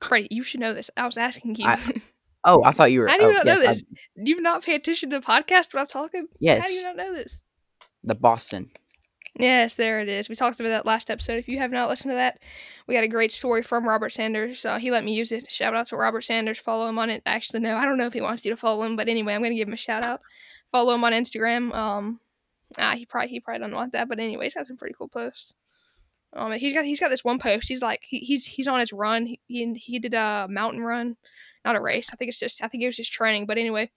Brady, 0.00 0.28
you 0.30 0.42
should 0.42 0.60
know 0.60 0.74
this. 0.74 0.90
I 0.96 1.06
was 1.06 1.16
asking 1.16 1.54
you. 1.56 1.66
I- 1.66 1.80
Oh, 2.44 2.62
I 2.64 2.72
thought 2.72 2.90
you 2.90 3.00
were. 3.00 3.08
How 3.08 3.18
do 3.18 3.24
you 3.24 3.30
oh, 3.30 3.32
not 3.34 3.46
yes, 3.46 3.62
know 3.62 3.68
I- 3.68 3.72
this? 3.72 3.84
do 4.24 4.32
you 4.32 4.40
not 4.40 4.64
pay 4.64 4.74
attention 4.74 5.10
to 5.10 5.20
the 5.20 5.24
podcast 5.24 5.72
when 5.72 5.80
I'm 5.80 5.86
talking? 5.86 6.26
Yes. 6.40 6.64
How 6.64 6.68
do 6.68 6.74
you 6.74 6.84
not 6.84 6.96
know 6.96 7.14
this? 7.14 7.44
the 8.04 8.14
Boston. 8.14 8.70
Yes, 9.38 9.74
there 9.74 10.00
it 10.00 10.08
is. 10.08 10.28
We 10.28 10.34
talked 10.34 10.60
about 10.60 10.68
that 10.68 10.84
last 10.84 11.10
episode. 11.10 11.38
If 11.38 11.48
you 11.48 11.58
have 11.58 11.70
not 11.70 11.88
listened 11.88 12.10
to 12.10 12.16
that, 12.16 12.38
we 12.86 12.94
got 12.94 13.04
a 13.04 13.08
great 13.08 13.32
story 13.32 13.62
from 13.62 13.88
Robert 13.88 14.12
Sanders. 14.12 14.64
Uh, 14.64 14.78
he 14.78 14.90
let 14.90 15.04
me 15.04 15.14
use 15.14 15.32
it. 15.32 15.50
Shout 15.50 15.74
out 15.74 15.86
to 15.86 15.96
Robert 15.96 16.22
Sanders. 16.22 16.58
Follow 16.58 16.86
him 16.86 16.98
on 16.98 17.08
it. 17.08 17.22
Actually, 17.24 17.60
no, 17.60 17.76
I 17.76 17.86
don't 17.86 17.96
know 17.96 18.06
if 18.06 18.12
he 18.12 18.20
wants 18.20 18.44
you 18.44 18.50
to 18.50 18.56
follow 18.56 18.82
him, 18.82 18.94
but 18.94 19.08
anyway, 19.08 19.34
I'm 19.34 19.42
gonna 19.42 19.54
give 19.54 19.68
him 19.68 19.74
a 19.74 19.78
shout 19.78 20.04
out. 20.04 20.20
Follow 20.70 20.94
him 20.94 21.04
on 21.04 21.12
Instagram. 21.12 21.74
Um, 21.74 22.20
ah, 22.76 22.94
he 22.94 23.06
probably 23.06 23.30
he 23.30 23.40
probably 23.40 23.60
doesn't 23.60 23.74
want 23.74 23.92
that, 23.92 24.08
but 24.08 24.18
anyway, 24.18 24.44
he's 24.44 24.54
got 24.54 24.66
some 24.66 24.76
pretty 24.76 24.94
cool 24.98 25.08
posts. 25.08 25.54
Um, 26.34 26.52
he's 26.52 26.74
got 26.74 26.84
he's 26.84 27.00
got 27.00 27.08
this 27.08 27.24
one 27.24 27.38
post. 27.38 27.68
He's 27.68 27.82
like 27.82 28.04
he, 28.06 28.18
he's 28.18 28.44
he's 28.44 28.68
on 28.68 28.80
his 28.80 28.92
run. 28.92 29.24
He, 29.24 29.40
he 29.46 29.72
he 29.74 29.98
did 29.98 30.12
a 30.12 30.46
mountain 30.50 30.82
run, 30.82 31.16
not 31.64 31.76
a 31.76 31.80
race. 31.80 32.10
I 32.12 32.16
think 32.16 32.28
it's 32.28 32.38
just 32.38 32.62
I 32.62 32.68
think 32.68 32.82
it 32.82 32.86
was 32.86 32.96
just 32.96 33.12
training. 33.12 33.46
But 33.46 33.58
anyway, 33.58 33.90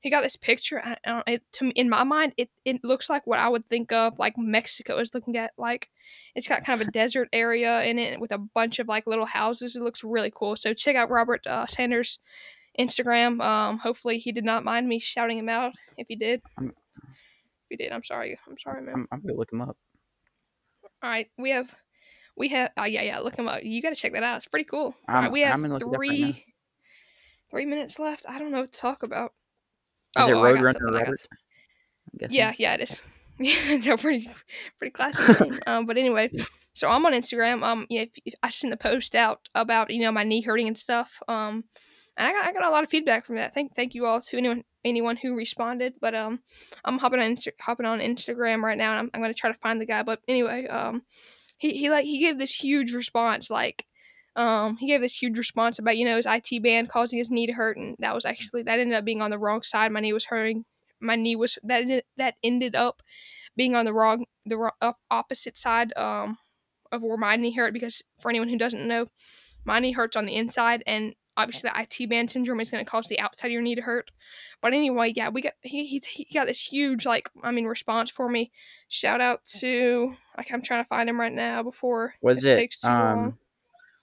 he 0.00 0.10
got 0.10 0.22
this 0.22 0.36
picture. 0.36 0.80
I, 0.84 0.96
I 1.04 1.10
don't, 1.10 1.28
it, 1.28 1.42
to 1.54 1.70
in 1.70 1.88
my 1.88 2.04
mind, 2.04 2.34
it, 2.36 2.50
it 2.64 2.84
looks 2.84 3.10
like 3.10 3.26
what 3.26 3.38
I 3.38 3.48
would 3.48 3.64
think 3.64 3.92
of 3.92 4.18
like 4.18 4.38
Mexico 4.38 4.98
is 4.98 5.14
looking 5.14 5.36
at. 5.36 5.52
Like 5.58 5.88
it's 6.34 6.48
got 6.48 6.64
kind 6.64 6.80
of 6.80 6.86
a 6.86 6.90
desert 6.92 7.28
area 7.32 7.82
in 7.82 7.98
it 7.98 8.20
with 8.20 8.32
a 8.32 8.38
bunch 8.38 8.78
of 8.78 8.88
like 8.88 9.06
little 9.06 9.26
houses. 9.26 9.76
It 9.76 9.82
looks 9.82 10.04
really 10.04 10.32
cool. 10.34 10.56
So 10.56 10.72
check 10.74 10.96
out 10.96 11.10
Robert 11.10 11.46
uh, 11.46 11.66
Sanders' 11.66 12.18
Instagram. 12.78 13.40
Um, 13.42 13.78
hopefully 13.78 14.18
he 14.18 14.32
did 14.32 14.44
not 14.44 14.64
mind 14.64 14.86
me 14.88 14.98
shouting 14.98 15.38
him 15.38 15.48
out. 15.48 15.72
If 15.96 16.06
he 16.08 16.16
did, 16.16 16.42
I'm- 16.58 16.74
if 17.70 17.78
he 17.78 17.84
did, 17.84 17.92
I'm 17.92 18.04
sorry. 18.04 18.38
I'm 18.48 18.56
sorry, 18.56 18.80
man. 18.82 18.94
I'm, 18.94 19.08
I'm 19.12 19.20
gonna 19.20 19.34
look 19.34 19.52
him 19.52 19.60
up. 19.60 19.76
All 21.02 21.10
right, 21.10 21.28
we 21.36 21.50
have, 21.50 21.74
we 22.36 22.48
have. 22.48 22.70
Oh 22.78 22.84
yeah, 22.84 23.02
yeah. 23.02 23.18
Look 23.18 23.36
him 23.36 23.46
up. 23.46 23.62
You 23.62 23.82
got 23.82 23.90
to 23.90 23.94
check 23.94 24.14
that 24.14 24.22
out. 24.22 24.38
It's 24.38 24.46
pretty 24.46 24.64
cool. 24.64 24.94
All 25.08 25.14
right, 25.14 25.30
we 25.30 25.42
have 25.42 25.52
I'm 25.54 25.60
gonna 25.60 25.74
look 25.74 25.82
it 25.82 25.86
up 25.94 26.00
right 26.00 26.42
three, 27.50 27.66
minutes 27.66 27.98
left. 27.98 28.24
I 28.28 28.38
don't 28.38 28.50
know 28.50 28.60
what 28.60 28.72
to 28.72 28.78
talk 28.78 29.02
about. 29.02 29.32
Is 30.18 30.28
it 30.28 30.32
oh, 30.32 30.44
I 30.44 30.52
got 30.54 30.62
Roadrunner 30.62 30.92
Robert? 30.92 31.20
Yeah, 32.30 32.54
yeah, 32.56 32.74
it 32.74 32.82
is. 32.82 33.02
Yeah, 33.40 33.54
it's 33.68 33.86
a 33.86 33.96
pretty, 33.96 34.28
pretty 34.78 34.90
classic. 34.90 35.60
Um, 35.68 35.86
but 35.86 35.96
anyway, 35.96 36.28
so 36.74 36.88
I'm 36.88 37.06
on 37.06 37.12
Instagram. 37.12 37.62
Um, 37.62 37.86
yeah, 37.88 38.00
if, 38.00 38.10
if 38.24 38.34
I 38.42 38.48
sent 38.48 38.72
the 38.72 38.76
post 38.76 39.14
out 39.14 39.48
about 39.54 39.90
you 39.90 40.00
know 40.00 40.10
my 40.10 40.24
knee 40.24 40.40
hurting 40.40 40.66
and 40.66 40.76
stuff. 40.76 41.22
Um, 41.28 41.62
and 42.16 42.26
I 42.26 42.32
got 42.32 42.46
I 42.46 42.52
got 42.52 42.64
a 42.64 42.70
lot 42.70 42.82
of 42.82 42.90
feedback 42.90 43.24
from 43.24 43.36
that. 43.36 43.54
Thank 43.54 43.74
thank 43.74 43.94
you 43.94 44.06
all 44.06 44.20
to 44.20 44.36
anyone 44.36 44.64
anyone 44.84 45.16
who 45.16 45.36
responded. 45.36 45.94
But 46.00 46.16
um, 46.16 46.40
I'm 46.84 46.98
hopping 46.98 47.20
on 47.20 47.34
Insta- 47.34 47.52
hopping 47.60 47.86
on 47.86 48.00
Instagram 48.00 48.62
right 48.62 48.76
now, 48.76 48.90
and 48.90 48.98
I'm, 48.98 49.10
I'm 49.14 49.20
gonna 49.20 49.34
try 49.34 49.52
to 49.52 49.58
find 49.58 49.80
the 49.80 49.86
guy. 49.86 50.02
But 50.02 50.20
anyway, 50.26 50.66
um, 50.66 51.02
he 51.58 51.78
he 51.78 51.90
like 51.90 52.04
he 52.04 52.18
gave 52.18 52.38
this 52.38 52.52
huge 52.54 52.92
response 52.92 53.50
like. 53.50 53.86
Um, 54.38 54.76
he 54.76 54.86
gave 54.86 55.00
this 55.00 55.20
huge 55.20 55.36
response 55.36 55.80
about 55.80 55.96
you 55.96 56.04
know 56.04 56.16
his 56.16 56.26
IT 56.26 56.62
band 56.62 56.88
causing 56.88 57.18
his 57.18 57.30
knee 57.30 57.48
to 57.48 57.52
hurt, 57.52 57.76
and 57.76 57.96
that 57.98 58.14
was 58.14 58.24
actually 58.24 58.62
that 58.62 58.78
ended 58.78 58.96
up 58.96 59.04
being 59.04 59.20
on 59.20 59.32
the 59.32 59.38
wrong 59.38 59.62
side. 59.62 59.90
My 59.90 60.00
knee 60.00 60.12
was 60.12 60.26
hurting. 60.26 60.64
My 61.00 61.16
knee 61.16 61.34
was 61.34 61.58
that 61.64 61.82
ended, 61.82 62.04
that 62.16 62.34
ended 62.42 62.76
up 62.76 63.02
being 63.56 63.74
on 63.74 63.84
the 63.84 63.92
wrong 63.92 64.26
the 64.46 64.56
wrong, 64.56 64.70
up 64.80 64.98
opposite 65.10 65.58
side 65.58 65.92
um 65.96 66.38
of 66.92 67.02
where 67.02 67.16
my 67.16 67.34
knee 67.34 67.52
hurt 67.52 67.74
because 67.74 68.02
for 68.20 68.30
anyone 68.30 68.48
who 68.48 68.56
doesn't 68.56 68.86
know, 68.86 69.08
my 69.64 69.80
knee 69.80 69.92
hurts 69.92 70.16
on 70.16 70.24
the 70.24 70.36
inside 70.36 70.84
and 70.86 71.16
obviously 71.36 71.68
the 71.68 71.80
IT 71.80 72.08
band 72.08 72.30
syndrome 72.30 72.60
is 72.60 72.70
going 72.70 72.84
to 72.84 72.90
cause 72.90 73.06
the 73.08 73.18
outside 73.18 73.48
of 73.48 73.52
your 73.52 73.62
knee 73.62 73.74
to 73.74 73.82
hurt. 73.82 74.10
But 74.62 74.72
anyway, 74.72 75.12
yeah, 75.14 75.30
we 75.30 75.42
got 75.42 75.54
he, 75.62 75.84
he 75.84 76.00
he 76.08 76.28
got 76.32 76.46
this 76.46 76.64
huge 76.64 77.04
like 77.04 77.28
I 77.42 77.50
mean 77.50 77.66
response 77.66 78.08
for 78.08 78.28
me. 78.28 78.52
Shout 78.86 79.20
out 79.20 79.44
to 79.58 80.14
like 80.36 80.52
I'm 80.52 80.62
trying 80.62 80.84
to 80.84 80.88
find 80.88 81.08
him 81.08 81.18
right 81.18 81.32
now 81.32 81.64
before 81.64 82.14
Was 82.22 82.44
it 82.44 82.54
takes 82.54 82.80
too 82.80 82.88
long. 82.88 83.24
um? 83.24 83.38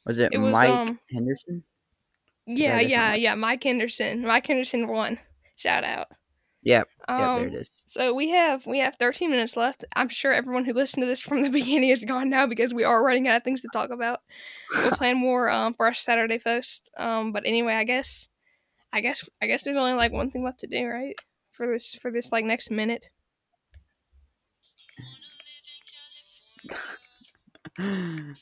Was 0.05 0.19
it, 0.19 0.33
It 0.33 0.37
was, 0.37 0.53
Mike 0.53 0.69
um, 0.69 0.99
Henderson? 1.11 1.63
Yeah, 2.45 2.79
yeah, 2.79 3.11
one? 3.11 3.21
yeah. 3.21 3.35
Mike 3.35 3.63
Henderson. 3.63 4.21
Mike 4.21 4.45
Henderson 4.47 4.87
won. 4.87 5.19
Shout 5.57 5.83
out. 5.83 6.07
Yep. 6.63 6.87
Um, 7.07 7.19
Yeah, 7.19 7.35
there 7.35 7.47
it 7.47 7.53
is. 7.53 7.83
So 7.87 8.13
we 8.13 8.29
have 8.29 8.65
we 8.65 8.79
have 8.79 8.95
13 8.95 9.29
minutes 9.29 9.55
left. 9.55 9.85
I'm 9.95 10.09
sure 10.09 10.33
everyone 10.33 10.65
who 10.65 10.73
listened 10.73 11.03
to 11.03 11.07
this 11.07 11.21
from 11.21 11.43
the 11.43 11.49
beginning 11.59 11.89
is 11.89 12.03
gone 12.03 12.29
now 12.29 12.45
because 12.47 12.73
we 12.73 12.83
are 12.83 13.03
running 13.03 13.27
out 13.27 13.37
of 13.37 13.43
things 13.43 13.61
to 13.61 13.69
talk 13.71 13.89
about. 13.91 14.21
We'll 14.71 14.91
plan 14.93 15.17
more 15.17 15.49
um, 15.49 15.73
for 15.73 15.85
our 15.85 15.93
Saturday 15.93 16.39
post. 16.39 16.89
Um, 16.97 17.31
but 17.31 17.45
anyway, 17.45 17.73
I 17.73 17.83
guess 17.83 18.29
I 18.91 19.01
guess 19.01 19.27
I 19.41 19.47
guess 19.47 19.63
there's 19.63 19.77
only 19.77 19.93
like 19.93 20.11
one 20.11 20.29
thing 20.31 20.43
left 20.43 20.59
to 20.61 20.67
do, 20.67 20.87
right? 20.87 21.15
For 21.51 21.67
this 21.71 21.95
for 21.95 22.11
this 22.11 22.31
like 22.31 22.45
next 22.45 22.69
minute. 22.71 23.09
uh, 27.79 28.33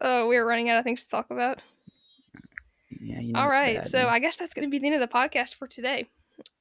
Oh, 0.00 0.28
we're 0.28 0.46
running 0.46 0.70
out 0.70 0.78
of 0.78 0.84
things 0.84 1.02
to 1.02 1.08
talk 1.08 1.30
about. 1.30 1.60
yeah, 3.00 3.20
you 3.20 3.32
know 3.32 3.40
All 3.40 3.48
right, 3.48 3.78
bad, 3.78 3.90
so 3.90 3.98
man. 3.98 4.06
I 4.06 4.18
guess 4.18 4.36
that's 4.36 4.54
going 4.54 4.66
to 4.66 4.70
be 4.70 4.78
the 4.78 4.86
end 4.86 5.00
of 5.02 5.08
the 5.08 5.14
podcast 5.14 5.54
for 5.54 5.66
today. 5.66 6.08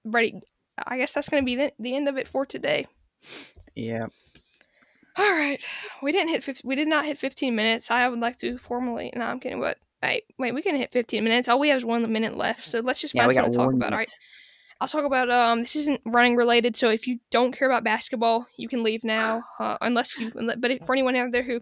Brady, 0.05 0.41
I 0.85 0.97
guess 0.97 1.13
that's 1.13 1.29
going 1.29 1.41
to 1.41 1.45
be 1.45 1.55
the, 1.55 1.71
the 1.79 1.95
end 1.95 2.07
of 2.07 2.17
it 2.17 2.27
for 2.27 2.45
today. 2.45 2.87
yeah, 3.75 4.07
All 5.17 5.31
right, 5.31 5.63
we 6.01 6.11
didn't 6.11 6.29
hit. 6.29 6.43
50, 6.43 6.67
we 6.67 6.75
did 6.75 6.87
not 6.87 7.05
hit 7.05 7.17
15 7.17 7.55
minutes. 7.55 7.89
I 7.89 8.07
would 8.07 8.19
like 8.19 8.37
to 8.37 8.57
formally. 8.57 9.11
No, 9.15 9.25
I'm 9.25 9.39
kidding. 9.39 9.59
What? 9.59 9.77
Wait, 10.01 10.23
wait. 10.37 10.53
We 10.53 10.61
can 10.61 10.75
hit 10.75 10.91
15 10.91 11.23
minutes. 11.23 11.49
All 11.49 11.59
we 11.59 11.69
have 11.69 11.77
is 11.77 11.85
one 11.85 12.09
minute 12.11 12.35
left. 12.35 12.65
So 12.65 12.79
let's 12.79 13.01
just 13.01 13.13
yeah, 13.13 13.23
find 13.23 13.29
we 13.29 13.33
something 13.35 13.51
to 13.51 13.57
talk 13.57 13.65
one 13.67 13.75
about. 13.75 13.91
All 13.91 13.97
right. 13.97 14.11
I'll 14.81 14.87
talk 14.87 15.03
about. 15.03 15.29
Um, 15.29 15.59
this 15.59 15.75
isn't 15.75 16.01
running 16.05 16.37
related. 16.37 16.77
So 16.77 16.89
if 16.89 17.05
you 17.05 17.19
don't 17.31 17.51
care 17.51 17.67
about 17.67 17.83
basketball, 17.83 18.47
you 18.55 18.69
can 18.69 18.81
leave 18.81 19.03
now. 19.03 19.43
Uh, 19.59 19.77
unless 19.81 20.17
you. 20.17 20.31
But 20.57 20.71
if, 20.71 20.85
for 20.85 20.93
anyone 20.93 21.17
out 21.17 21.31
there 21.33 21.43
who 21.43 21.59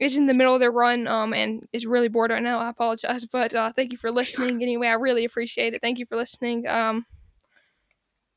is 0.00 0.16
in 0.16 0.26
the 0.26 0.34
middle 0.34 0.54
of 0.54 0.60
their 0.60 0.72
run, 0.72 1.06
um, 1.06 1.32
and 1.32 1.66
is 1.72 1.86
really 1.86 2.08
bored 2.08 2.30
right 2.30 2.42
now, 2.42 2.58
I 2.58 2.68
apologize. 2.68 3.24
But 3.32 3.54
uh, 3.54 3.72
thank 3.72 3.92
you 3.92 3.98
for 3.98 4.10
listening. 4.10 4.62
Anyway, 4.62 4.88
I 4.88 4.94
really 4.94 5.24
appreciate 5.24 5.74
it. 5.74 5.82
Thank 5.82 5.98
you 5.98 6.06
for 6.06 6.16
listening. 6.16 6.66
Um. 6.66 7.06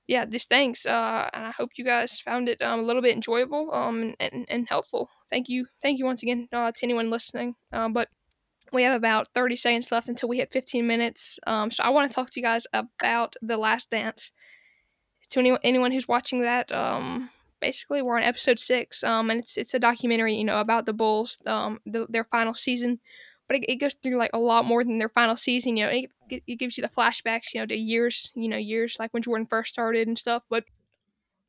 Yeah, 0.07 0.25
just 0.25 0.49
thanks. 0.49 0.87
Uh, 0.87 1.29
and 1.33 1.45
I 1.45 1.51
hope 1.51 1.69
you 1.75 1.85
guys 1.85 2.19
found 2.19 2.49
it 2.49 2.59
um, 2.63 2.79
a 2.79 2.83
little 2.83 3.03
bit 3.03 3.13
enjoyable 3.13 3.71
um, 3.71 4.15
and, 4.19 4.43
and 4.49 4.67
helpful. 4.67 5.07
Thank 5.29 5.49
you. 5.49 5.67
Thank 5.83 5.99
you 5.99 6.05
once 6.05 6.23
again 6.23 6.47
uh, 6.51 6.71
to 6.71 6.83
anyone 6.83 7.11
listening. 7.11 7.53
Um, 7.71 7.93
but 7.93 8.09
we 8.73 8.81
have 8.83 8.95
about 8.95 9.27
30 9.35 9.55
seconds 9.55 9.91
left 9.91 10.09
until 10.09 10.27
we 10.27 10.37
hit 10.37 10.51
15 10.51 10.87
minutes. 10.87 11.39
Um, 11.45 11.69
so 11.69 11.83
I 11.83 11.89
want 11.89 12.09
to 12.09 12.15
talk 12.15 12.31
to 12.31 12.39
you 12.39 12.43
guys 12.43 12.65
about 12.73 13.35
The 13.43 13.57
Last 13.57 13.91
Dance. 13.91 14.31
To 15.29 15.39
anyone, 15.39 15.59
anyone 15.63 15.91
who's 15.91 16.07
watching 16.07 16.41
that, 16.41 16.71
um, 16.71 17.29
basically 17.59 18.01
we're 18.01 18.17
on 18.17 18.23
episode 18.23 18.59
six, 18.59 19.03
um, 19.03 19.29
and 19.29 19.39
it's 19.39 19.57
it's 19.57 19.73
a 19.73 19.79
documentary, 19.79 20.35
you 20.35 20.43
know, 20.43 20.59
about 20.59 20.85
the 20.85 20.93
Bulls, 20.93 21.37
um, 21.45 21.79
the, 21.85 22.05
their 22.09 22.23
final 22.23 22.53
season. 22.53 22.99
But 23.47 23.57
it, 23.57 23.71
it 23.71 23.75
goes 23.77 23.95
through 23.95 24.17
like 24.17 24.31
a 24.33 24.39
lot 24.39 24.65
more 24.65 24.83
than 24.83 24.99
their 24.99 25.09
final 25.09 25.35
season. 25.35 25.77
You 25.77 25.85
know, 25.85 25.91
it, 25.91 26.43
it 26.45 26.55
gives 26.55 26.77
you 26.77 26.81
the 26.81 26.89
flashbacks, 26.89 27.53
you 27.53 27.59
know, 27.59 27.65
to 27.65 27.75
years, 27.75 28.31
you 28.35 28.47
know, 28.47 28.57
years 28.57 28.97
like 28.99 29.13
when 29.13 29.23
Jordan 29.23 29.47
first 29.47 29.73
started 29.73 30.07
and 30.07 30.17
stuff. 30.17 30.43
But 30.49 30.65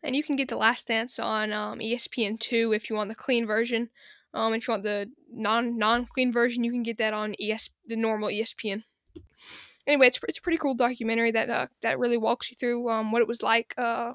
and 0.02 0.16
you 0.16 0.22
can 0.22 0.36
get 0.36 0.48
The 0.48 0.56
Last 0.56 0.86
Dance 0.86 1.18
on 1.18 1.52
um, 1.52 1.78
ESPN 1.78 2.38
two 2.38 2.72
if 2.72 2.88
you 2.88 2.96
want 2.96 3.10
the 3.10 3.14
clean 3.14 3.46
version. 3.46 3.90
Um, 4.32 4.54
if 4.54 4.66
you 4.66 4.72
want 4.72 4.84
the 4.84 5.10
non 5.32 5.76
non 5.76 6.06
clean 6.06 6.32
version, 6.32 6.64
you 6.64 6.70
can 6.70 6.82
get 6.82 6.98
that 6.98 7.12
on 7.12 7.34
ES 7.40 7.70
the 7.86 7.96
normal 7.96 8.28
ESPN. 8.28 8.84
Anyway, 9.86 10.06
it's 10.06 10.20
it's 10.28 10.38
a 10.38 10.42
pretty 10.42 10.58
cool 10.58 10.74
documentary 10.74 11.32
that 11.32 11.50
uh, 11.50 11.66
that 11.82 11.98
really 11.98 12.16
walks 12.16 12.50
you 12.50 12.56
through 12.56 12.88
um, 12.88 13.12
what 13.12 13.22
it 13.22 13.28
was 13.28 13.42
like 13.42 13.74
uh 13.76 14.12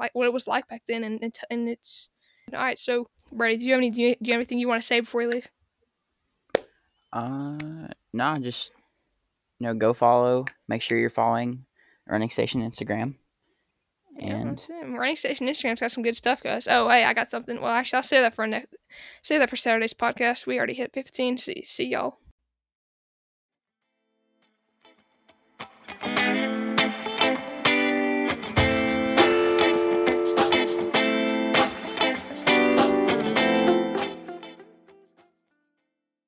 like 0.00 0.14
what 0.14 0.26
it 0.26 0.32
was 0.32 0.48
like 0.48 0.66
back 0.68 0.82
then 0.88 1.04
and 1.04 1.22
and, 1.22 1.36
and 1.50 1.68
it's 1.68 2.08
all 2.52 2.58
right. 2.58 2.78
So 2.78 3.08
Brady, 3.32 3.58
do 3.58 3.66
you 3.66 3.72
have 3.72 3.78
any? 3.78 3.90
Do 3.90 4.02
you, 4.02 4.14
do 4.14 4.18
you 4.22 4.32
have 4.32 4.40
anything 4.40 4.58
you 4.58 4.68
want 4.68 4.82
to 4.82 4.86
say 4.86 5.00
before 5.00 5.20
we 5.20 5.26
leave? 5.28 5.48
Uh, 7.12 7.58
no, 8.12 8.38
just 8.38 8.72
you 9.58 9.66
know, 9.66 9.74
go 9.74 9.92
follow. 9.92 10.46
Make 10.68 10.82
sure 10.82 10.98
you're 10.98 11.10
following 11.10 11.64
Running 12.08 12.30
Station 12.30 12.62
Instagram. 12.62 13.14
And 14.18 14.64
yeah, 14.68 14.82
Running 14.86 15.16
Station 15.16 15.46
Instagram's 15.46 15.80
got 15.80 15.92
some 15.92 16.02
good 16.02 16.16
stuff, 16.16 16.42
guys. 16.42 16.66
Oh, 16.68 16.88
hey, 16.88 17.04
I 17.04 17.14
got 17.14 17.30
something. 17.30 17.60
Well, 17.60 17.70
actually, 17.70 17.98
I'll 17.98 18.02
say 18.02 18.20
that 18.20 18.34
for 18.34 18.46
next. 18.46 18.74
Say 19.22 19.38
that 19.38 19.48
for 19.48 19.56
Saturday's 19.56 19.94
podcast. 19.94 20.46
We 20.46 20.58
already 20.58 20.74
hit 20.74 20.92
15. 20.92 21.38
See, 21.38 21.62
see 21.64 21.86
y'all. 21.86 22.18